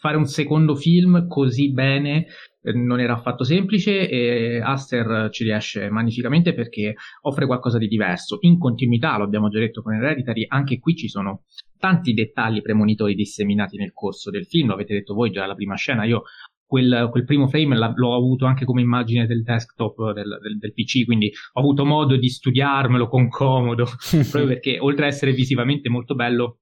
[0.01, 2.27] Fare un secondo film così bene
[2.61, 8.39] eh, non era affatto semplice e Aster ci riesce magnificamente perché offre qualcosa di diverso.
[8.41, 11.45] In continuità, lo abbiamo già detto con Hereditary, anche qui ci sono
[11.79, 15.77] tanti dettagli premonitori disseminati nel corso del film, lo avete detto voi già alla prima
[15.77, 16.23] scena, io
[16.67, 21.05] quel, quel primo frame l'ho avuto anche come immagine del desktop del, del, del, PC,
[21.05, 23.87] quindi ho avuto modo di studiarmelo con comodo,
[24.31, 26.59] proprio perché oltre ad essere visivamente molto bello,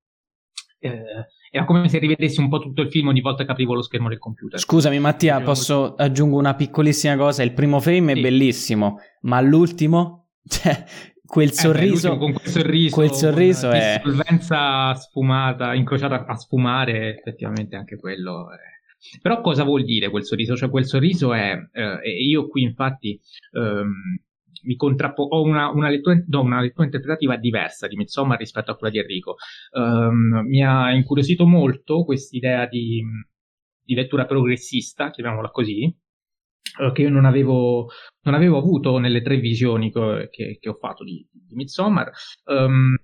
[0.79, 1.03] eh,
[1.51, 4.09] era come se rivedessi un po' tutto il film ogni volta che aprivo lo schermo
[4.09, 4.59] del computer.
[4.59, 7.43] Scusami Mattia, posso aggiungere una piccolissima cosa?
[7.43, 8.19] Il primo frame sì.
[8.19, 10.21] è bellissimo, ma l'ultimo...
[10.47, 10.85] Cioè,
[11.25, 17.77] quel sorriso, eh con quel sorriso, quel sorriso è solvenza sfumata, incrociata a sfumare, effettivamente
[17.77, 18.74] anche quello è
[19.21, 20.57] però cosa vuol dire quel sorriso?
[20.57, 23.21] Cioè quel sorriso è, eh, io qui infatti
[23.53, 23.93] ehm,
[24.65, 28.77] mi contrappo- ho una, una, lettura, no, una, lettura, interpretativa diversa di Midsommar rispetto a
[28.77, 29.37] quella di Enrico.
[29.73, 33.03] Um, mi ha incuriosito molto quest'idea di,
[33.83, 35.95] di lettura progressista, chiamiamola così,
[36.79, 37.89] uh, che io non avevo,
[38.23, 42.11] non avevo, avuto nelle tre visioni che, che, che ho fatto di, di Midsommar.
[42.45, 42.97] Um,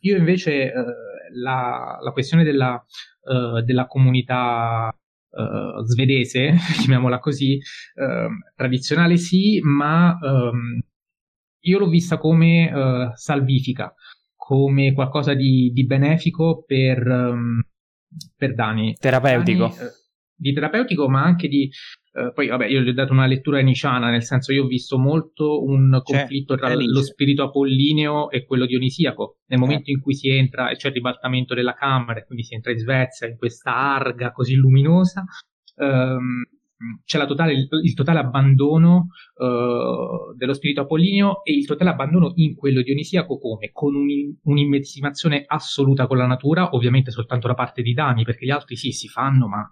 [0.00, 2.84] io invece uh, la, la, questione della,
[3.22, 4.94] uh, della comunità
[5.30, 10.80] uh, svedese, chiamiamola così, uh, tradizionale sì, ma um,
[11.60, 13.92] io l'ho vista come uh, salvifica,
[14.34, 17.60] come qualcosa di, di benefico per, um,
[18.36, 18.94] per Dani.
[18.98, 19.68] Terapeutico.
[19.68, 19.90] Dani,
[20.38, 21.68] di terapeutico, ma anche di
[22.18, 24.98] Uh, poi, vabbè, io gli ho dato una lettura niciana, nel senso io ho visto
[24.98, 29.38] molto un conflitto tra lo spirito apollineo e quello dionisiaco.
[29.46, 32.72] Nel momento in cui si entra e c'è il ribaltamento della camera, quindi si entra
[32.72, 35.24] in Svezia, in questa arga così luminosa,
[35.76, 36.42] um,
[37.04, 42.54] c'è totale, il, il, totale abbandono uh, dello spirito apollineo e il totale abbandono in
[42.54, 43.70] quello dionisiaco come?
[43.72, 44.08] Con un,
[44.42, 48.90] un'immedesimazione assoluta con la natura, ovviamente soltanto da parte di Dani, perché gli altri sì
[48.92, 49.68] si fanno, ma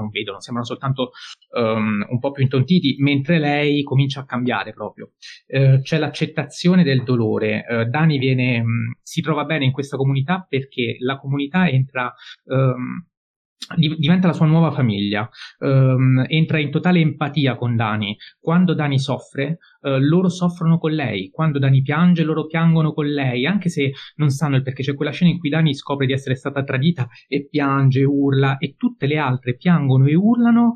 [0.00, 1.10] non vedono, sembrano soltanto
[1.56, 5.12] um, un po' più intontiti, mentre lei comincia a cambiare proprio.
[5.46, 7.64] Uh, c'è l'accettazione del dolore.
[7.68, 12.12] Uh, Dani viene, um, si trova bene in questa comunità perché la comunità entra.
[12.44, 13.04] Um,
[13.76, 15.28] diventa la sua nuova famiglia,
[15.58, 18.16] um, entra in totale empatia con Dani.
[18.40, 21.30] Quando Dani soffre, uh, loro soffrono con lei.
[21.30, 24.82] Quando Dani piange, loro piangono con lei, anche se non sanno il perché.
[24.82, 28.74] C'è quella scena in cui Dani scopre di essere stata tradita e piange, urla, e
[28.76, 30.74] tutte le altre piangono e urlano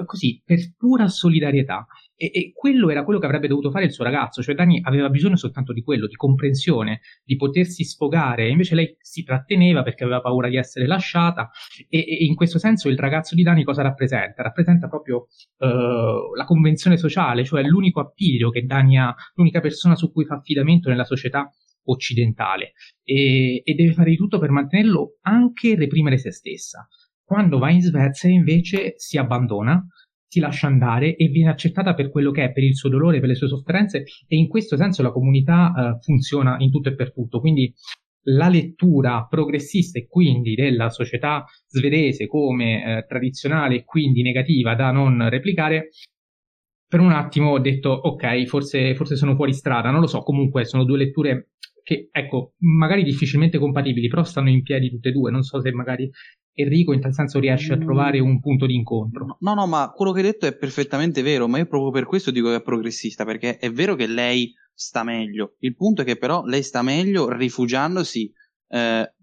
[0.00, 1.86] uh, così per pura solidarietà.
[2.16, 5.08] E, e, quello era quello che avrebbe dovuto fare il suo ragazzo, cioè Dani aveva
[5.08, 10.20] bisogno soltanto di quello, di comprensione, di potersi sfogare, invece lei si tratteneva perché aveva
[10.20, 11.50] paura di essere lasciata
[11.88, 14.42] e, e in questo senso il ragazzo di Dani cosa rappresenta?
[14.42, 15.26] Rappresenta proprio
[15.58, 20.36] uh, la convenzione sociale, cioè l'unico appiglio che Dani ha, l'unica persona su cui fa
[20.36, 21.50] affidamento nella società
[21.86, 22.72] occidentale
[23.02, 26.86] e, e deve fare di tutto per mantenerlo anche reprimere se stessa.
[27.24, 29.84] Quando va in Svezia invece si abbandona,
[30.26, 33.28] si lascia andare e viene accettata per quello che è, per il suo dolore, per
[33.28, 37.12] le sue sofferenze e in questo senso la comunità uh, funziona in tutto e per
[37.12, 37.40] tutto.
[37.40, 37.72] Quindi
[38.24, 44.90] la lettura progressista e quindi della società svedese come eh, tradizionale e quindi negativa da
[44.90, 45.90] non replicare,
[46.86, 50.64] per un attimo ho detto ok, forse, forse sono fuori strada, non lo so, comunque
[50.64, 51.50] sono due letture
[51.82, 55.70] che, ecco, magari difficilmente compatibili, però stanno in piedi tutte e due, non so se
[55.72, 56.10] magari
[56.54, 59.36] Enrico in tal senso riesce a trovare un punto di incontro.
[59.40, 62.30] No, no, ma quello che hai detto è perfettamente vero, ma io proprio per questo
[62.30, 65.56] dico che è progressista, perché è vero che lei sta meglio.
[65.58, 68.32] Il punto è che però lei sta meglio rifugiandosi
[68.68, 69.14] eh,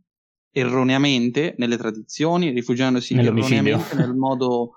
[0.51, 4.71] erroneamente nelle tradizioni, rifugiandosi erroneamente nel modo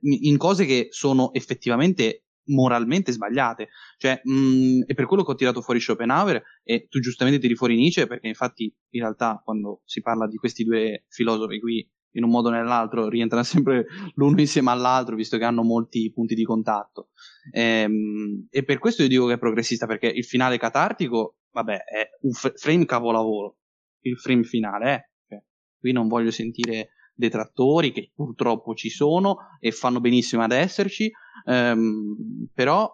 [0.00, 3.68] in cose che sono effettivamente moralmente sbagliate.
[3.98, 7.74] Cioè, mh, è per quello che ho tirato fuori Schopenhauer e tu giustamente tiri fuori
[7.74, 12.30] Nietzsche, perché infatti in realtà quando si parla di questi due filosofi qui in un
[12.30, 17.10] modo o nell'altro rientrano sempre l'uno insieme all'altro, visto che hanno molti punti di contatto.
[17.52, 22.08] Ehm, e per questo io dico che è progressista, perché il finale catartico, vabbè, è
[22.22, 23.58] un f- frame capolavoro.
[24.00, 25.08] Il frame finale, eh.
[25.28, 25.44] Cioè,
[25.78, 31.10] qui non voglio sentire detrattori che purtroppo ci sono e fanno benissimo ad esserci,
[31.46, 32.90] ehm, però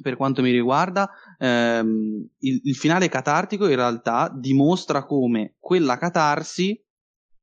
[0.00, 6.80] per quanto mi riguarda, ehm, il, il, finale catartico in realtà dimostra come quella catarsi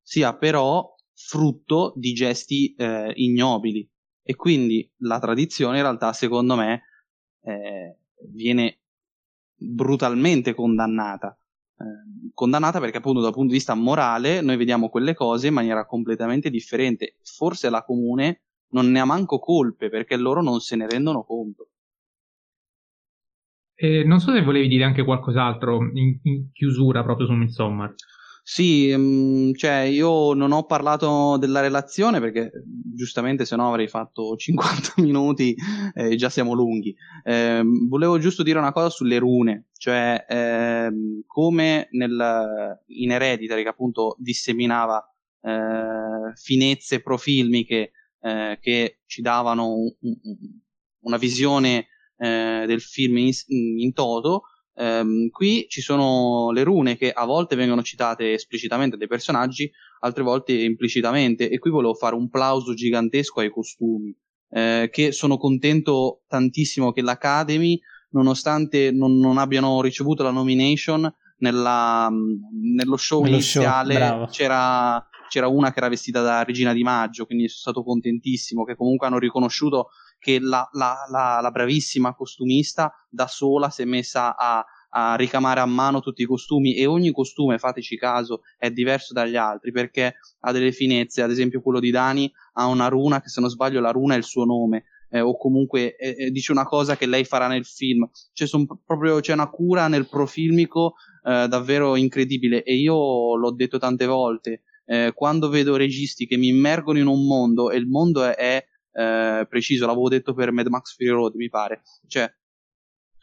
[0.06, 3.88] sia però frutto di gesti eh, ignobili.
[4.22, 6.82] E quindi la tradizione in realtà secondo me
[7.42, 7.98] eh,
[8.30, 8.82] viene
[9.56, 11.36] brutalmente condannata.
[11.78, 15.84] Eh, condannata perché appunto dal punto di vista morale noi vediamo quelle cose in maniera
[15.86, 17.16] completamente differente.
[17.22, 21.70] Forse la comune non ne ha manco colpe perché loro non se ne rendono conto.
[23.74, 27.92] Eh, non so se volevi dire anche qualcos'altro in, in chiusura proprio su Midsommar
[28.48, 32.52] sì, mh, mm, cioè io non ho parlato della relazione perché
[32.94, 35.52] giustamente se no avrei fatto 50 minuti
[35.92, 36.94] e eh, già siamo lunghi.
[37.24, 40.90] Eh, volevo giusto dire una cosa sulle rune, cioè eh,
[41.26, 45.04] come nel, in Hereditary che appunto disseminava
[45.40, 47.90] eh, finezze profilmiche
[48.20, 50.16] eh, che ci davano un, un,
[51.00, 54.42] una visione eh, del film in, in toto.
[54.78, 59.70] Um, qui ci sono le rune che a volte vengono citate esplicitamente dai personaggi,
[60.00, 64.14] altre volte implicitamente, e qui volevo fare un plauso gigantesco ai costumi,
[64.50, 67.80] eh, che sono contento tantissimo che l'Academy,
[68.10, 75.48] nonostante non, non abbiano ricevuto la nomination, nella, nello show nello iniziale show, c'era, c'era
[75.48, 79.18] una che era vestita da Regina di Maggio, quindi sono stato contentissimo che comunque hanno
[79.18, 79.88] riconosciuto
[80.18, 85.60] che la, la, la, la bravissima costumista da sola si è messa a, a ricamare
[85.60, 90.16] a mano tutti i costumi e ogni costume, fateci caso, è diverso dagli altri perché
[90.40, 93.80] ha delle finezze, ad esempio quello di Dani ha una runa che se non sbaglio
[93.80, 97.24] la runa è il suo nome eh, o comunque eh, dice una cosa che lei
[97.24, 98.48] farà nel film, cioè,
[98.84, 100.94] proprio, c'è una cura nel profilmico
[101.24, 106.48] eh, davvero incredibile e io l'ho detto tante volte, eh, quando vedo registi che mi
[106.48, 108.64] immergono in un mondo e il mondo è, è
[108.96, 111.82] eh, preciso, l'avevo detto per Mad Max Fury Road, mi pare.
[112.06, 112.32] Cioè,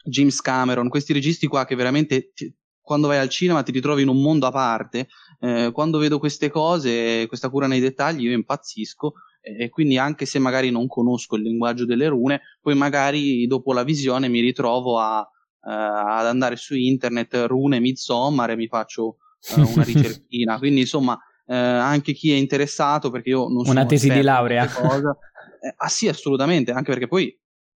[0.04, 4.08] James Cameron, questi registi qua che veramente ti, quando vai al cinema ti ritrovi in
[4.08, 5.08] un mondo a parte.
[5.40, 9.14] Eh, quando vedo queste cose, questa cura nei dettagli, io impazzisco.
[9.40, 13.82] E, quindi, anche se magari non conosco il linguaggio delle rune, poi magari dopo la
[13.82, 19.16] visione mi ritrovo a, uh, ad andare su internet, rune Midsommar e mi faccio
[19.56, 20.58] uh, una ricerchina.
[20.58, 24.66] quindi, insomma, uh, anche chi è interessato, perché io non sono una tesi di laurea.
[25.64, 27.24] Eh, ah sì, assolutamente, anche perché poi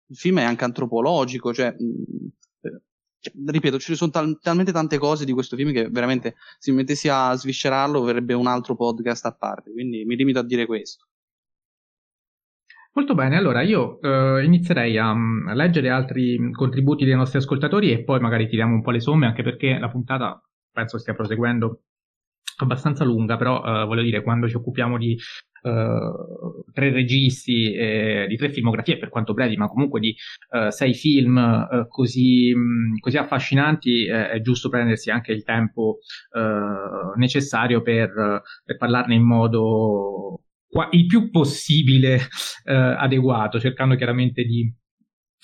[0.08, 2.28] il film è anche antropologico, cioè, mh, mm,
[2.62, 2.82] eh,
[3.20, 6.78] cioè ripeto, ci sono tal- talmente tante cose di questo film che veramente se mi
[6.78, 11.06] mettessi a sviscerarlo verrebbe un altro podcast a parte, quindi mi limito a dire questo.
[12.94, 17.92] Molto bene, allora io eh, inizierei a, mm, a, leggere altri contributi dei nostri ascoltatori
[17.92, 20.42] e poi magari tiriamo un po' le somme, anche perché la puntata
[20.72, 21.82] penso stia proseguendo
[22.58, 25.18] abbastanza lunga, però eh, voglio dire, quando ci occupiamo di
[26.74, 30.16] tre registi, eh, di tre filmografie, per quanto brevi, ma comunque di
[30.52, 32.54] uh, sei film così,
[33.00, 36.00] così, affascinanti, eh, è giusto prendersi anche il tempo
[37.16, 40.42] necessario per, per, parlarne in modo
[40.92, 42.20] il più possibile
[42.66, 44.72] adeguato, cercando chiaramente di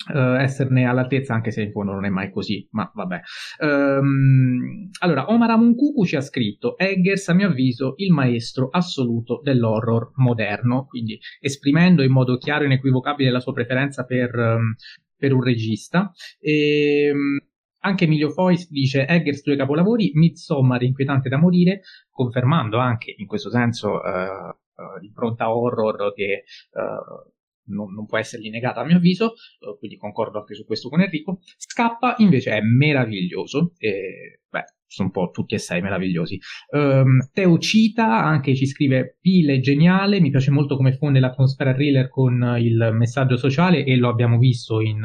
[0.08, 3.20] Uh, esserne all'altezza, anche se in fondo non è mai così, ma vabbè.
[3.60, 10.10] Um, allora, Omar Amunkuku ci ha scritto Eggers, a mio avviso, il maestro assoluto dell'horror
[10.16, 14.74] moderno, quindi esprimendo in modo chiaro e inequivocabile la sua preferenza per, um,
[15.16, 16.10] per un regista.
[16.40, 17.38] E, um,
[17.84, 23.50] anche Emilio Fois dice Eggers due capolavori, Midsommar inquietante da morire, confermando anche in questo
[23.50, 27.30] senso uh, l'impronta horror che uh,
[27.66, 31.00] non, non, può essergli negata a mio avviso, uh, quindi concordo anche su questo con
[31.00, 31.40] Enrico.
[31.56, 36.38] Scappa invece è meraviglioso, e, beh, sono un po' tutti e sei meravigliosi.
[36.70, 42.08] Um, Teo Cita anche ci scrive Pile geniale, mi piace molto come fonde l'atmosfera thriller
[42.08, 45.02] con il messaggio sociale e lo abbiamo visto in,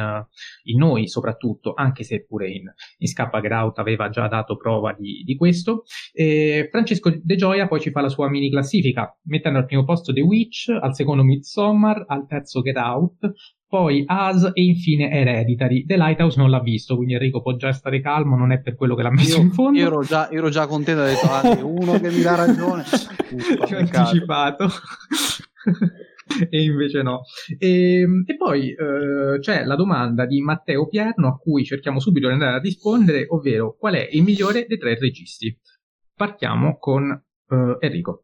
[0.63, 2.63] in noi soprattutto, anche se pure in,
[2.97, 5.83] in Scappa Grout aveva già dato prova di, di questo.
[6.13, 10.11] E Francesco De Gioia poi ci fa la sua mini classifica, mettendo al primo posto
[10.13, 13.31] The Witch, al secondo Midsommar, al terzo Get Out,
[13.67, 15.85] poi As e infine Hereditary.
[15.85, 18.95] The Lighthouse non l'ha visto, quindi Enrico può già stare calmo, non è per quello
[18.95, 19.77] che l'ha messo io, in fondo.
[19.77, 22.83] Io ero già, ero già contento, ho detto, ah, uno che mi dà ragione.
[23.67, 24.69] Ti ho anticipato.
[26.49, 27.23] e invece no.
[27.57, 32.27] E, ehm, e poi eh, c'è la domanda di Matteo Pierno a cui cerchiamo subito
[32.27, 35.57] di andare a rispondere, ovvero qual è il migliore dei tre registi.
[36.15, 38.23] Partiamo con eh, Enrico.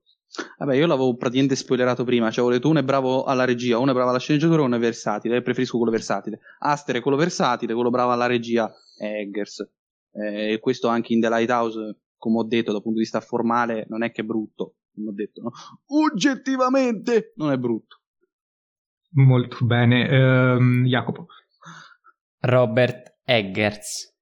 [0.57, 3.93] Vabbè, io l'avevo praticamente spoilerato prima, cioè detto uno è bravo alla regia, uno è
[3.93, 6.39] bravo alla sceneggiatura, uno è versatile, preferisco quello versatile.
[6.59, 9.69] Aster è quello versatile, quello bravo alla regia è Eggers.
[10.11, 13.85] Eh, e questo anche in The Lighthouse, come ho detto, dal punto di vista formale,
[13.89, 15.51] non è che è brutto, come ho detto, no?
[15.87, 17.97] Oggettivamente non è brutto.
[19.15, 20.55] Molto bene.
[20.55, 21.27] Um, Jacopo.
[22.39, 24.12] Robert Eggers.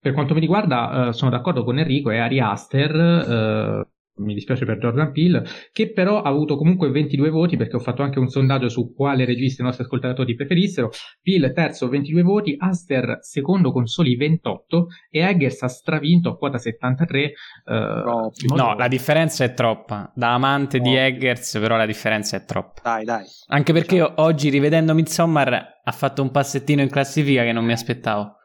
[0.00, 3.88] Per quanto mi riguarda, uh, sono d'accordo con Enrico e Ari Aster, uh,
[4.20, 8.02] mi dispiace per Jordan Peele, che però ha avuto comunque 22 voti perché ho fatto
[8.02, 10.90] anche un sondaggio su quale regista i nostri ascoltatori preferissero.
[11.22, 16.58] Peele terzo 22 voti, Aster secondo con soli 28 e Eggers ha stravinto a quota
[16.58, 17.32] 73.
[17.64, 18.32] Uh, modo...
[18.54, 20.12] No, la differenza è troppa.
[20.14, 20.84] Da amante no.
[20.84, 22.80] di Eggers però la differenza è troppa.
[22.82, 23.24] Dai, dai.
[23.48, 24.14] Anche perché diciamo.
[24.16, 28.38] oggi rivedendo Midsommar ha fatto un passettino in classifica che non mi aspettavo.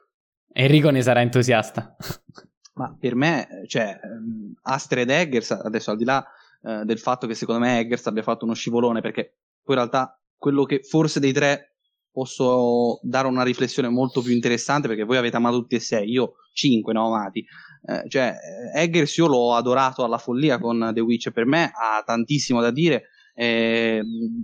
[0.57, 1.95] Enrico ne sarà entusiasta.
[2.76, 6.26] Ma per me, cioè, ehm, Astrid Eggers, adesso al di là
[6.64, 10.18] eh, del fatto che secondo me Eggers abbia fatto uno scivolone, perché poi in realtà
[10.38, 11.76] quello che forse dei tre
[12.10, 16.36] posso dare una riflessione molto più interessante, perché voi avete amato tutti e sei, io
[16.53, 17.45] cinque ne ho amati.
[17.88, 18.34] Eh, cioè,
[18.73, 23.10] Eggers io l'ho adorato alla follia con The Witch, per me ha tantissimo da dire
[23.34, 24.02] eh,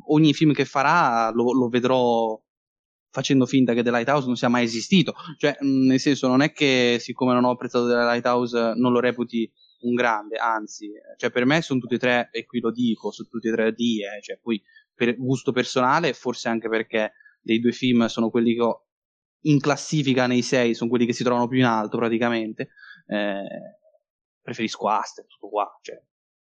[0.08, 2.38] ogni film che farà lo, lo, vedrò
[3.12, 5.14] facendo finta che The Lighthouse non sia mai esistito.
[5.38, 9.52] Cioè, nel senso, non è che siccome non ho apprezzato The Lighthouse non lo reputi
[9.82, 13.28] un grande, anzi, cioè per me sono tutti e tre, e qui lo dico, sono
[13.30, 14.62] tutti e tre D, eh, cioè poi
[14.94, 18.86] per gusto personale, forse anche perché dei due film sono quelli che ho
[19.46, 22.70] in classifica nei sei, sono quelli che si trovano più in alto praticamente,
[23.08, 23.44] eh,
[24.40, 26.00] preferisco Aster, tutto qua, cioè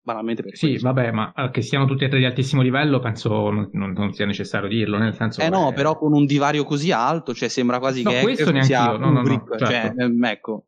[0.04, 0.86] banalmente per Sì, questo.
[0.86, 4.68] vabbè, ma che siano tutti e tre di altissimo livello penso non, non, sia necessario
[4.68, 5.40] dirlo, nel senso...
[5.40, 8.66] Eh no, però con un divario così alto, cioè sembra quasi no, che questo neanche
[8.66, 9.64] sia io, no, no, no, certo.
[9.64, 9.92] cioè,
[10.30, 10.66] ecco.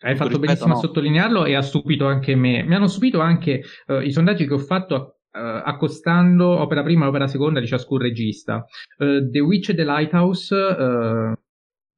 [0.00, 0.74] Hai fatto benissimo no.
[0.74, 2.62] a sottolinearlo e ha stupito anche me.
[2.62, 7.08] Mi hanno stupito anche uh, i sondaggi che ho fatto uh, accostando opera prima e
[7.08, 8.66] opera seconda di ciascun regista.
[8.98, 11.36] Uh, The Witch e The Lighthouse,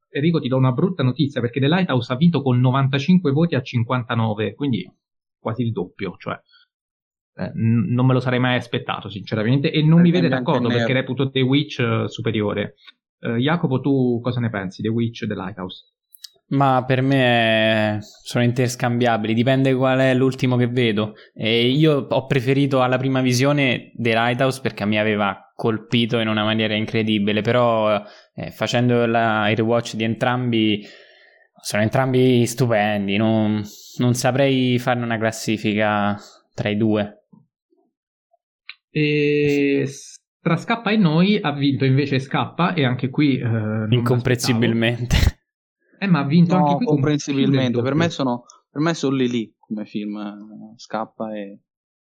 [0.09, 3.60] Enrico ti do una brutta notizia perché The Lighthouse ha vinto con 95 voti a
[3.60, 4.88] 59, quindi
[5.47, 6.40] quasi il doppio, cioè
[7.36, 10.92] eh, n- non me lo sarei mai aspettato sinceramente e non mi vede d'accordo perché
[10.92, 12.74] reputo The Witch superiore.
[13.18, 14.82] Jacopo, tu cosa ne pensi?
[14.82, 15.92] The Witch e The Lighthouse?
[16.48, 21.14] Ma per me sono interscambiabili, dipende qual è l'ultimo che vedo.
[21.34, 26.44] E io ho preferito alla prima visione The Lighthouse perché mi aveva colpito in una
[26.44, 28.00] maniera incredibile, però
[28.34, 30.86] eh, facendo la, il rewatch di entrambi
[31.60, 33.60] sono entrambi stupendi, non,
[33.96, 36.16] non saprei fare una classifica
[36.54, 37.15] tra i due.
[38.97, 39.86] E
[40.40, 43.36] tra Scappa e noi ha vinto invece Scappa e anche qui...
[43.36, 45.16] Eh, Incomprensibilmente.
[45.98, 47.82] Eh, ma ha vinto no, anche qui comprensibilmente.
[47.82, 50.16] Per me, sono, per me sono lì lì come film.
[50.16, 51.60] Eh, Scappa e,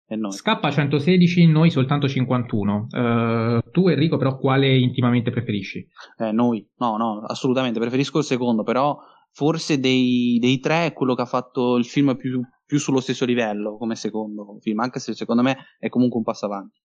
[0.05, 0.33] e noi.
[0.33, 2.87] Scappa 116, noi soltanto 51.
[2.89, 5.87] Uh, eh, tu, Enrico, però, quale intimamente preferisci?
[6.17, 7.79] Eh, noi, no, no, assolutamente.
[7.79, 8.97] Preferisco il secondo, però
[9.31, 12.41] forse dei, dei tre è quello che ha fatto il film più,
[12.73, 16.47] più sullo stesso livello come secondo film, anche se secondo me è comunque un passo
[16.47, 16.81] avanti.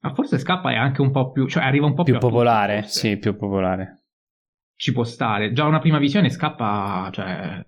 [0.00, 2.80] Ma forse Scappa è anche un po' più, cioè arriva un po' più, più popolare,
[2.80, 4.06] tutti, sì, più popolare
[4.76, 5.52] ci può stare.
[5.52, 7.66] Già una prima visione scappa, cioè...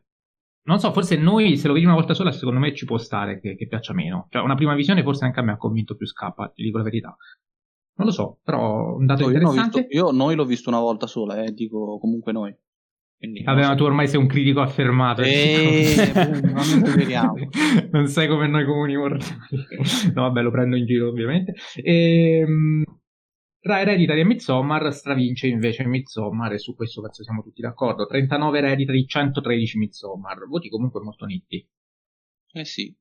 [0.69, 3.41] Non so, forse noi se lo vedi una volta sola, secondo me ci può stare
[3.41, 4.29] che, che piaccia meno.
[4.31, 6.85] Cioè, una prima visione forse anche a me ha convinto più scappa, ti dico la
[6.85, 7.17] verità.
[7.95, 9.79] Non lo so, però un dato no, interessante.
[9.79, 12.55] Io, visto, io, noi l'ho visto una volta sola, eh, dico comunque noi.
[13.19, 15.23] Quindi, Vabbè, ma tu ormai sei un critico affermato.
[15.23, 16.13] Eh,
[17.91, 19.35] non sei come noi comuni mortali.
[20.15, 21.55] No, vabbè, lo prendo in giro, ovviamente.
[21.83, 22.85] Ehm
[23.61, 28.07] tra Hereditary e Midsommar stravince invece Midsommar e su questo penso siamo tutti d'accordo.
[28.07, 30.47] 39 Hereditary, 113 Midsommar.
[30.47, 31.69] Voti comunque molto netti.
[32.53, 32.97] Eh sì.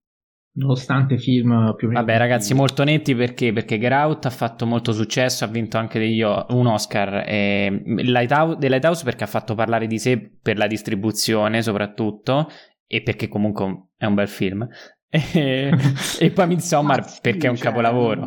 [0.57, 2.03] Nonostante film più o meno...
[2.03, 3.53] Vabbè ragazzi, molto netti perché?
[3.53, 7.23] Perché Get Out ha fatto molto successo, ha vinto anche degli, un Oscar.
[7.27, 12.47] E Lighthouse, The Lighthouse perché ha fatto parlare di sé per la distribuzione soprattutto
[12.87, 14.67] e perché comunque è un bel film.
[15.09, 15.71] E,
[16.19, 18.25] e poi Midsommar sì, perché è un cioè, capolavoro.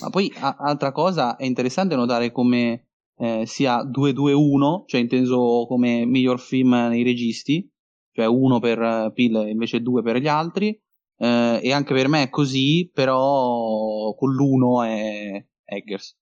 [0.00, 2.86] Ma poi a- altra cosa è interessante notare come
[3.18, 7.70] eh, sia 2-2-1, cioè inteso come miglior film nei registi,
[8.12, 10.80] cioè uno per Pill e invece due per gli altri,
[11.22, 16.16] eh, e anche per me è così, però con l'uno è Eggers.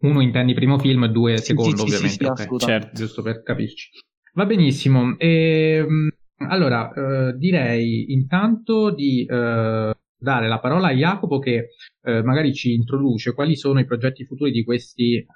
[0.00, 2.58] Uno intendi primo film, due secondo sì, ovviamente, sì, sì, okay.
[2.58, 3.90] certo, giusto per capirci.
[4.34, 6.08] Va benissimo, e, ehm,
[6.48, 11.68] allora eh, direi intanto di eh, dare la parola a Jacopo che
[12.02, 15.26] eh, magari ci introduce quali sono i progetti futuri di questi eh,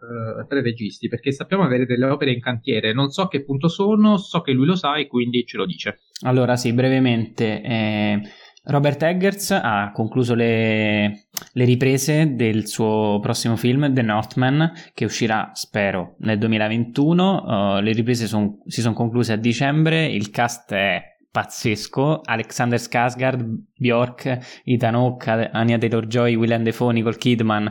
[0.49, 4.19] tre registi, perché sappiamo avere delle opere in cantiere, non so a che punto sono,
[4.19, 6.01] so che lui lo sa e quindi ce lo dice.
[6.25, 8.21] Allora sì, brevemente, eh,
[8.67, 15.51] Robert Eggers ha concluso le, le, riprese del suo prossimo film, The Northman, che uscirà,
[15.53, 17.77] spero, nel 2021.
[17.77, 22.23] Uh, le riprese son, si sono concluse a dicembre, il cast è pazzesco.
[22.25, 23.45] Alexander Skarsgård,
[23.77, 27.71] Bjork, Ethan Hawke, Anya Taylor-Joy, Willem Dafoe, Nicole Kidman.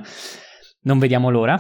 [0.82, 1.60] Non vediamo l'ora.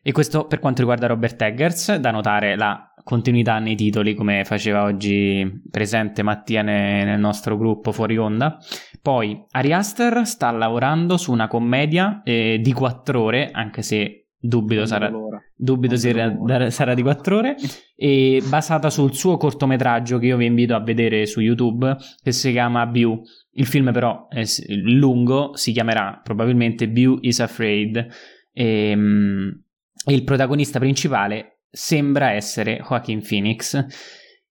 [0.00, 4.84] E questo per quanto riguarda Robert Eggers, da notare la continuità nei titoli come faceva
[4.84, 8.58] oggi presente Mattia nel nostro gruppo fuori onda.
[9.00, 14.86] Poi Ari Aster sta lavorando su una commedia eh, di quattro ore, anche se Dubito,
[14.86, 15.08] sarà,
[15.54, 17.56] dubito sarà, sarà, di 4 ore.
[17.94, 22.50] E basata sul suo cortometraggio che io vi invito a vedere su YouTube, che si
[22.50, 23.22] chiama View.
[23.52, 24.42] Il film, però, è
[24.82, 28.04] lungo, si chiamerà probabilmente View is Afraid.
[28.52, 29.62] E, um,
[30.06, 33.86] il protagonista principale sembra essere Joaquin Phoenix,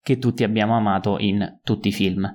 [0.02, 2.32] che tutti abbiamo amato in tutti i film.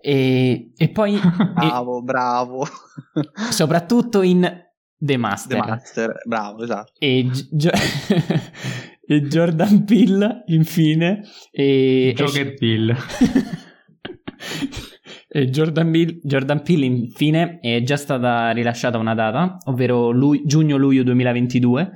[0.00, 1.18] E, e poi.
[1.54, 2.66] Bravo, e, bravo.
[3.50, 4.64] soprattutto in
[4.98, 5.60] The Master.
[5.60, 6.92] The Master, bravo, esatto.
[6.98, 7.70] E, Gio-
[9.04, 11.22] e Jordan Peele, infine.
[11.50, 12.96] E Joker Peele.
[15.50, 21.92] Jordan, Bill, Jordan Peele infine è già stata rilasciata una data, ovvero lui, giugno-luglio 2022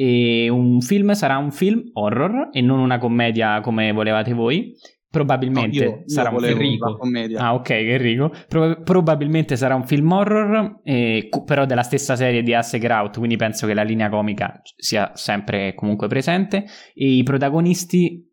[0.00, 4.72] e un film sarà un film horror e non una commedia come volevate voi.
[5.10, 6.96] Probabilmente no, io, sarà io un film Enrico.
[6.98, 7.40] commedia.
[7.40, 8.30] Ah, ok, Enrico.
[8.46, 13.34] Pro- probabilmente sarà un film horror, eh, però della stessa serie di Ass Out, quindi
[13.34, 16.66] penso che la linea comica sia sempre comunque presente.
[16.94, 18.27] E i protagonisti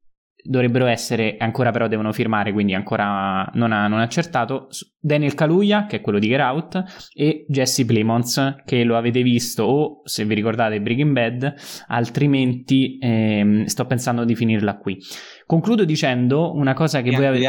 [0.46, 4.68] dovrebbero essere, ancora però devono firmare, quindi ancora non ha non accertato,
[5.00, 9.64] Daniel Kaluuya, che è quello di Get Out, e Jesse Plemons, che lo avete visto
[9.64, 11.54] o, se vi ricordate, Breaking Bad,
[11.88, 14.98] altrimenti ehm, sto pensando di finirla qui.
[15.46, 17.44] Concludo dicendo una cosa che e voi avete...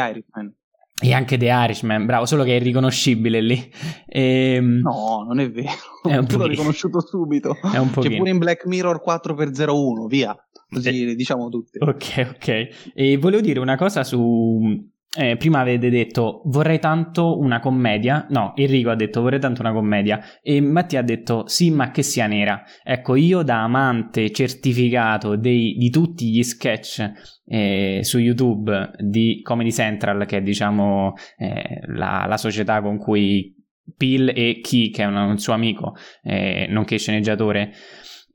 [0.99, 3.71] E anche The Irishman, bravo, solo che è irriconoscibile lì.
[4.07, 4.53] E...
[4.55, 5.69] Ehm, no, non è vero.
[6.01, 7.55] È un po' l'ho riconosciuto subito.
[7.71, 10.35] È un C'è pure in Black Mirror 4x01, via.
[10.69, 11.79] Così le diciamo tutte.
[11.81, 12.91] Ok, ok.
[12.93, 14.95] E volevo dire una cosa su.
[15.17, 18.27] Eh, prima avete detto vorrei tanto una commedia.
[18.29, 20.19] No, Enrico ha detto vorrei tanto una commedia.
[20.41, 22.61] E Mattia ha detto sì, ma che sia nera.
[22.83, 27.11] Ecco, io da amante certificato dei, di tutti gli sketch
[27.45, 33.55] eh, su YouTube di Comedy Central, che è diciamo eh, la, la società con cui
[33.95, 37.71] Bill e Key, che è un, un suo amico, eh, nonché sceneggiatore,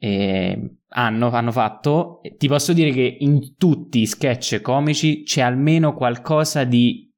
[0.05, 5.95] eh, hanno, hanno, fatto, ti posso dire che in tutti i sketch comici c'è almeno
[5.95, 7.09] qualcosa di,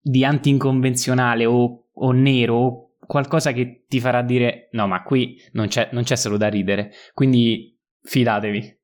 [0.00, 5.68] di anti-inconvenzionale o, o nero o qualcosa che ti farà dire no, ma qui non
[5.68, 6.90] c'è, non c'è solo da ridere.
[7.14, 8.80] Quindi fidatevi.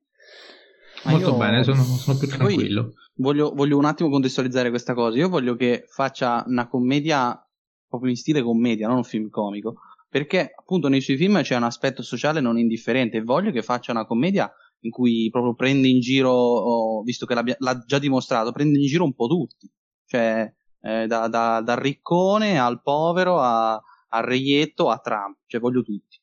[1.03, 2.93] Molto bene, sono, sono, più tranquillo.
[3.15, 5.17] Voglio, voglio, un attimo contestualizzare questa cosa.
[5.17, 7.37] Io voglio che faccia una commedia
[7.89, 9.75] proprio in stile commedia, non un film comico
[10.09, 13.91] perché appunto nei suoi film c'è un aspetto sociale non indifferente e voglio che faccia
[13.91, 18.85] una commedia in cui proprio prende in giro, visto che l'ha già dimostrato, prende in
[18.85, 19.69] giro un po' tutti,
[20.05, 25.83] cioè eh, da, da, dal riccone al povero a, al reietto a Trump, cioè voglio
[25.83, 26.17] tutti.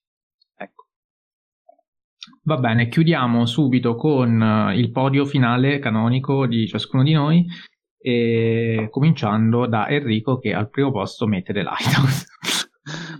[0.56, 0.86] Ecco.
[2.44, 7.46] Va bene, chiudiamo subito con uh, il podio finale canonico di ciascuno di noi,
[8.90, 12.26] cominciando da Enrico che al primo posto mette The Lighthouse.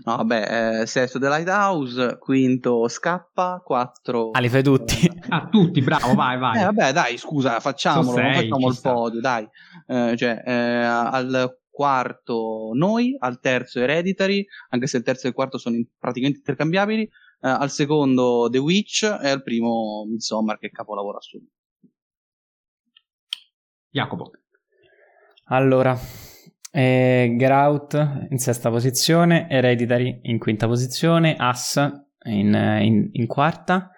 [0.05, 4.31] No, vabbè, eh, sesto The Lighthouse, quinto Scappa, quattro...
[4.31, 5.11] Ah, li fai tutti?
[5.29, 6.61] ah, tutti, bravo, vai, vai.
[6.61, 8.93] Eh, vabbè, dai, scusa, facciamolo, sei, facciamo il sta.
[8.93, 9.49] podio, dai.
[9.87, 15.35] Eh, cioè, eh, al quarto noi, al terzo Hereditary, anche se il terzo e il
[15.35, 17.11] quarto sono in, praticamente intercambiabili, eh,
[17.49, 21.51] al secondo The Witch e al primo Midsommar, che è capolavoro assoluto.
[23.91, 24.31] Jacopo.
[25.47, 25.99] Allora,
[26.77, 31.77] eh, Get Out in sesta posizione, Hereditary in quinta posizione, Us
[32.25, 33.91] in, in, in quarta.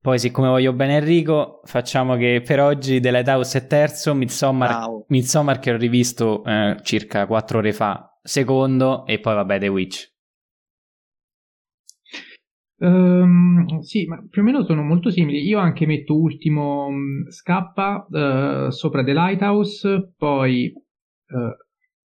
[0.00, 5.58] Poi, siccome voglio bene Enrico, facciamo che per oggi The Lighthouse è terzo, Midsommar, Midsommar
[5.58, 10.12] che ho rivisto eh, circa quattro ore fa, secondo, e poi vabbè The Witch.
[12.76, 15.38] Um, sì, ma più o meno sono molto simili.
[15.46, 20.70] Io anche metto ultimo um, Scappa uh, sopra The Lighthouse, poi
[21.28, 21.63] uh,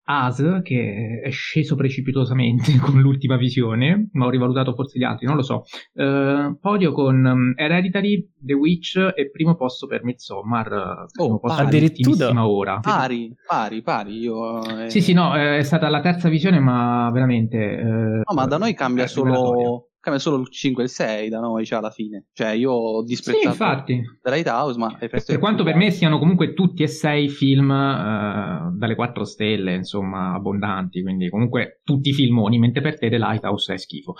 [0.05, 5.37] As, che è sceso precipitosamente con l'ultima visione, ma ho rivalutato forse gli altri, non
[5.37, 5.65] lo so.
[5.93, 11.07] Uh, podio con um, Hereditary, The Witch e primo posto per Midsommar.
[11.19, 12.81] Oh, posto addirittura ora.
[12.81, 14.19] Pari, pari, pari.
[14.19, 14.91] Io, eh...
[14.91, 17.57] Sì, sì, no, è stata la terza visione, ma veramente.
[17.59, 21.39] Eh, no, ma da noi cambia solo cambia solo il 5 e il 6 da
[21.39, 22.27] noi, cioè alla fine.
[22.33, 24.03] Cioè, io ho disprezzato sì, infatti.
[24.21, 28.95] The Lighthouse, ma per, quanto per me siano comunque tutti e sei film uh, dalle
[28.97, 33.79] 4 stelle, insomma, abbondanti, quindi comunque tutti i filmoni, mentre per te The Lighthouse è
[33.79, 34.15] schifo.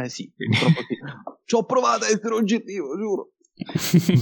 [0.00, 0.94] Eh sì, purtroppo sì.
[1.44, 3.30] Ci ho provato a essere oggettivo, giuro.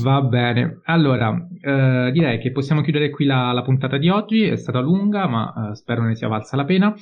[0.02, 4.56] Va bene, allora uh, direi che possiamo chiudere qui la, la, puntata di oggi, è
[4.56, 6.94] stata lunga ma uh, spero ne sia valsa la pena.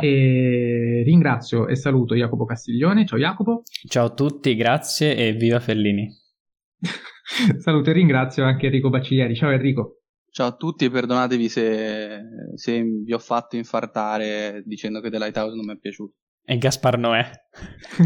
[0.00, 3.06] E ringrazio e saluto Jacopo Castiglione.
[3.06, 3.62] Ciao Jacopo.
[3.88, 6.08] Ciao a tutti, grazie e viva Fellini.
[7.58, 9.34] saluto e ringrazio anche Enrico Bacciglieri.
[9.34, 10.02] Ciao Enrico.
[10.30, 12.20] Ciao a tutti e perdonatevi se,
[12.54, 16.14] se vi ho fatto infartare dicendo che The Lighthouse non mi è piaciuto.
[16.44, 17.30] E Gaspar Noè.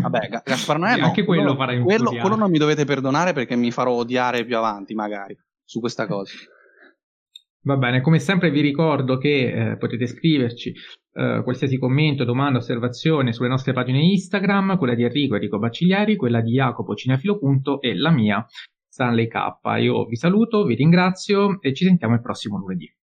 [0.00, 1.06] Vabbè, Ga- Gaspar Noè no.
[1.06, 4.94] Anche quello, quello quello, quello non mi dovete perdonare perché mi farò odiare più avanti
[4.94, 6.32] magari su questa cosa.
[7.66, 10.74] Va bene, come sempre vi ricordo che eh, potete scriverci
[11.14, 16.42] eh, qualsiasi commento, domanda, osservazione sulle nostre pagine Instagram, quella di Enrico, Enrico Bacciglieri, quella
[16.42, 18.44] di Jacopo Cinefilo Punto e la mia
[18.86, 19.38] Stanley K.
[19.80, 22.94] Io vi saluto, vi ringrazio e ci sentiamo il prossimo lunedì.